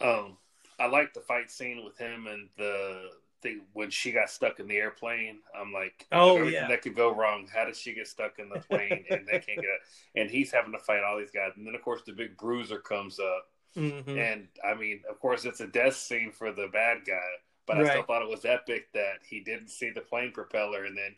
Um, 0.00 0.36
I 0.78 0.86
like 0.86 1.12
the 1.14 1.20
fight 1.20 1.50
scene 1.50 1.84
with 1.84 1.98
him 1.98 2.26
and 2.28 2.48
the 2.56 3.10
thing 3.42 3.62
when 3.72 3.90
she 3.90 4.12
got 4.12 4.30
stuck 4.30 4.60
in 4.60 4.68
the 4.68 4.76
airplane. 4.76 5.38
I'm 5.58 5.72
like, 5.72 6.06
Oh, 6.12 6.36
everything 6.36 6.54
yeah. 6.54 6.68
that 6.68 6.82
could 6.82 6.94
go 6.94 7.12
wrong. 7.12 7.48
How 7.52 7.64
did 7.64 7.74
she 7.76 7.92
get 7.92 8.06
stuck 8.06 8.38
in 8.38 8.48
the 8.48 8.60
plane 8.60 9.04
and 9.10 9.26
they 9.26 9.32
can't 9.40 9.46
get? 9.60 9.64
Out? 9.64 9.80
And 10.14 10.30
he's 10.30 10.52
having 10.52 10.72
to 10.72 10.78
fight 10.78 11.02
all 11.02 11.18
these 11.18 11.32
guys, 11.32 11.52
and 11.56 11.66
then 11.66 11.74
of 11.74 11.82
course 11.82 12.02
the 12.06 12.12
big 12.12 12.36
bruiser 12.36 12.78
comes 12.78 13.18
up, 13.18 13.48
Mm-hmm. 13.76 14.18
and 14.18 14.48
I 14.64 14.74
mean, 14.74 15.02
of 15.10 15.20
course 15.20 15.44
it's 15.44 15.60
a 15.60 15.66
death 15.66 15.96
scene 15.96 16.32
for 16.32 16.50
the 16.52 16.68
bad 16.72 17.04
guy, 17.06 17.28
but 17.66 17.76
I 17.76 17.80
still 17.90 18.02
thought 18.04 18.22
it 18.22 18.28
was 18.28 18.44
epic 18.44 18.92
that 18.94 19.18
he 19.28 19.40
didn't 19.40 19.68
see 19.68 19.90
the 19.90 20.00
plane 20.00 20.32
propeller, 20.32 20.84
and 20.84 20.96
then 20.96 21.14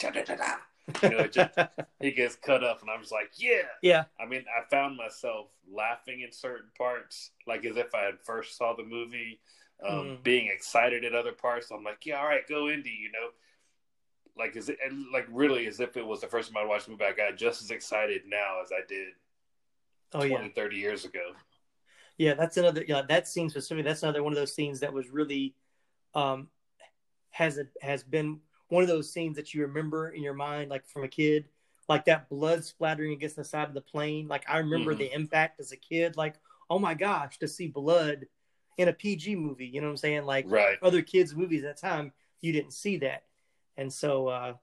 you 1.03 1.11
know, 1.11 1.19
it 1.19 1.33
just 1.33 1.51
he 2.01 2.11
gets 2.11 2.35
cut 2.37 2.65
up, 2.65 2.81
and 2.81 2.91
I'm 2.91 3.01
just 3.01 3.13
like, 3.13 3.31
yeah. 3.37 3.63
yeah, 3.83 4.05
I 4.21 4.27
mean, 4.27 4.45
I 4.49 4.69
found 4.69 4.97
myself 4.97 5.47
laughing 5.71 6.23
in 6.23 6.33
certain 6.33 6.71
parts, 6.77 7.31
like 7.47 7.65
as 7.65 7.77
if 7.77 7.95
I 7.95 8.05
had 8.05 8.21
first 8.25 8.57
saw 8.57 8.75
the 8.75 8.85
movie, 8.85 9.39
um, 9.87 9.99
Mm. 9.99 10.23
being 10.25 10.49
excited 10.49 11.05
at 11.05 11.15
other 11.15 11.33
parts. 11.33 11.71
I'm 11.71 11.85
like, 11.85 12.05
yeah, 12.07 12.17
all 12.19 12.27
right, 12.27 12.47
go 12.49 12.69
Indy, 12.69 12.91
you 12.91 13.13
know. 13.13 13.29
like 14.37 14.57
is 14.57 14.69
it 14.69 14.79
like 15.13 15.27
really 15.31 15.67
as 15.67 15.79
if 15.81 15.97
it 15.97 16.07
was 16.07 16.21
the 16.21 16.27
first 16.27 16.53
time 16.53 16.63
I 16.63 16.67
watched 16.67 16.87
the 16.87 16.93
movie, 16.93 17.05
I 17.05 17.13
got 17.13 17.37
just 17.37 17.63
as 17.63 17.71
excited 17.71 18.23
now 18.27 18.61
as 18.65 18.71
I 18.73 18.81
did 18.89 19.09
Oh 20.15 20.27
20, 20.27 20.33
yeah, 20.47 20.49
30 20.55 20.77
years 20.77 21.05
ago. 21.05 21.33
Yeah. 22.19 22.35
That's 22.35 22.57
another. 22.57 22.85
Yeah, 22.87 23.03
that 23.09 23.27
scene 23.27 23.49
specifically. 23.49 23.83
That's 23.83 24.03
another 24.03 24.23
one 24.23 24.33
of 24.33 24.37
those 24.39 24.55
scenes 24.55 24.81
that 24.81 24.93
was 24.93 25.09
really, 25.09 25.55
um, 26.15 26.49
has 27.31 27.59
a, 27.59 27.67
has 27.81 28.03
been 28.03 28.41
one 28.69 28.83
of 28.83 28.89
those 28.89 29.11
scenes 29.11 29.37
that 29.37 29.55
you 29.55 29.63
remember 29.63 30.11
in 30.11 30.23
your 30.23 30.35
mind, 30.35 30.69
like 30.71 30.87
from 30.87 31.05
a 31.05 31.09
kid, 31.09 31.47
like 31.89 32.05
that 32.05 32.29
blood 32.29 32.65
splattering 32.65 33.13
against 33.13 33.37
the 33.37 33.45
side 33.45 33.69
of 33.69 33.75
the 33.75 33.81
plane. 33.81 34.29
Like 34.29 34.45
I 34.49 34.59
remember 34.59 34.95
Mhm. 34.95 34.99
the 34.99 35.15
impact 35.15 35.61
as 35.61 35.73
a 35.73 35.77
kid. 35.77 36.17
Like 36.17 36.35
oh 36.71 36.79
my 36.79 36.93
gosh, 36.93 37.39
to 37.39 37.49
see 37.49 37.67
blood 37.69 38.27
in 38.77 38.89
a 38.89 38.93
PG 38.93 39.35
movie. 39.37 39.67
You 39.67 39.81
know 39.81 39.87
what 39.87 39.93
I'm 39.93 39.97
saying? 39.97 40.25
Like 40.25 40.45
Right. 40.49 40.77
other 40.83 41.01
kids' 41.01 41.35
movies 41.35 41.65
at 41.65 41.77
the 41.77 41.81
time, 41.81 42.13
you 42.43 42.53
didn't 42.53 42.73
see 42.73 42.99
that. 42.99 43.25
And 43.79 43.91
so 43.93 44.29
uh, 44.29 44.55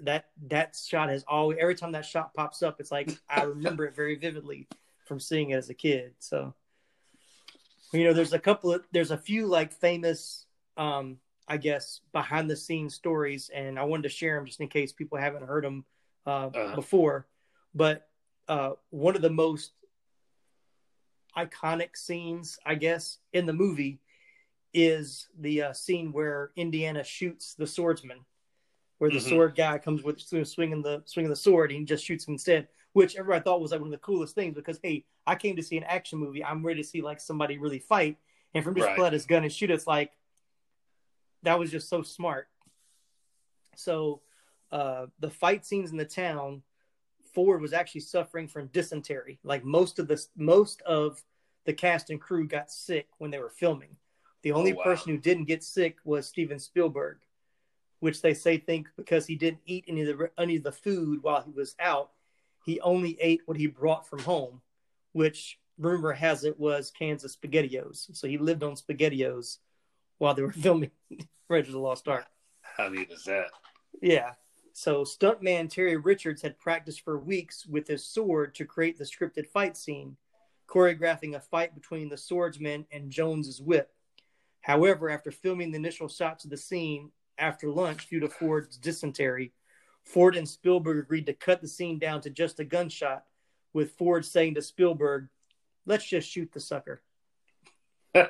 that 0.00 0.26
that 0.46 0.76
shot 0.76 1.08
has 1.08 1.24
always 1.26 1.58
every 1.60 1.74
time 1.74 1.90
that 1.92 2.04
shot 2.06 2.32
pops 2.34 2.62
up, 2.62 2.78
it's 2.80 2.92
like 2.92 3.10
I 3.28 3.42
remember 3.42 3.84
it 3.86 3.96
very 3.96 4.14
vividly 4.14 4.68
from 5.04 5.18
seeing 5.18 5.50
it 5.50 5.56
as 5.56 5.68
a 5.68 5.74
kid. 5.74 6.14
So 6.20 6.54
you 7.92 8.04
know, 8.04 8.12
there's 8.12 8.32
a 8.32 8.38
couple 8.38 8.72
of 8.72 8.84
there's 8.92 9.10
a 9.10 9.16
few 9.18 9.46
like 9.46 9.72
famous 9.72 10.46
um 10.76 11.18
I 11.46 11.56
guess 11.56 12.00
behind 12.12 12.50
the 12.50 12.56
scenes 12.56 12.94
stories, 12.94 13.50
and 13.54 13.78
I 13.78 13.84
wanted 13.84 14.02
to 14.02 14.08
share 14.10 14.36
them 14.36 14.44
just 14.46 14.60
in 14.60 14.68
case 14.68 14.92
people 14.92 15.16
haven't 15.18 15.46
heard 15.46 15.64
them 15.64 15.84
uh, 16.26 16.50
Uh-huh. 16.52 16.74
before. 16.74 17.26
But 17.74 18.08
uh, 18.48 18.72
one 18.90 19.16
of 19.16 19.22
the 19.22 19.30
most 19.30 19.72
iconic 21.36 21.96
scenes, 21.96 22.58
I 22.66 22.74
guess, 22.74 23.18
in 23.32 23.46
the 23.46 23.52
movie 23.52 24.00
is 24.74 25.28
the 25.38 25.62
uh, 25.62 25.72
scene 25.72 26.12
where 26.12 26.50
Indiana 26.56 27.02
shoots 27.02 27.54
the 27.54 27.66
swordsman, 27.66 28.18
where 28.98 29.10
the 29.10 29.16
Mhm. 29.16 29.28
sword 29.28 29.54
guy 29.56 29.78
comes 29.78 30.02
with 30.02 30.20
swinging 30.20 30.82
the 30.82 31.02
swinging 31.06 31.30
the 31.30 31.36
sword, 31.36 31.70
and 31.70 31.80
he 31.80 31.86
just 31.86 32.04
shoots 32.04 32.26
him 32.26 32.34
instead. 32.34 32.68
Which 32.98 33.16
everybody 33.16 33.42
thought 33.42 33.60
was 33.60 33.70
like 33.70 33.80
one 33.80 33.88
of 33.88 33.92
the 33.92 33.98
coolest 33.98 34.34
things 34.34 34.54
because 34.54 34.78
hey, 34.82 35.04
I 35.26 35.34
came 35.36 35.56
to 35.56 35.62
see 35.62 35.76
an 35.76 35.84
action 35.84 36.18
movie. 36.18 36.44
I'm 36.44 36.64
ready 36.64 36.82
to 36.82 36.88
see 36.88 37.00
like 37.00 37.20
somebody 37.20 37.56
really 37.58 37.78
fight, 37.78 38.16
and 38.54 38.64
from 38.64 38.74
just 38.74 38.86
Right. 38.86 38.96
pull 38.96 39.04
out 39.04 39.12
his 39.12 39.26
gun 39.26 39.44
and 39.44 39.52
shoot, 39.52 39.70
it's 39.70 39.86
like 39.86 40.12
that 41.44 41.58
was 41.58 41.70
just 41.70 41.88
so 41.88 42.02
smart. 42.02 42.48
So 43.76 44.22
uh, 44.72 45.06
the 45.20 45.30
fight 45.30 45.64
scenes 45.64 45.90
in 45.92 45.96
the 45.96 46.04
town, 46.04 46.62
Ford 47.32 47.60
was 47.60 47.72
actually 47.72 48.00
suffering 48.02 48.48
from 48.48 48.66
dysentery. 48.68 49.38
Like 49.44 49.64
most 49.64 49.98
of 49.98 50.08
the 50.08 50.22
most 50.36 50.82
of 50.82 51.22
the 51.64 51.72
cast 51.72 52.10
and 52.10 52.20
crew 52.20 52.48
got 52.48 52.70
sick 52.70 53.08
when 53.18 53.30
they 53.30 53.38
were 53.38 53.50
filming. 53.50 53.96
The 54.42 54.52
only 54.52 54.72
Oh, 54.72 54.76
wow. 54.76 54.82
person 54.84 55.12
who 55.12 55.18
didn't 55.18 55.44
get 55.44 55.62
sick 55.62 55.98
was 56.04 56.26
Steven 56.26 56.58
Spielberg, 56.58 57.18
which 58.00 58.22
they 58.22 58.34
say 58.34 58.56
think 58.58 58.88
because 58.96 59.26
he 59.26 59.36
didn't 59.36 59.60
eat 59.66 59.84
any 59.86 60.02
of 60.02 60.18
the 60.18 60.30
any 60.38 60.56
of 60.56 60.62
the 60.62 60.72
food 60.72 61.22
while 61.22 61.42
he 61.42 61.52
was 61.52 61.74
out, 61.78 62.10
he 62.68 62.80
only 62.80 63.16
ate 63.18 63.40
what 63.46 63.56
he 63.56 63.66
brought 63.66 64.06
from 64.06 64.18
home, 64.18 64.60
which 65.12 65.58
rumor 65.78 66.12
has 66.12 66.44
it 66.44 66.60
was 66.60 66.90
cans 66.90 67.24
of 67.24 67.30
spaghettios. 67.30 68.14
So 68.14 68.28
he 68.28 68.36
lived 68.36 68.62
on 68.62 68.74
spaghettios 68.74 69.56
while 70.18 70.34
they 70.34 70.42
were 70.42 70.52
filming 70.66 70.90
of 71.48 71.72
the 71.72 71.78
Lost 71.78 72.08
Ark. 72.08 72.26
How 72.60 72.90
neat 72.90 73.10
is 73.10 73.24
that? 73.24 73.46
Yeah. 74.02 74.32
So 74.74 75.02
stuntman 75.02 75.70
Terry 75.70 75.96
Richards 75.96 76.42
had 76.42 76.58
practiced 76.58 77.00
for 77.00 77.18
weeks 77.18 77.64
with 77.64 77.88
his 77.88 78.04
sword 78.04 78.54
to 78.56 78.66
create 78.66 78.98
the 78.98 79.04
scripted 79.04 79.46
fight 79.46 79.74
scene, 79.74 80.18
choreographing 80.68 81.36
a 81.36 81.40
fight 81.40 81.74
between 81.74 82.10
the 82.10 82.18
swordsman 82.18 82.84
and 82.92 83.10
Jones's 83.10 83.62
whip. 83.62 83.90
However, 84.60 85.08
after 85.08 85.30
filming 85.30 85.70
the 85.70 85.78
initial 85.78 86.08
shots 86.08 86.44
of 86.44 86.50
the 86.50 86.58
scene 86.58 87.12
after 87.38 87.70
lunch 87.70 88.08
due 88.10 88.20
to 88.20 88.28
Ford's 88.28 88.76
dysentery, 88.76 89.52
Ford 90.08 90.36
and 90.36 90.48
Spielberg 90.48 90.98
agreed 90.98 91.26
to 91.26 91.34
cut 91.34 91.60
the 91.60 91.68
scene 91.68 91.98
down 91.98 92.20
to 92.22 92.30
just 92.30 92.60
a 92.60 92.64
gunshot, 92.64 93.24
with 93.72 93.92
Ford 93.92 94.24
saying 94.24 94.54
to 94.54 94.62
Spielberg, 94.62 95.28
"Let's 95.86 96.06
just 96.06 96.28
shoot 96.28 96.50
the 96.52 96.60
sucker." 96.60 97.02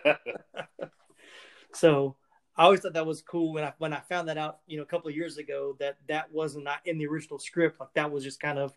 So 1.74 2.16
I 2.56 2.64
always 2.64 2.80
thought 2.80 2.94
that 2.94 3.06
was 3.06 3.22
cool 3.22 3.52
when 3.52 3.64
I 3.64 3.72
when 3.78 3.92
I 3.92 4.00
found 4.00 4.28
that 4.28 4.38
out, 4.38 4.58
you 4.66 4.76
know, 4.76 4.82
a 4.82 4.86
couple 4.86 5.08
of 5.08 5.16
years 5.16 5.38
ago 5.38 5.76
that 5.78 5.96
that 6.08 6.32
was 6.32 6.56
not 6.56 6.80
in 6.84 6.98
the 6.98 7.06
original 7.06 7.38
script. 7.38 7.78
Like 7.78 7.92
that 7.94 8.10
was 8.10 8.24
just 8.24 8.40
kind 8.40 8.58
of 8.58 8.72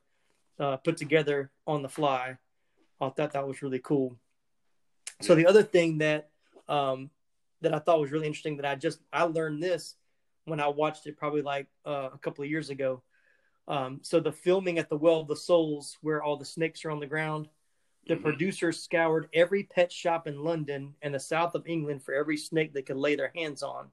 uh, 0.59 0.77
put 0.77 0.97
together 0.97 1.51
on 1.65 1.81
the 1.81 1.89
fly. 1.89 2.37
I 2.99 3.09
thought 3.09 3.33
that 3.33 3.47
was 3.47 3.63
really 3.63 3.79
cool. 3.79 4.15
So 5.21 5.33
the 5.33 5.47
other 5.47 5.63
thing 5.63 5.97
that 5.99 6.29
um, 6.69 7.09
that 7.61 7.73
I 7.73 7.79
thought 7.79 7.99
was 7.99 8.11
really 8.11 8.27
interesting 8.27 8.57
that 8.57 8.65
I 8.65 8.75
just 8.75 8.99
I 9.11 9.23
learned 9.23 9.63
this 9.63 9.95
when 10.45 10.59
I 10.59 10.67
watched 10.67 11.07
it 11.07 11.17
probably 11.17 11.41
like 11.41 11.67
uh, 11.85 12.09
a 12.13 12.17
couple 12.17 12.43
of 12.43 12.49
years 12.49 12.69
ago. 12.69 13.01
Um, 13.67 13.99
so 14.01 14.19
the 14.19 14.31
filming 14.31 14.79
at 14.79 14.89
the 14.89 14.97
Well 14.97 15.21
of 15.21 15.27
the 15.27 15.35
Souls, 15.35 15.97
where 16.01 16.21
all 16.23 16.37
the 16.37 16.45
snakes 16.45 16.83
are 16.83 16.91
on 16.91 16.99
the 16.99 17.07
ground, 17.07 17.47
the 18.07 18.15
Mhm. 18.15 18.23
producers 18.23 18.81
scoured 18.81 19.29
every 19.33 19.63
pet 19.63 19.91
shop 19.91 20.27
in 20.27 20.43
London 20.43 20.95
and 21.01 21.13
the 21.13 21.19
south 21.19 21.53
of 21.53 21.67
England 21.67 22.03
for 22.03 22.13
every 22.13 22.37
snake 22.37 22.73
they 22.73 22.81
could 22.81 22.97
lay 22.97 23.15
their 23.15 23.31
hands 23.35 23.61
on. 23.61 23.91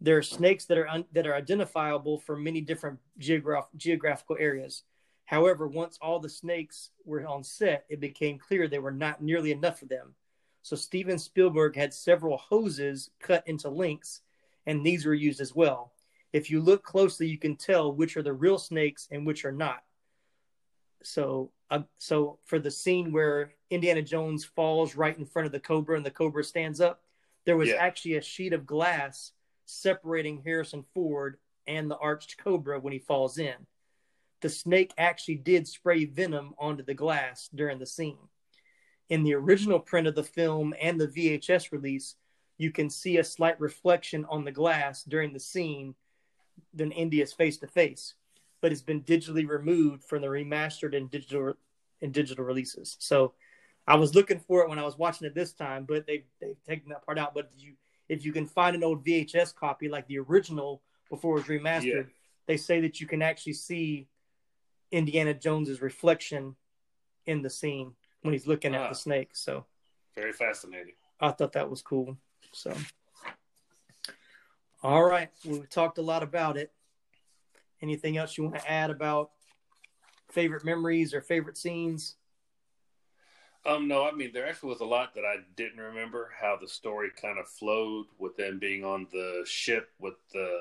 There 0.00 0.16
are 0.16 0.22
snakes 0.22 0.66
that 0.66 0.78
are 0.78 0.88
un- 0.88 1.06
that 1.12 1.26
are 1.26 1.34
identifiable 1.34 2.18
from 2.18 2.44
many 2.44 2.60
different 2.60 3.00
geograph- 3.18 3.74
geographical 3.76 4.36
areas. 4.38 4.84
However, 5.24 5.66
once 5.66 5.98
all 6.00 6.20
the 6.20 6.28
snakes 6.28 6.90
were 7.04 7.26
on 7.26 7.42
set, 7.42 7.86
it 7.88 7.98
became 7.98 8.38
clear 8.38 8.68
there 8.68 8.82
were 8.82 8.92
not 8.92 9.22
nearly 9.22 9.50
enough 9.50 9.82
of 9.82 9.88
them. 9.88 10.14
So 10.62 10.76
Steven 10.76 11.18
Spielberg 11.18 11.76
had 11.76 11.92
several 11.92 12.36
hoses 12.36 13.10
cut 13.18 13.46
into 13.48 13.68
lengths, 13.68 14.22
and 14.66 14.84
these 14.84 15.06
were 15.06 15.14
used 15.14 15.40
as 15.40 15.54
well. 15.54 15.92
If 16.32 16.50
you 16.50 16.60
look 16.60 16.82
closely, 16.82 17.28
you 17.28 17.38
can 17.38 17.56
tell 17.56 17.92
which 17.92 18.16
are 18.16 18.22
the 18.22 18.32
real 18.32 18.58
snakes 18.58 19.08
and 19.10 19.26
which 19.26 19.44
are 19.44 19.52
not. 19.52 19.82
So, 21.02 21.52
uh, 21.70 21.82
so 21.98 22.38
for 22.44 22.58
the 22.58 22.70
scene 22.70 23.12
where 23.12 23.54
Indiana 23.70 24.02
Jones 24.02 24.44
falls 24.44 24.96
right 24.96 25.16
in 25.16 25.26
front 25.26 25.46
of 25.46 25.52
the 25.52 25.60
cobra 25.60 25.96
and 25.96 26.04
the 26.04 26.10
cobra 26.10 26.42
stands 26.42 26.80
up, 26.80 27.04
there 27.44 27.56
was 27.56 27.68
Yeah. 27.68 27.76
actually 27.76 28.14
a 28.14 28.22
sheet 28.22 28.52
of 28.52 28.66
glass 28.66 29.32
separating 29.66 30.42
Harrison 30.42 30.82
Ford 30.94 31.38
and 31.66 31.90
the 31.90 31.98
arched 31.98 32.38
cobra 32.38 32.80
when 32.80 32.92
he 32.92 32.98
falls 32.98 33.38
in. 33.38 33.66
The 34.40 34.48
snake 34.50 34.92
actually 34.98 35.36
did 35.36 35.68
spray 35.68 36.04
venom 36.04 36.54
onto 36.58 36.82
the 36.82 36.94
glass 36.94 37.48
during 37.54 37.78
the 37.78 37.86
scene. 37.86 38.28
In 39.08 39.22
the 39.22 39.34
original 39.34 39.78
print 39.78 40.06
of 40.06 40.14
the 40.14 40.24
film 40.24 40.74
and 40.80 41.00
the 41.00 41.08
VHS 41.08 41.72
release, 41.72 42.16
you 42.58 42.70
can 42.70 42.88
see 42.90 43.18
a 43.18 43.24
slight 43.24 43.58
reflection 43.60 44.24
on 44.26 44.44
the 44.44 44.52
glass 44.52 45.02
during 45.04 45.32
the 45.32 45.40
scene 45.40 45.94
than 46.72 46.92
India's 46.92 47.32
face 47.32 47.56
to 47.58 47.66
face, 47.66 48.14
but 48.60 48.70
it's 48.72 48.82
been 48.82 49.02
digitally 49.02 49.46
removed 49.48 50.04
from 50.04 50.22
the 50.22 50.28
remastered 50.28 50.96
and 50.96 51.10
digital 51.10 51.54
and 52.02 52.12
digital 52.12 52.44
releases. 52.44 52.96
So 53.00 53.34
I 53.86 53.96
was 53.96 54.14
looking 54.14 54.38
for 54.38 54.62
it 54.62 54.68
when 54.68 54.78
I 54.78 54.84
was 54.84 54.98
watching 54.98 55.26
it 55.26 55.34
this 55.34 55.52
time, 55.52 55.84
but 55.84 56.06
they've 56.06 56.24
they've 56.40 56.62
taken 56.66 56.88
that 56.90 57.04
part 57.04 57.18
out. 57.18 57.34
But 57.34 57.50
you 57.58 57.74
if 58.08 58.24
you 58.24 58.32
can 58.32 58.46
find 58.46 58.76
an 58.76 58.84
old 58.84 59.04
VHS 59.04 59.54
copy 59.54 59.88
like 59.88 60.06
the 60.06 60.18
original 60.18 60.82
before 61.10 61.36
it 61.38 61.48
was 61.48 61.60
remastered, 61.60 61.84
Yeah. 62.06 62.12
they 62.46 62.56
say 62.56 62.80
that 62.82 63.00
you 63.00 63.06
can 63.06 63.22
actually 63.22 63.54
see 63.54 64.08
Indiana 64.92 65.34
Jones's 65.34 65.80
reflection 65.82 66.54
in 67.26 67.42
the 67.42 67.50
scene 67.50 67.94
when 68.22 68.32
he's 68.32 68.46
looking 68.46 68.74
at 68.74 68.82
Ah. 68.82 68.88
the 68.90 68.94
snake. 68.94 69.34
So 69.34 69.64
Very 70.14 70.32
fascinating. 70.32 70.94
I 71.20 71.30
thought 71.32 71.52
that 71.52 71.68
was 71.70 71.82
cool. 71.82 72.16
So, 72.54 72.72
all 74.82 75.02
right, 75.02 75.28
we've 75.44 75.68
talked 75.68 75.98
a 75.98 76.02
lot 76.02 76.22
about 76.22 76.56
it. 76.56 76.72
Anything 77.82 78.16
else 78.16 78.38
you 78.38 78.44
want 78.44 78.56
to 78.56 78.70
add 78.70 78.90
about 78.90 79.30
favorite 80.30 80.64
memories 80.64 81.12
or 81.12 81.20
favorite 81.20 81.58
scenes? 81.58 82.14
Um, 83.66 83.88
no, 83.88 84.06
I 84.06 84.12
mean 84.12 84.30
there 84.32 84.46
actually 84.46 84.70
was 84.70 84.80
a 84.80 84.86
lot 84.86 85.14
that 85.14 85.24
I 85.24 85.36
didn't 85.56 85.80
remember 85.80 86.30
how 86.40 86.56
the 86.60 86.68
story 86.68 87.10
kind 87.20 87.38
of 87.38 87.48
flowed 87.48 88.06
with 88.18 88.36
them 88.36 88.58
being 88.58 88.84
on 88.84 89.08
the 89.10 89.42
ship 89.46 89.90
with 89.98 90.14
the 90.32 90.60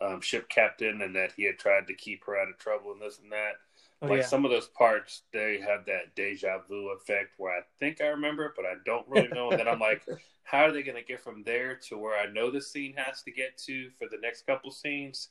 um, 0.00 0.20
ship 0.20 0.48
captain 0.48 1.02
and 1.02 1.14
that 1.16 1.32
he 1.36 1.44
had 1.44 1.58
tried 1.58 1.86
to 1.88 1.94
keep 1.94 2.24
her 2.24 2.38
out 2.38 2.48
of 2.48 2.58
trouble 2.58 2.92
and 2.92 3.02
this 3.02 3.18
and 3.22 3.32
that. 3.32 3.54
Oh 4.02 4.08
like 4.08 4.22
yeah, 4.22 4.22
some 4.22 4.44
of 4.44 4.50
those 4.50 4.68
parts, 4.68 5.22
they 5.32 5.60
have 5.60 5.86
that 5.86 6.14
deja 6.14 6.58
vu 6.68 6.90
effect 6.90 7.34
where 7.38 7.52
I 7.56 7.62
think 7.78 8.00
I 8.00 8.06
remember 8.08 8.46
it, 8.46 8.52
but 8.56 8.64
I 8.64 8.74
don't 8.84 9.08
really 9.08 9.28
know. 9.28 9.50
and 9.50 9.58
then 9.58 9.68
I'm 9.68 9.80
like, 9.80 10.02
how 10.44 10.64
are 10.66 10.72
they 10.72 10.82
going 10.82 10.96
to 10.96 11.04
get 11.04 11.20
from 11.22 11.42
there 11.42 11.76
to 11.88 11.98
where 11.98 12.18
I 12.18 12.30
know 12.32 12.50
the 12.50 12.60
scene 12.60 12.94
has 12.96 13.22
to 13.22 13.32
get 13.32 13.58
to 13.66 13.90
for 13.98 14.06
the 14.08 14.18
next 14.22 14.46
couple 14.46 14.70
scenes? 14.70 15.28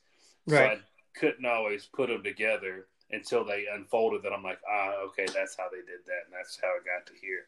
So 0.47 0.63
Right. 0.63 0.65
I 0.65 0.79
couldn't 1.15 1.45
always 1.45 1.85
put 1.85 2.09
them 2.09 2.23
together 2.23 2.87
until 3.11 3.45
they 3.45 3.65
unfolded. 3.73 4.23
That 4.23 4.33
I'm 4.33 4.43
like, 4.43 4.59
ah, 4.69 4.95
okay, 5.07 5.27
that's 5.33 5.55
how 5.57 5.69
they 5.71 5.77
did 5.77 6.05
that, 6.07 6.25
and 6.25 6.33
that's 6.33 6.59
how 6.61 6.75
it 6.77 6.83
got 6.85 7.05
to 7.07 7.13
here. 7.21 7.45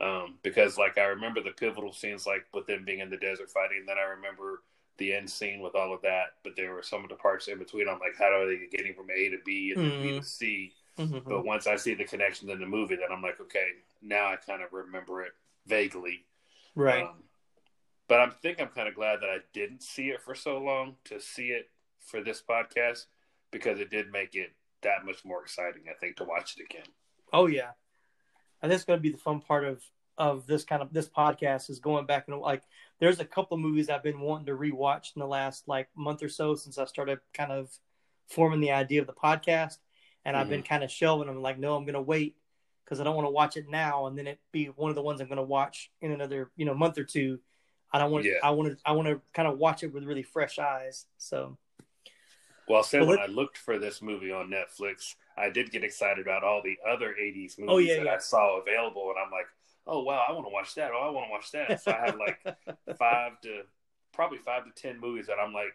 Um, 0.00 0.36
because 0.42 0.78
like 0.78 0.96
I 0.98 1.04
remember 1.06 1.42
the 1.42 1.50
pivotal 1.50 1.92
scenes, 1.92 2.26
like 2.26 2.46
with 2.54 2.66
them 2.66 2.84
being 2.84 3.00
in 3.00 3.10
the 3.10 3.16
desert 3.16 3.50
fighting. 3.50 3.84
Then 3.86 3.98
I 3.98 4.10
remember 4.10 4.62
the 4.98 5.14
end 5.14 5.30
scene 5.30 5.60
with 5.60 5.74
all 5.74 5.94
of 5.94 6.02
that. 6.02 6.34
But 6.44 6.54
there 6.56 6.74
were 6.74 6.82
some 6.82 7.02
of 7.02 7.08
the 7.08 7.16
parts 7.16 7.48
in 7.48 7.58
between. 7.58 7.88
I'm 7.88 7.98
like, 8.00 8.16
how 8.18 8.26
are 8.26 8.46
they 8.46 8.66
getting 8.70 8.94
from 8.94 9.10
A 9.10 9.28
to 9.30 9.38
B 9.44 9.72
and 9.74 9.84
then 9.90 10.02
B 10.02 10.18
to 10.18 10.22
C? 10.24 10.72
Mhm. 10.98 11.24
But 11.24 11.44
once 11.44 11.66
I 11.66 11.76
see 11.76 11.94
the 11.94 12.04
connections 12.04 12.50
in 12.50 12.58
the 12.58 12.66
movie, 12.66 12.96
then 12.96 13.12
I'm 13.12 13.22
like, 13.22 13.40
okay, 13.40 13.68
now 14.02 14.26
I 14.26 14.36
kind 14.36 14.62
of 14.62 14.72
remember 14.72 15.22
it 15.22 15.32
vaguely. 15.66 16.24
right. 16.74 17.04
Um, 17.04 17.22
but 18.08 18.20
I 18.20 18.30
think 18.30 18.60
I'm 18.60 18.68
kind 18.68 18.88
of 18.88 18.94
glad 18.94 19.20
that 19.20 19.28
I 19.28 19.38
didn't 19.52 19.82
see 19.82 20.08
it 20.10 20.22
for 20.22 20.34
so 20.34 20.58
long 20.58 20.96
to 21.04 21.20
see 21.20 21.48
it 21.48 21.70
for 22.00 22.22
this 22.22 22.42
podcast 22.42 23.04
because 23.50 23.80
it 23.80 23.90
did 23.90 24.10
make 24.10 24.34
it 24.34 24.52
that 24.80 25.04
much 25.04 25.24
more 25.24 25.42
exciting. 25.42 25.82
I 25.90 25.94
think 25.94 26.16
to 26.16 26.24
watch 26.24 26.56
it 26.58 26.62
again. 26.64 26.86
Oh 27.32 27.46
yeah, 27.46 27.72
and 28.62 28.72
that's 28.72 28.84
going 28.84 28.98
to 28.98 29.02
be 29.02 29.10
the 29.10 29.18
fun 29.18 29.40
part 29.40 29.64
of 29.64 29.84
of 30.18 30.46
this 30.46 30.64
kind 30.64 30.82
of 30.82 30.92
this 30.92 31.08
podcast 31.08 31.70
is 31.70 31.78
going 31.78 32.04
back 32.04 32.24
and 32.28 32.38
like 32.40 32.62
there's 33.00 33.20
a 33.20 33.24
couple 33.24 33.54
of 33.54 33.60
movies 33.62 33.88
I've 33.88 34.02
been 34.02 34.20
wanting 34.20 34.46
to 34.46 34.52
rewatch 34.52 35.14
in 35.14 35.20
the 35.20 35.26
last 35.26 35.68
like 35.68 35.88
month 35.96 36.22
or 36.22 36.28
so 36.28 36.54
since 36.54 36.78
I 36.78 36.84
started 36.84 37.20
kind 37.32 37.52
of 37.52 37.70
forming 38.28 38.60
the 38.60 38.72
idea 38.72 39.00
of 39.00 39.06
the 39.06 39.12
podcast, 39.12 39.78
and 40.24 40.34
mm-hmm. 40.34 40.36
I've 40.36 40.48
been 40.48 40.60
mm-hmm. 40.60 40.68
kind 40.68 40.84
of 40.84 40.90
shelving 40.90 41.28
them. 41.28 41.42
Like, 41.42 41.58
no, 41.58 41.76
I'm 41.76 41.84
going 41.84 41.94
to 41.94 42.02
wait 42.02 42.36
because 42.84 43.00
I 43.00 43.04
don't 43.04 43.16
want 43.16 43.26
to 43.26 43.32
watch 43.32 43.56
it 43.56 43.68
now 43.68 44.06
and 44.06 44.16
then 44.16 44.26
it 44.26 44.38
be 44.50 44.66
one 44.66 44.88
of 44.88 44.94
the 44.96 45.02
ones 45.02 45.20
I'm 45.20 45.26
going 45.26 45.36
to 45.36 45.42
watch 45.42 45.90
in 46.00 46.10
another 46.10 46.50
you 46.56 46.64
know 46.64 46.74
month 46.74 46.98
or 46.98 47.04
two. 47.04 47.38
I 47.92 47.98
don't 47.98 48.10
want. 48.10 48.24
Yeah. 48.24 48.34
I 48.42 48.50
want 48.50 48.70
to. 48.70 48.78
I 48.84 48.92
want 48.92 49.08
to 49.08 49.20
kind 49.32 49.48
of 49.48 49.58
watch 49.58 49.82
it 49.82 49.92
with 49.92 50.04
really 50.04 50.22
fresh 50.22 50.58
eyes. 50.58 51.06
So. 51.16 51.56
Well, 52.68 52.82
say 52.82 53.00
when 53.00 53.18
I 53.18 53.26
looked 53.26 53.56
for 53.56 53.78
this 53.78 54.02
movie 54.02 54.30
on 54.30 54.50
Netflix, 54.50 55.14
I 55.38 55.48
did 55.48 55.70
get 55.70 55.84
excited 55.84 56.18
about 56.20 56.44
all 56.44 56.60
the 56.62 56.76
other 56.86 57.14
'80s 57.18 57.58
movies 57.58 57.66
oh, 57.68 57.78
yeah, 57.78 57.96
that 57.96 58.04
yeah. 58.04 58.14
I 58.16 58.18
saw 58.18 58.60
available, 58.60 59.08
and 59.08 59.18
I'm 59.24 59.30
like, 59.30 59.46
"Oh 59.88 60.02
wow, 60.02 60.24
I 60.28 60.32
want 60.32 60.46
to 60.46 60.50
watch 60.50 60.74
that! 60.74 60.90
Oh, 60.94 61.08
I 61.08 61.10
want 61.10 61.26
to 61.26 61.30
watch 61.30 61.50
that!" 61.52 61.82
So 61.82 61.92
I 61.92 62.06
have 62.06 62.16
like 62.16 62.40
five 62.98 63.40
to 63.42 63.62
probably 64.12 64.38
five 64.38 64.64
to 64.64 64.70
ten 64.80 65.00
movies 65.00 65.26
that 65.26 65.38
I'm 65.38 65.52
like 65.52 65.74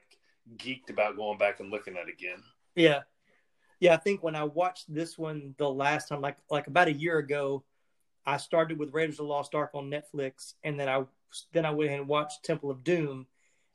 geeked 0.57 0.89
about 0.89 1.17
going 1.17 1.37
back 1.37 1.59
and 1.59 1.71
looking 1.71 1.97
at 1.97 2.07
again. 2.07 2.41
Yeah, 2.75 3.01
yeah. 3.79 3.93
I 3.93 3.97
think 3.97 4.23
when 4.23 4.35
I 4.35 4.43
watched 4.43 4.93
this 4.93 5.17
one 5.17 5.55
the 5.57 5.69
last 5.69 6.07
time, 6.09 6.21
like 6.21 6.37
like 6.49 6.67
about 6.67 6.87
a 6.87 6.93
year 6.93 7.17
ago, 7.17 7.63
I 8.25 8.37
started 8.37 8.79
with 8.79 8.93
Raiders 8.93 9.15
of 9.15 9.25
the 9.25 9.31
Lost 9.31 9.55
Ark 9.55 9.71
on 9.73 9.89
Netflix, 9.89 10.53
and 10.63 10.79
then 10.79 10.87
I 10.87 11.03
then 11.51 11.65
I 11.65 11.71
went 11.71 11.89
ahead 11.89 11.99
and 11.99 12.09
watched 12.09 12.43
Temple 12.43 12.71
of 12.71 12.83
Doom, 12.83 13.27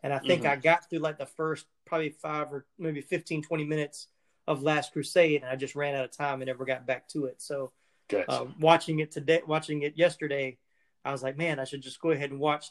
and 0.02 0.12
I 0.12 0.18
think 0.18 0.42
mm-hmm. 0.42 0.52
I 0.52 0.56
got 0.56 0.88
through 0.88 1.00
like 1.00 1.18
the 1.18 1.26
first 1.26 1.66
probably 1.84 2.10
five 2.10 2.52
or 2.52 2.66
maybe 2.78 3.00
15, 3.00 3.42
20 3.42 3.64
minutes 3.64 4.08
of 4.46 4.62
Last 4.62 4.92
Crusade, 4.92 5.42
and 5.42 5.50
I 5.50 5.56
just 5.56 5.74
ran 5.74 5.94
out 5.94 6.04
of 6.04 6.10
time 6.10 6.40
and 6.40 6.46
never 6.46 6.64
got 6.64 6.86
back 6.86 7.08
to 7.08 7.26
it. 7.26 7.42
So, 7.42 7.72
gotcha. 8.08 8.30
uh, 8.30 8.46
watching 8.58 9.00
it 9.00 9.10
today, 9.10 9.42
watching 9.46 9.82
it 9.82 9.96
yesterday, 9.96 10.58
I 11.04 11.12
was 11.12 11.22
like, 11.22 11.36
man, 11.36 11.58
I 11.58 11.64
should 11.64 11.82
just 11.82 12.00
go 12.00 12.10
ahead 12.10 12.30
and 12.30 12.40
watch 12.40 12.70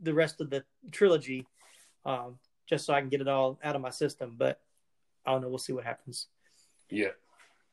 the 0.00 0.14
rest 0.14 0.40
of 0.40 0.50
the 0.50 0.64
trilogy, 0.90 1.46
um, 2.04 2.38
just 2.68 2.84
so 2.84 2.92
I 2.92 3.00
can 3.00 3.08
get 3.08 3.20
it 3.20 3.28
all 3.28 3.58
out 3.62 3.76
of 3.76 3.82
my 3.82 3.90
system. 3.90 4.34
But 4.36 4.60
I 5.24 5.32
don't 5.32 5.42
know. 5.42 5.48
We'll 5.48 5.58
see 5.58 5.72
what 5.72 5.84
happens. 5.84 6.26
Yeah. 6.90 7.12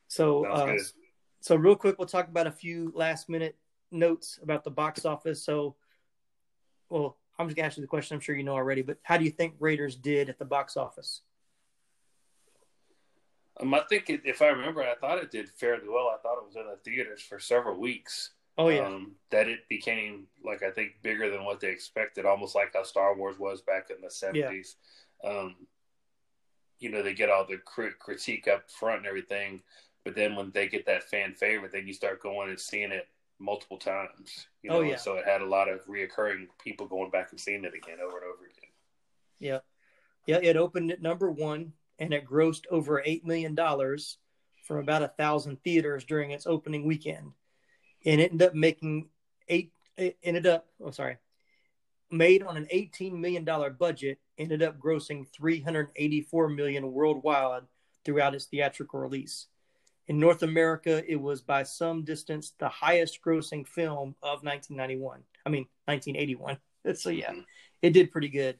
So, 0.08 0.45
uh, 0.45 0.78
so 1.41 1.56
real 1.56 1.76
quick, 1.76 1.97
we'll 1.97 2.08
talk 2.08 2.28
about 2.28 2.47
a 2.47 2.52
few 2.52 2.91
last 2.95 3.30
minute 3.30 3.56
notes 3.91 4.39
about 4.41 4.64
the 4.64 4.72
box 4.72 5.06
office. 5.06 5.43
So, 5.43 5.76
well, 6.89 7.18
I'm 7.38 7.47
just 7.47 7.56
gonna 7.56 7.68
ask 7.68 7.78
you 7.78 7.82
the 7.82 7.88
question. 7.88 8.16
I'm 8.16 8.22
sure 8.22 8.36
you 8.36 8.43
know 8.43 8.54
already, 8.54 8.82
but 8.82 8.97
how 9.04 9.18
do 9.18 9.24
you 9.24 9.32
think 9.32 9.56
Raiders 9.60 9.95
did 9.95 10.30
at 10.30 10.39
the 10.39 10.45
box 10.45 10.78
office? 10.78 11.22
Um, 13.60 13.74
I 13.74 13.82
think 13.89 14.10
it, 14.10 14.22
if 14.24 14.41
I 14.41 14.47
remember, 14.47 14.82
I 14.82 14.95
thought 14.95 15.18
it 15.18 15.32
did 15.32 15.49
fairly 15.49 15.88
well. 15.88 16.07
I 16.14 16.18
thought 16.22 16.38
it 16.38 16.45
was 16.45 16.55
in 16.55 16.66
the 16.66 16.78
theaters 16.84 17.22
for 17.22 17.39
several 17.39 17.80
weeks. 17.80 18.32
Oh 18.57 18.70
yeah. 18.70 18.88
Um, 18.88 19.14
that 19.32 19.47
it 19.47 19.68
became 19.70 20.28
like 20.43 20.64
I 20.64 20.72
think 20.72 21.01
bigger 21.01 21.30
than 21.30 21.45
what 21.45 21.60
they 21.60 21.70
expected, 21.70 22.26
almost 22.26 22.55
like 22.55 22.74
how 22.74 22.84
Star 22.84 23.16
Wars 23.16 23.39
was 23.39 23.62
back 23.62 23.89
in 23.89 24.01
the 24.01 24.12
seventies. 24.12 24.76
Yeah. 25.24 25.30
Um, 25.30 25.55
you 26.80 26.89
know, 26.89 27.01
they 27.01 27.14
get 27.14 27.30
all 27.30 27.45
the 27.45 27.57
crit- 27.57 27.99
critique 27.99 28.47
up 28.47 28.70
front 28.70 28.99
and 28.99 29.07
everything, 29.07 29.62
but 30.03 30.16
then 30.16 30.36
when 30.36 30.51
they 30.51 30.68
get 30.68 30.86
that 30.86 31.03
fan 31.03 31.34
favorite, 31.34 31.72
then 31.72 31.88
you 31.88 31.93
start 31.93 32.22
going 32.22 32.49
and 32.49 32.60
seeing 32.60 32.91
it 32.91 33.07
multiple 33.39 33.78
times. 33.78 34.47
You 34.62 34.72
oh, 34.72 34.74
know? 34.74 34.80
Oh 34.80 34.84
yeah. 34.84 34.97
So 34.97 35.16
it 35.16 35.26
had 35.26 35.41
a 35.41 35.45
lot 35.45 35.70
of 35.70 35.86
reoccurring 35.86 36.47
people 36.62 36.88
going 36.88 37.12
back 37.12 37.32
and 37.32 37.39
seeing 37.39 37.64
it 37.64 37.74
again 37.74 37.97
over 38.05 38.18
and 38.18 38.26
over 38.26 38.45
again. 38.45 38.72
Yeah, 39.39 39.60
yeah. 40.26 40.39
It 40.41 40.57
opened 40.57 40.91
at 40.91 41.01
number 41.01 41.32
one, 41.32 41.74
and 42.00 42.14
it 42.14 42.26
grossed 42.26 42.66
over 42.72 43.02
eight 43.06 43.26
million 43.26 43.56
dollars 43.56 44.18
from 44.66 44.78
about 44.78 45.04
a 45.04 45.08
thousand 45.08 45.62
theaters 45.64 46.06
during 46.06 46.32
its 46.32 46.47
opening 46.47 46.86
weekend, 46.86 47.32
and 48.06 48.22
it 48.22 48.32
ended 48.32 48.47
up 48.47 48.56
making 48.56 49.10
eight. 49.47 49.74
It 49.97 50.18
ended 50.24 50.47
up. 50.47 50.68
Oh, 50.84 50.91
sorry. 50.91 51.18
Made 52.12 52.41
on 52.41 52.58
an 52.58 52.68
eighteen 52.72 53.20
million 53.20 53.43
dollar 53.43 53.70
budget, 53.70 54.20
ended 54.38 54.64
up 54.64 54.80
grossing 54.80 55.28
three 55.28 55.62
hundred 55.62 55.89
eighty 55.95 56.22
four 56.22 56.50
million 56.50 56.91
worldwide 56.91 57.64
throughout 58.06 58.36
its 58.36 58.45
theatrical 58.45 59.00
release. 59.00 59.47
In 60.08 60.20
North 60.20 60.41
America, 60.41 61.04
it 61.08 61.18
was 61.18 61.41
by 61.41 61.62
some 61.62 62.04
distance 62.04 62.54
the 62.58 62.68
highest 62.68 63.20
grossing 63.24 63.68
film 63.68 64.16
of 64.24 64.43
1991. 64.43 65.22
I 65.45 65.50
mean, 65.50 65.68
1981. 65.86 66.58
So, 66.95 67.10
yeah, 67.10 67.32
mm-hmm. 67.32 67.41
it 67.82 67.91
did 67.91 68.10
pretty 68.10 68.30
good. 68.30 68.58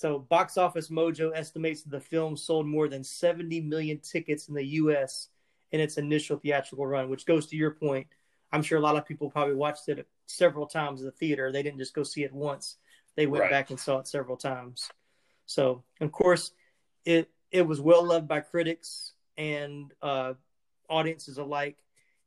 So, 0.00 0.18
Box 0.18 0.56
Office 0.56 0.88
Mojo 0.88 1.30
estimates 1.34 1.82
that 1.82 1.90
the 1.90 2.00
film 2.00 2.34
sold 2.34 2.66
more 2.66 2.88
than 2.88 3.04
70 3.04 3.60
million 3.60 3.98
tickets 3.98 4.48
in 4.48 4.54
the 4.54 4.64
U.S. 4.64 5.28
in 5.72 5.80
its 5.80 5.98
initial 5.98 6.38
theatrical 6.38 6.86
run, 6.86 7.10
which 7.10 7.26
goes 7.26 7.46
to 7.48 7.56
your 7.56 7.72
point. 7.72 8.06
I'm 8.50 8.62
sure 8.62 8.78
a 8.78 8.80
lot 8.80 8.96
of 8.96 9.04
people 9.04 9.28
probably 9.28 9.56
watched 9.56 9.90
it 9.90 10.08
several 10.24 10.66
times 10.66 11.02
at 11.02 11.04
the 11.04 11.18
theater. 11.18 11.52
They 11.52 11.62
didn't 11.62 11.80
just 11.80 11.92
go 11.92 12.02
see 12.02 12.24
it 12.24 12.32
once, 12.32 12.78
they 13.14 13.26
went 13.26 13.42
right. 13.42 13.50
back 13.50 13.68
and 13.68 13.78
saw 13.78 13.98
it 13.98 14.08
several 14.08 14.38
times. 14.38 14.88
So, 15.44 15.84
of 16.00 16.10
course, 16.12 16.52
it 17.04 17.28
it 17.50 17.66
was 17.66 17.78
well 17.78 18.02
loved 18.02 18.26
by 18.26 18.40
critics 18.40 19.12
and 19.36 19.92
uh, 20.00 20.32
audiences 20.88 21.36
alike. 21.36 21.76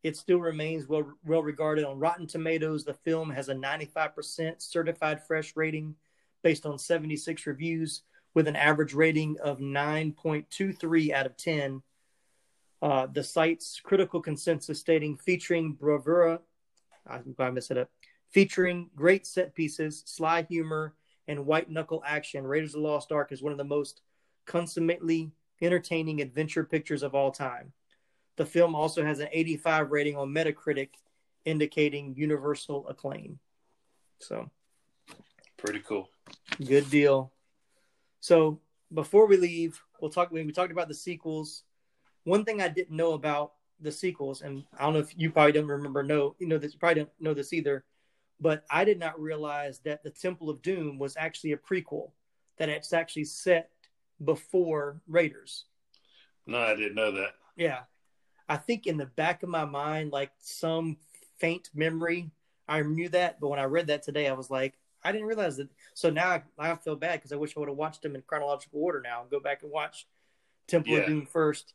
It 0.03 0.15
still 0.15 0.39
remains 0.39 0.87
well 0.87 1.11
well 1.25 1.41
regarded 1.41 1.85
on 1.85 1.97
Rotten 1.97 2.27
Tomatoes. 2.27 2.83
The 2.83 2.93
film 2.93 3.31
has 3.31 3.49
a 3.49 3.55
95% 3.55 4.61
certified 4.61 5.25
fresh 5.25 5.55
rating 5.55 5.95
based 6.43 6.65
on 6.65 6.77
76 6.77 7.47
reviews 7.47 8.03
with 8.33 8.47
an 8.47 8.55
average 8.55 8.93
rating 8.93 9.37
of 9.41 9.59
9.23 9.59 11.13
out 11.13 11.25
of 11.25 11.37
10. 11.37 11.81
Uh, 12.81 13.07
the 13.07 13.23
site's 13.23 13.79
critical 13.81 14.21
consensus 14.21 14.79
stating 14.79 15.17
featuring 15.17 15.71
bravura, 15.71 16.39
I'm 17.07 17.33
going 17.37 17.49
to 17.49 17.51
mess 17.53 17.71
it 17.71 17.77
up, 17.77 17.89
featuring 18.29 18.89
great 18.95 19.25
set 19.25 19.55
pieces, 19.55 20.03
sly 20.05 20.43
humor, 20.43 20.93
and 21.27 21.45
white 21.45 21.69
knuckle 21.69 22.03
action. 22.05 22.45
Raiders 22.45 22.75
of 22.75 22.81
the 22.81 22.87
Lost 22.87 23.11
Ark 23.11 23.31
is 23.31 23.41
one 23.41 23.53
of 23.53 23.57
the 23.57 23.63
most 23.63 24.01
consummately 24.45 25.31
entertaining 25.61 26.21
adventure 26.21 26.65
pictures 26.65 27.03
of 27.03 27.15
all 27.15 27.31
time. 27.31 27.71
The 28.35 28.45
film 28.45 28.75
also 28.75 29.05
has 29.05 29.19
an 29.19 29.29
85 29.31 29.91
rating 29.91 30.17
on 30.17 30.33
Metacritic, 30.33 30.89
indicating 31.45 32.15
universal 32.17 32.87
acclaim. 32.89 33.39
So, 34.19 34.49
pretty 35.63 35.79
cool. 35.79 36.09
Good 36.65 36.89
deal. 36.89 37.31
So, 38.19 38.59
before 38.93 39.27
we 39.27 39.37
leave, 39.37 39.81
we'll 39.99 40.11
talk. 40.11 40.31
We 40.31 40.51
talked 40.51 40.71
about 40.71 40.87
the 40.87 40.93
sequels. 40.93 41.63
One 42.25 42.45
thing 42.45 42.61
I 42.61 42.67
didn't 42.67 42.95
know 42.95 43.13
about 43.13 43.53
the 43.79 43.91
sequels, 43.91 44.41
and 44.41 44.63
I 44.77 44.83
don't 44.83 44.93
know 44.93 44.99
if 44.99 45.13
you 45.17 45.31
probably 45.31 45.53
don't 45.53 45.67
remember. 45.67 46.03
No, 46.03 46.35
you 46.39 46.47
know 46.47 46.57
this. 46.57 46.73
You 46.73 46.79
probably 46.79 47.01
don't 47.01 47.11
know 47.19 47.33
this 47.33 47.53
either. 47.53 47.85
But 48.39 48.65
I 48.69 48.83
did 48.83 48.99
not 48.99 49.19
realize 49.19 49.79
that 49.79 50.03
the 50.03 50.09
Temple 50.09 50.49
of 50.49 50.61
Doom 50.61 50.99
was 50.99 51.15
actually 51.17 51.53
a 51.53 51.57
prequel. 51.57 52.11
That 52.57 52.69
it's 52.69 52.93
actually 52.93 53.25
set 53.25 53.69
before 54.23 55.01
Raiders. 55.07 55.65
No, 56.45 56.59
I 56.59 56.75
didn't 56.75 56.95
know 56.95 57.11
that. 57.13 57.31
Yeah, 57.55 57.81
I 58.49 58.57
think 58.57 58.85
in 58.85 58.97
the 58.97 59.05
back 59.05 59.43
of 59.43 59.49
my 59.49 59.65
mind, 59.65 60.11
like 60.11 60.31
some 60.39 60.97
faint 61.39 61.69
memory, 61.73 62.31
I 62.67 62.81
knew 62.81 63.09
that. 63.09 63.39
But 63.39 63.47
when 63.47 63.59
I 63.59 63.63
read 63.63 63.87
that 63.87 64.03
today, 64.03 64.27
I 64.27 64.33
was 64.33 64.49
like, 64.49 64.75
I 65.03 65.11
didn't 65.11 65.27
realize 65.27 65.57
that. 65.57 65.69
So 65.93 66.09
now 66.09 66.29
I, 66.29 66.43
I 66.57 66.75
feel 66.75 66.95
bad 66.95 67.19
because 67.19 67.31
I 67.31 67.35
wish 67.35 67.55
I 67.55 67.59
would 67.59 67.69
have 67.69 67.77
watched 67.77 68.01
them 68.01 68.15
in 68.15 68.21
chronological 68.21 68.81
order 68.81 69.01
now 69.01 69.21
and 69.21 69.29
go 69.29 69.39
back 69.39 69.63
and 69.63 69.71
watch 69.71 70.07
Temple 70.67 70.93
yeah. 70.93 70.99
of 70.99 71.07
Doom 71.07 71.25
first. 71.25 71.73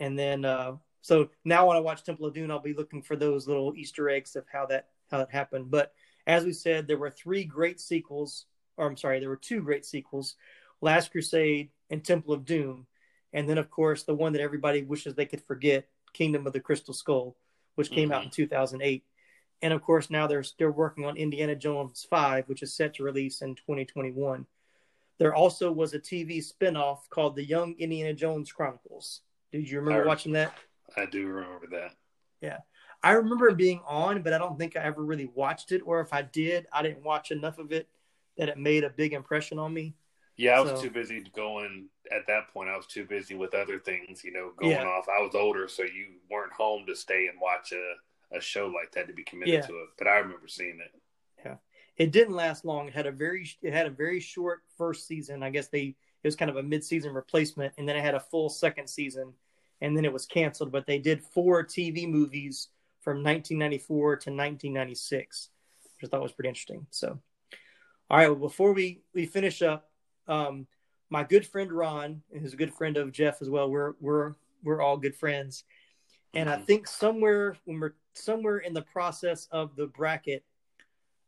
And 0.00 0.18
then, 0.18 0.44
uh, 0.44 0.76
so 1.02 1.28
now 1.44 1.68
when 1.68 1.76
I 1.76 1.80
watch 1.80 2.02
Temple 2.02 2.26
of 2.26 2.34
Doom, 2.34 2.50
I'll 2.50 2.58
be 2.60 2.74
looking 2.74 3.02
for 3.02 3.16
those 3.16 3.46
little 3.46 3.74
Easter 3.76 4.08
eggs 4.08 4.36
of 4.36 4.44
how 4.50 4.66
that 4.66 4.88
how 5.10 5.18
that 5.18 5.30
happened. 5.30 5.70
But 5.70 5.92
as 6.26 6.44
we 6.44 6.52
said, 6.52 6.86
there 6.86 6.98
were 6.98 7.10
three 7.10 7.44
great 7.44 7.80
sequels, 7.80 8.46
or 8.76 8.86
I'm 8.86 8.96
sorry, 8.96 9.20
there 9.20 9.28
were 9.28 9.36
two 9.36 9.60
great 9.60 9.84
sequels: 9.84 10.36
Last 10.80 11.10
Crusade 11.10 11.70
and 11.90 12.02
Temple 12.02 12.32
of 12.32 12.44
Doom, 12.44 12.86
and 13.32 13.48
then 13.48 13.58
of 13.58 13.70
course 13.70 14.04
the 14.04 14.14
one 14.14 14.32
that 14.32 14.40
everybody 14.40 14.82
wishes 14.82 15.14
they 15.14 15.26
could 15.26 15.42
forget, 15.42 15.86
Kingdom 16.14 16.46
of 16.46 16.54
the 16.54 16.60
Crystal 16.60 16.94
Skull, 16.94 17.36
which 17.74 17.90
came 17.90 18.08
mm-hmm. 18.08 18.18
out 18.18 18.24
in 18.24 18.30
2008. 18.30 19.04
And 19.64 19.72
of 19.72 19.80
course, 19.80 20.10
now 20.10 20.26
they're 20.26 20.42
still 20.42 20.72
working 20.72 21.06
on 21.06 21.16
Indiana 21.16 21.56
Jones 21.56 22.06
5, 22.10 22.50
which 22.50 22.62
is 22.62 22.74
set 22.74 22.92
to 22.94 23.02
release 23.02 23.40
in 23.40 23.54
2021. 23.54 24.44
There 25.18 25.34
also 25.34 25.72
was 25.72 25.94
a 25.94 25.98
TV 25.98 26.44
spinoff 26.44 27.08
called 27.08 27.34
The 27.34 27.46
Young 27.46 27.74
Indiana 27.78 28.12
Jones 28.12 28.52
Chronicles. 28.52 29.22
Did 29.52 29.70
you 29.70 29.80
remember 29.80 30.04
I, 30.04 30.06
watching 30.06 30.32
that? 30.32 30.52
I 30.98 31.06
do 31.06 31.26
remember 31.28 31.66
that. 31.70 31.92
Yeah. 32.42 32.58
I 33.02 33.12
remember 33.12 33.48
it 33.48 33.56
being 33.56 33.80
on, 33.88 34.20
but 34.20 34.34
I 34.34 34.38
don't 34.38 34.58
think 34.58 34.76
I 34.76 34.80
ever 34.80 35.02
really 35.02 35.30
watched 35.34 35.72
it. 35.72 35.80
Or 35.86 36.02
if 36.02 36.12
I 36.12 36.20
did, 36.20 36.66
I 36.70 36.82
didn't 36.82 37.02
watch 37.02 37.30
enough 37.30 37.58
of 37.58 37.72
it 37.72 37.88
that 38.36 38.50
it 38.50 38.58
made 38.58 38.84
a 38.84 38.90
big 38.90 39.14
impression 39.14 39.58
on 39.58 39.72
me. 39.72 39.94
Yeah, 40.36 40.58
I 40.58 40.60
was 40.60 40.72
so, 40.72 40.82
too 40.82 40.90
busy 40.90 41.24
going 41.34 41.88
at 42.12 42.26
that 42.26 42.52
point. 42.52 42.68
I 42.68 42.76
was 42.76 42.86
too 42.86 43.06
busy 43.06 43.34
with 43.34 43.54
other 43.54 43.78
things, 43.78 44.22
you 44.24 44.32
know, 44.32 44.52
going 44.58 44.72
yeah. 44.72 44.84
off. 44.84 45.06
I 45.08 45.22
was 45.22 45.34
older, 45.34 45.68
so 45.68 45.84
you 45.84 46.16
weren't 46.30 46.52
home 46.52 46.84
to 46.86 46.94
stay 46.94 47.28
and 47.28 47.40
watch 47.40 47.72
a, 47.72 47.94
a 48.34 48.40
show 48.40 48.66
like 48.66 48.92
that 48.92 49.06
to 49.06 49.12
be 49.12 49.24
committed 49.24 49.54
yeah. 49.54 49.60
to 49.60 49.72
it. 49.74 49.88
But 49.96 50.08
I 50.08 50.18
remember 50.18 50.48
seeing 50.48 50.80
it. 50.84 51.00
Yeah, 51.44 51.56
it 51.96 52.12
didn't 52.12 52.34
last 52.34 52.64
long. 52.64 52.88
It 52.88 52.94
had 52.94 53.06
a 53.06 53.12
very 53.12 53.48
it 53.62 53.72
had 53.72 53.86
a 53.86 53.90
very 53.90 54.20
short 54.20 54.62
first 54.76 55.06
season. 55.06 55.42
I 55.42 55.50
guess 55.50 55.68
they 55.68 55.82
It 56.22 56.26
was 56.26 56.36
kind 56.36 56.50
of 56.50 56.56
a 56.56 56.62
mid-season 56.62 57.12
replacement, 57.12 57.74
and 57.78 57.88
then 57.88 57.96
it 57.96 58.04
had 58.04 58.14
a 58.14 58.20
full 58.20 58.48
second 58.48 58.88
season, 58.88 59.32
and 59.80 59.96
then 59.96 60.04
it 60.04 60.12
was 60.12 60.26
canceled. 60.26 60.72
But 60.72 60.86
they 60.86 60.98
did 60.98 61.22
four 61.22 61.64
TV 61.64 62.08
movies 62.08 62.68
from 63.00 63.18
1994 63.18 64.16
to 64.16 64.30
1996, 64.30 65.50
which 66.00 66.08
I 66.08 66.10
thought 66.10 66.22
was 66.22 66.32
pretty 66.32 66.48
interesting. 66.48 66.86
So, 66.90 67.18
all 68.10 68.16
right, 68.16 68.28
well, 68.28 68.36
before 68.36 68.72
we 68.72 69.02
we 69.14 69.26
finish 69.26 69.62
up, 69.62 69.90
um, 70.26 70.66
my 71.10 71.22
good 71.22 71.46
friend 71.46 71.70
Ron, 71.70 72.22
who's 72.32 72.54
a 72.54 72.56
good 72.56 72.74
friend 72.74 72.96
of 72.96 73.12
Jeff 73.12 73.42
as 73.42 73.50
well. 73.50 73.70
We're 73.70 73.94
we're 74.00 74.34
we're 74.64 74.82
all 74.82 74.96
good 74.96 75.14
friends, 75.14 75.64
and 76.34 76.48
I 76.48 76.56
think 76.56 76.86
somewhere 76.86 77.56
when 77.64 77.80
we're 77.80 77.94
somewhere 78.14 78.58
in 78.58 78.74
the 78.74 78.82
process 78.82 79.48
of 79.50 79.76
the 79.76 79.86
bracket, 79.86 80.44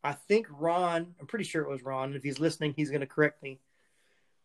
I 0.04 0.12
think 0.12 0.46
Ron, 0.50 1.14
I'm 1.20 1.26
pretty 1.26 1.44
sure 1.44 1.62
it 1.62 1.70
was 1.70 1.82
Ron. 1.82 2.14
If 2.14 2.22
he's 2.22 2.38
listening, 2.38 2.74
he's 2.76 2.90
going 2.90 3.00
to 3.00 3.07
correct 3.07 3.42
me. 3.42 3.61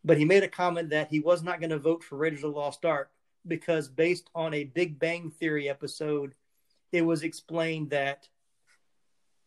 But 0.04 0.18
he 0.18 0.24
made 0.24 0.42
a 0.42 0.48
comment 0.48 0.90
that 0.90 1.08
he 1.08 1.20
was 1.20 1.42
not 1.42 1.60
going 1.60 1.70
to 1.70 1.78
vote 1.78 2.02
for 2.02 2.16
Raiders 2.16 2.42
of 2.42 2.52
the 2.52 2.58
Lost 2.58 2.84
Ark 2.84 3.10
because, 3.46 3.88
based 3.88 4.28
on 4.34 4.54
a 4.54 4.64
Big 4.64 4.98
Bang 4.98 5.30
Theory 5.30 5.68
episode, 5.68 6.34
it 6.90 7.02
was 7.02 7.22
explained 7.22 7.90
that 7.90 8.28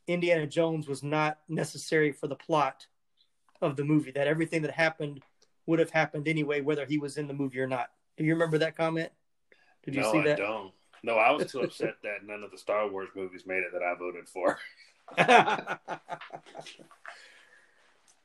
Indiana 0.07 0.47
Jones 0.47 0.87
was 0.87 1.03
not 1.03 1.39
necessary 1.49 2.11
for 2.11 2.27
the 2.27 2.35
plot 2.35 2.87
of 3.61 3.75
the 3.75 3.83
movie, 3.83 4.11
that 4.11 4.27
everything 4.27 4.61
that 4.61 4.71
happened 4.71 5.21
would 5.65 5.79
have 5.79 5.89
happened 5.89 6.27
anyway, 6.27 6.61
whether 6.61 6.85
he 6.85 6.97
was 6.97 7.17
in 7.17 7.27
the 7.27 7.33
movie 7.33 7.59
or 7.59 7.67
not. 7.67 7.89
Do 8.17 8.23
you 8.23 8.33
remember 8.33 8.59
that 8.59 8.77
comment? 8.77 9.11
Did 9.83 9.95
you 9.95 10.01
no, 10.01 10.11
see 10.11 10.21
that? 10.21 10.39
I 10.39 10.43
don't. 10.43 10.73
No, 11.05 11.17
I 11.17 11.31
was 11.31 11.51
too 11.51 11.61
upset 11.61 11.97
that 12.01 12.25
none 12.25 12.41
of 12.41 12.49
the 12.49 12.57
Star 12.57 12.89
Wars 12.89 13.09
movies 13.15 13.43
made 13.45 13.61
it 13.61 13.71
that 13.73 13.83
I 13.83 13.93
voted 13.93 14.27
for. 14.27 14.57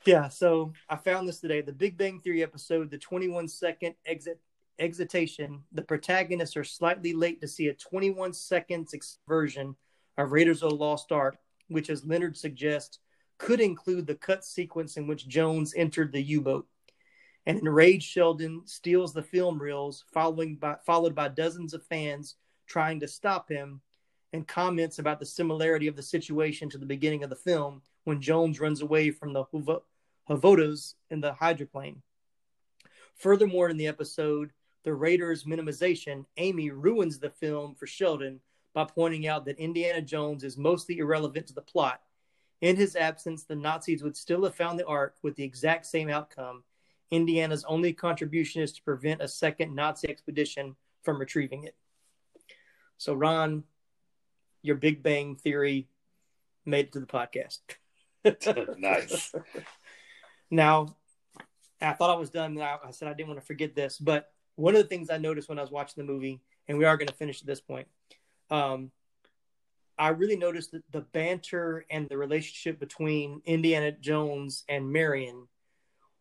yeah, 0.07 0.29
so 0.29 0.73
I 0.89 0.97
found 0.97 1.29
this 1.29 1.41
today. 1.41 1.61
The 1.61 1.75
Big 1.75 1.99
Bang 1.99 2.21
Theory 2.21 2.43
episode, 2.43 2.91
the 2.91 2.97
21 2.97 3.49
second 3.49 3.97
exit 4.07 4.41
excitation. 4.79 5.63
The 5.73 5.83
protagonists 5.83 6.57
are 6.57 6.65
slightly 6.65 7.13
late 7.13 7.43
to 7.43 7.49
see 7.49 7.69
a 7.69 7.75
21 7.75 8.33
seconds 8.33 9.19
version 9.29 9.77
of 10.17 10.33
Raiders 10.33 10.63
of 10.63 10.71
the 10.71 10.77
Lost 10.77 11.13
Ark, 11.13 11.37
which, 11.69 11.91
as 11.91 12.07
Leonard 12.07 12.35
suggests, 12.35 12.99
could 13.37 13.61
include 13.61 14.07
the 14.07 14.15
cut 14.15 14.43
sequence 14.43 14.97
in 14.97 15.07
which 15.07 15.29
Jones 15.29 15.75
entered 15.77 16.13
the 16.13 16.23
U-boat. 16.23 16.67
An 17.45 17.59
enraged 17.59 18.09
Sheldon 18.09 18.63
steals 18.65 19.13
the 19.13 19.23
film 19.23 19.61
reels, 19.61 20.07
following 20.15 20.57
by, 20.57 20.77
followed 20.87 21.15
by 21.15 21.29
dozens 21.29 21.75
of 21.75 21.85
fans 21.85 22.37
trying 22.71 23.01
to 23.01 23.09
stop 23.09 23.49
him 23.49 23.81
and 24.33 24.47
comments 24.47 25.01
about 25.01 25.19
the 25.19 25.27
similarity 25.27 25.89
of 25.89 25.97
the 25.97 26.03
situation 26.03 26.71
to 26.71 26.79
the 26.79 26.87
beginning 26.87 27.25
of 27.25 27.31
the 27.31 27.37
film 27.37 27.83
when 28.05 28.21
Jones 28.21 28.61
runs 28.61 28.81
away 28.81 29.11
from 29.11 29.33
the 29.33 29.45
Hovitos 30.29 30.95
in 31.11 31.21
the 31.21 31.33
hydroplane. 31.33 32.01
Furthermore, 33.17 33.69
in 33.69 33.77
the 33.77 33.89
episode, 33.89 34.53
the 34.85 34.95
Raiders' 34.95 35.45
minimization, 35.45 36.25
Amy 36.37 36.71
ruins 36.71 37.19
the 37.19 37.29
film 37.29 37.75
for 37.75 37.89
Sheldon 37.89 38.41
by 38.73 38.85
pointing 38.85 39.27
out 39.27 39.45
that 39.47 39.59
Indiana 39.59 40.01
Jones 40.01 40.45
is 40.45 40.57
mostly 40.57 40.99
irrelevant 40.99 41.49
to 41.49 41.55
the 41.55 41.61
plot. 41.61 42.01
In 42.61 42.77
his 42.77 42.95
absence, 42.95 43.43
the 43.43 43.57
Nazis 43.57 44.05
would 44.05 44.17
still 44.17 44.45
have 44.45 44.55
found 44.55 44.79
the 44.79 44.87
Ark 44.87 45.17
with 45.23 45.35
the 45.35 45.43
exact 45.43 45.87
same 45.87 46.09
outcome. 46.09 46.63
Indiana's 47.11 47.65
only 47.65 47.93
contribution 47.93 48.63
is 48.63 48.73
to 48.73 48.83
prevent 48.83 49.21
a 49.21 49.29
second 49.29 49.75
Nazi 49.75 50.09
expedition 50.09 50.77
from 51.03 51.19
retrieving 51.19 51.65
it. 51.65 51.75
So, 53.01 53.15
Ron, 53.15 53.65
your 54.61 54.77
Big 54.77 55.03
Bang 55.03 55.35
Theory 55.35 55.89
made 56.67 56.89
it 56.89 56.93
to 56.93 57.01
the 57.01 57.07
podcast. 57.07 57.61
nice. 58.79 59.35
Now, 60.51 60.97
I 61.81 61.95
thought 61.95 62.11
I 62.11 62.19
was 62.19 62.29
done. 62.29 62.61
I 62.61 62.77
said 62.91 63.09
I 63.09 63.15
didn't 63.15 63.29
want 63.29 63.41
to 63.41 63.47
forget 63.47 63.75
this, 63.75 63.97
but 63.97 64.31
one 64.57 64.77
of 64.77 64.83
the 64.83 64.87
things 64.87 65.09
I 65.09 65.17
noticed 65.17 65.49
when 65.49 65.59
I 65.59 65.63
was 65.63 65.71
watching 65.71 66.05
the 66.05 66.13
movie, 66.13 66.43
and 66.69 66.77
we 66.77 66.85
are 66.85 66.99
going 66.99 67.09
to 67.09 67.15
finish 67.15 67.41
at 67.41 67.47
this 67.47 67.63
point, 67.63 67.89
um, 68.51 68.91
I 69.99 70.09
really 70.09 70.37
noticed 70.37 70.73
that 70.73 70.83
the 70.91 71.01
banter 71.01 71.87
and 71.89 72.07
the 72.07 72.19
relationship 72.19 72.79
between 72.79 73.41
Indiana 73.47 73.93
Jones 73.93 74.63
and 74.69 74.93
Marion 74.93 75.49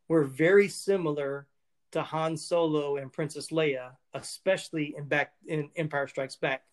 were 0.07 0.23
very 0.23 0.69
similar 0.69 1.45
to 1.91 2.01
Han 2.01 2.37
Solo 2.37 2.97
and 2.97 3.11
Princess 3.11 3.49
Leia, 3.49 3.91
especially 4.13 4.95
in 4.97 5.05
back 5.05 5.33
in 5.47 5.69
Empire 5.75 6.07
Strikes 6.07 6.35
Back 6.35 6.63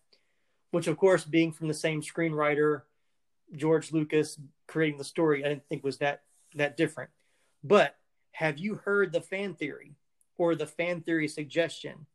which 0.71 0.87
of 0.87 0.97
course 0.97 1.23
being 1.23 1.51
from 1.51 1.67
the 1.67 1.73
same 1.73 2.01
screenwriter 2.01 2.81
george 3.55 3.91
lucas 3.91 4.39
creating 4.67 4.97
the 4.97 5.03
story 5.03 5.43
i 5.43 5.47
didn't 5.47 5.65
think 5.67 5.83
was 5.83 5.97
that 5.99 6.23
that 6.55 6.77
different. 6.77 7.09
But 7.63 7.95
have 8.31 8.57
you 8.57 8.75
heard 8.75 9.11
the 9.11 9.21
fan 9.21 9.53
theory 9.53 9.95
or 10.37 10.55
the 10.55 10.65
fan 10.65 11.01
theory 11.01 11.27
suggestion 11.27 12.05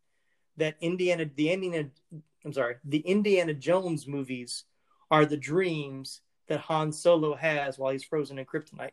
that 0.56 0.76
indiana 0.80 1.26
the 1.34 1.50
indiana 1.50 1.88
i'm 2.44 2.52
sorry 2.52 2.76
the 2.84 2.98
indiana 2.98 3.54
jones 3.54 4.06
movies 4.06 4.64
are 5.10 5.26
the 5.26 5.36
dreams 5.36 6.20
that 6.48 6.60
han 6.60 6.92
solo 6.92 7.34
has 7.34 7.78
while 7.78 7.92
he's 7.92 8.04
frozen 8.04 8.38
in 8.38 8.46
kryptonite 8.46 8.92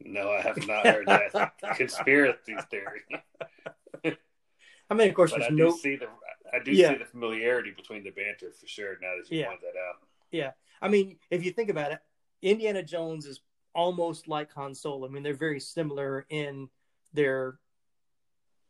no 0.00 0.30
i 0.30 0.40
have 0.40 0.66
not 0.66 0.86
heard 0.86 1.06
that 1.06 1.52
conspiracy 1.76 2.56
theory 2.70 3.02
I 4.90 4.94
mean, 4.94 5.08
of 5.08 5.14
course, 5.14 5.30
but 5.30 5.40
there's 5.40 5.52
I 5.52 5.54
no. 5.54 5.70
See 5.70 5.96
the, 5.96 6.08
I 6.52 6.58
do 6.58 6.72
yeah. 6.72 6.92
see 6.92 6.98
the 6.98 7.04
familiarity 7.04 7.70
between 7.70 8.02
the 8.02 8.10
banter 8.10 8.50
for 8.50 8.66
sure. 8.66 8.98
Now 9.00 9.12
that 9.16 9.30
you 9.30 9.40
yeah. 9.40 9.46
point 9.46 9.60
that 9.60 9.78
out. 9.78 9.96
Yeah, 10.32 10.50
I 10.82 10.88
mean, 10.88 11.16
if 11.30 11.44
you 11.44 11.52
think 11.52 11.70
about 11.70 11.92
it, 11.92 12.00
Indiana 12.42 12.82
Jones 12.82 13.24
is 13.24 13.40
almost 13.72 14.26
like 14.26 14.52
Han 14.54 14.74
Solo. 14.74 15.06
I 15.06 15.10
mean, 15.10 15.22
they're 15.22 15.34
very 15.34 15.60
similar 15.60 16.26
in 16.28 16.68
their 17.12 17.58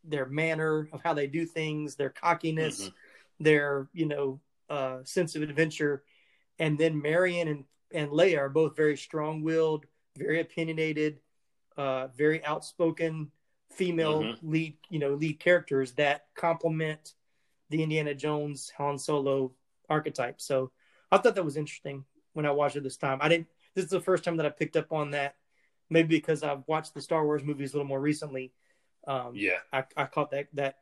their 0.04 0.26
manner 0.26 0.88
of 0.92 1.02
how 1.02 1.14
they 1.14 1.26
do 1.26 1.46
things, 1.46 1.96
their 1.96 2.10
cockiness, 2.10 2.82
mm-hmm. 2.82 3.44
their 3.44 3.88
you 3.94 4.06
know 4.06 4.40
uh, 4.68 4.98
sense 5.04 5.34
of 5.36 5.42
adventure, 5.42 6.04
and 6.58 6.76
then 6.78 7.00
Marion 7.00 7.48
and 7.48 7.64
and 7.92 8.10
Leia 8.10 8.38
are 8.38 8.48
both 8.50 8.76
very 8.76 8.96
strong 8.96 9.42
willed, 9.42 9.86
very 10.16 10.40
opinionated, 10.40 11.18
uh, 11.76 12.08
very 12.08 12.44
outspoken 12.44 13.30
female 13.70 14.22
mm-hmm. 14.22 14.50
lead 14.50 14.76
you 14.88 14.98
know 14.98 15.14
lead 15.14 15.38
characters 15.38 15.92
that 15.92 16.26
complement 16.34 17.14
the 17.70 17.82
Indiana 17.82 18.14
Jones 18.14 18.72
Han 18.76 18.98
Solo 18.98 19.52
archetype. 19.88 20.40
So 20.40 20.72
I 21.10 21.18
thought 21.18 21.36
that 21.36 21.44
was 21.44 21.56
interesting 21.56 22.04
when 22.32 22.46
I 22.46 22.50
watched 22.50 22.76
it 22.76 22.82
this 22.82 22.96
time. 22.96 23.18
I 23.20 23.28
didn't. 23.28 23.46
This 23.74 23.84
is 23.84 23.90
the 23.90 24.00
first 24.00 24.24
time 24.24 24.36
that 24.38 24.46
I 24.46 24.50
picked 24.50 24.76
up 24.76 24.92
on 24.92 25.12
that. 25.12 25.36
Maybe 25.88 26.16
because 26.16 26.42
I've 26.42 26.62
watched 26.66 26.94
the 26.94 27.00
Star 27.00 27.24
Wars 27.24 27.42
movies 27.42 27.72
a 27.72 27.76
little 27.76 27.88
more 27.88 28.00
recently. 28.00 28.52
Um, 29.06 29.32
yeah, 29.34 29.58
I, 29.72 29.84
I 29.96 30.04
caught 30.04 30.30
that 30.32 30.48
that 30.54 30.76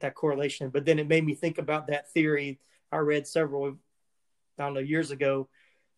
that 0.00 0.14
correlation. 0.14 0.70
But 0.70 0.84
then 0.84 0.98
it 0.98 1.08
made 1.08 1.24
me 1.24 1.34
think 1.34 1.58
about 1.58 1.88
that 1.88 2.12
theory 2.12 2.60
I 2.92 2.98
read 2.98 3.26
several, 3.26 3.76
I 4.58 4.62
don't 4.62 4.74
know, 4.74 4.80
years 4.80 5.10
ago. 5.10 5.48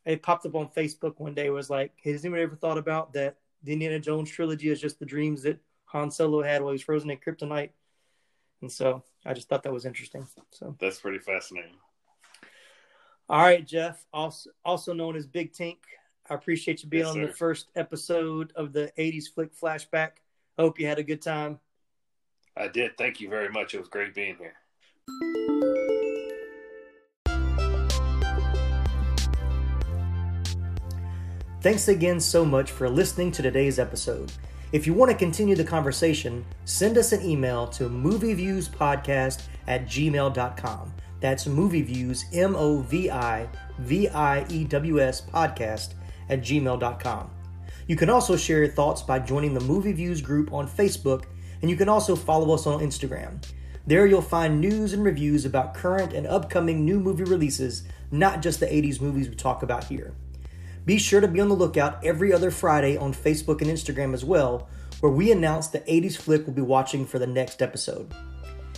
It 0.06 0.22
popped 0.22 0.46
up 0.46 0.54
on 0.54 0.68
Facebook 0.68 1.18
one 1.18 1.34
day. 1.34 1.50
Was 1.50 1.68
like, 1.68 1.92
has 2.04 2.24
anyone 2.24 2.40
ever 2.40 2.56
thought 2.56 2.78
about 2.78 3.12
that? 3.14 3.36
The 3.64 3.72
Indiana 3.72 3.98
Jones 3.98 4.30
trilogy 4.30 4.70
is 4.70 4.80
just 4.80 4.98
the 5.00 5.04
dreams 5.04 5.42
that 5.42 5.58
Han 5.86 6.10
Solo 6.10 6.42
had 6.42 6.62
while 6.62 6.70
he 6.70 6.74
was 6.74 6.82
frozen 6.82 7.10
in 7.10 7.18
kryptonite. 7.18 7.70
And 8.62 8.70
so 8.70 9.02
I 9.24 9.34
just 9.34 9.48
thought 9.48 9.64
that 9.64 9.72
was 9.72 9.84
interesting. 9.84 10.26
So 10.50 10.76
that's 10.80 11.00
pretty 11.00 11.18
fascinating. 11.18 11.74
All 13.28 13.42
right, 13.42 13.66
Jeff, 13.66 14.06
also 14.12 14.50
also 14.64 14.92
known 14.92 15.16
as 15.16 15.26
Big 15.26 15.52
Tink. 15.52 15.78
I 16.30 16.34
appreciate 16.34 16.82
you 16.82 16.88
being 16.88 17.04
yes, 17.04 17.10
on 17.10 17.16
sir. 17.16 17.26
the 17.26 17.32
first 17.32 17.68
episode 17.74 18.52
of 18.54 18.72
the 18.72 18.92
80s 18.96 19.32
Flick 19.32 19.54
Flashback. 19.54 20.10
I 20.58 20.62
hope 20.62 20.78
you 20.78 20.86
had 20.86 20.98
a 20.98 21.04
good 21.04 21.22
time. 21.22 21.58
I 22.56 22.68
did. 22.68 22.96
Thank 22.96 23.20
you 23.20 23.28
very 23.28 23.48
much. 23.50 23.74
It 23.74 23.80
was 23.80 23.88
great 23.88 24.14
being 24.14 24.36
here. 24.38 25.55
Thanks 31.66 31.88
again 31.88 32.20
so 32.20 32.44
much 32.44 32.70
for 32.70 32.88
listening 32.88 33.32
to 33.32 33.42
today's 33.42 33.80
episode. 33.80 34.30
If 34.70 34.86
you 34.86 34.94
want 34.94 35.10
to 35.10 35.18
continue 35.18 35.56
the 35.56 35.64
conversation, 35.64 36.46
send 36.64 36.96
us 36.96 37.10
an 37.10 37.28
email 37.28 37.66
to 37.70 37.88
movieviewspodcast 37.88 39.42
at 39.66 39.86
gmail.com. 39.86 40.94
That's 41.18 41.46
movieviews, 41.46 42.22
M 42.32 42.54
O 42.54 42.82
V 42.82 43.10
I 43.10 43.48
V 43.80 44.06
I 44.06 44.46
E 44.48 44.62
W 44.62 45.00
S 45.00 45.20
podcast 45.20 45.94
at 46.28 46.40
gmail.com. 46.40 47.30
You 47.88 47.96
can 47.96 48.10
also 48.10 48.36
share 48.36 48.58
your 48.58 48.68
thoughts 48.68 49.02
by 49.02 49.18
joining 49.18 49.52
the 49.52 49.58
Movie 49.58 49.90
Views 49.90 50.20
group 50.20 50.52
on 50.52 50.68
Facebook, 50.68 51.24
and 51.62 51.68
you 51.68 51.76
can 51.76 51.88
also 51.88 52.14
follow 52.14 52.54
us 52.54 52.68
on 52.68 52.78
Instagram. 52.78 53.44
There 53.88 54.06
you'll 54.06 54.22
find 54.22 54.60
news 54.60 54.92
and 54.92 55.02
reviews 55.02 55.44
about 55.44 55.74
current 55.74 56.12
and 56.12 56.28
upcoming 56.28 56.84
new 56.84 57.00
movie 57.00 57.24
releases, 57.24 57.82
not 58.12 58.40
just 58.40 58.60
the 58.60 58.66
80s 58.66 59.00
movies 59.00 59.28
we 59.28 59.34
talk 59.34 59.64
about 59.64 59.82
here. 59.82 60.14
Be 60.86 60.98
sure 60.98 61.20
to 61.20 61.26
be 61.26 61.40
on 61.40 61.48
the 61.48 61.54
lookout 61.54 62.02
every 62.04 62.32
other 62.32 62.52
Friday 62.52 62.96
on 62.96 63.12
Facebook 63.12 63.60
and 63.60 63.68
Instagram 63.68 64.14
as 64.14 64.24
well, 64.24 64.68
where 65.00 65.10
we 65.10 65.32
announce 65.32 65.66
the 65.66 65.80
80s 65.80 66.16
flick 66.16 66.46
we'll 66.46 66.54
be 66.54 66.62
watching 66.62 67.04
for 67.04 67.18
the 67.18 67.26
next 67.26 67.60
episode. 67.60 68.14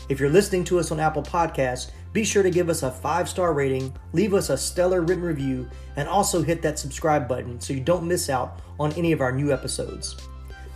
If 0.08 0.18
you're 0.18 0.30
listening 0.30 0.64
to 0.64 0.78
us 0.78 0.90
on 0.90 1.00
Apple 1.00 1.22
Podcasts, 1.22 1.90
be 2.14 2.24
sure 2.24 2.42
to 2.42 2.48
give 2.48 2.70
us 2.70 2.82
a 2.82 2.90
five 2.90 3.28
star 3.28 3.52
rating, 3.52 3.94
leave 4.14 4.32
us 4.32 4.48
a 4.48 4.56
stellar 4.56 5.02
written 5.02 5.22
review, 5.22 5.68
and 5.96 6.08
also 6.08 6.40
hit 6.40 6.62
that 6.62 6.78
subscribe 6.78 7.28
button 7.28 7.60
so 7.60 7.74
you 7.74 7.80
don't 7.80 8.08
miss 8.08 8.30
out 8.30 8.62
on 8.80 8.90
any 8.94 9.12
of 9.12 9.20
our 9.20 9.30
new 9.30 9.52
episodes. 9.52 10.16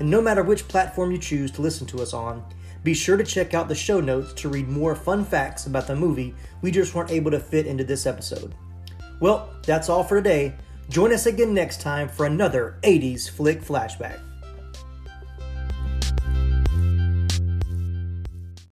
And 0.01 0.11
no 0.11 0.21
matter 0.21 0.43
which 0.43 0.69
platform 0.69 1.13
you 1.13 1.19
choose 1.19 1.51
to 1.53 1.63
listen 1.63 1.87
to 1.89 2.03
us 2.03 2.13
on, 2.13 2.45
be 2.85 2.93
sure 2.93 3.17
to 3.17 3.25
check 3.25 3.55
out 3.55 3.69
the 3.69 3.75
show 3.75 4.01
notes 4.01 4.35
to 4.35 4.51
read 4.51 4.69
more 4.69 4.95
fun 4.95 5.25
facts 5.25 5.65
about 5.65 5.87
the 5.87 5.97
movie 5.97 6.35
we 6.61 6.71
just 6.71 6.95
weren't 6.95 7.11
able 7.11 7.31
to 7.31 7.41
fit 7.41 7.67
into 7.67 7.85
this 7.85 8.05
episode. 8.05 8.55
Well, 9.19 9.49
that's 9.65 9.89
all 9.89 10.05
for 10.05 10.17
today. 10.17 10.55
Join 10.89 11.13
us 11.13 11.27
again 11.27 11.55
next 11.55 11.81
time 11.81 12.09
for 12.09 12.27
another 12.27 12.77
80s 12.83 13.31
Flick 13.31 13.63
Flashback. 13.63 14.21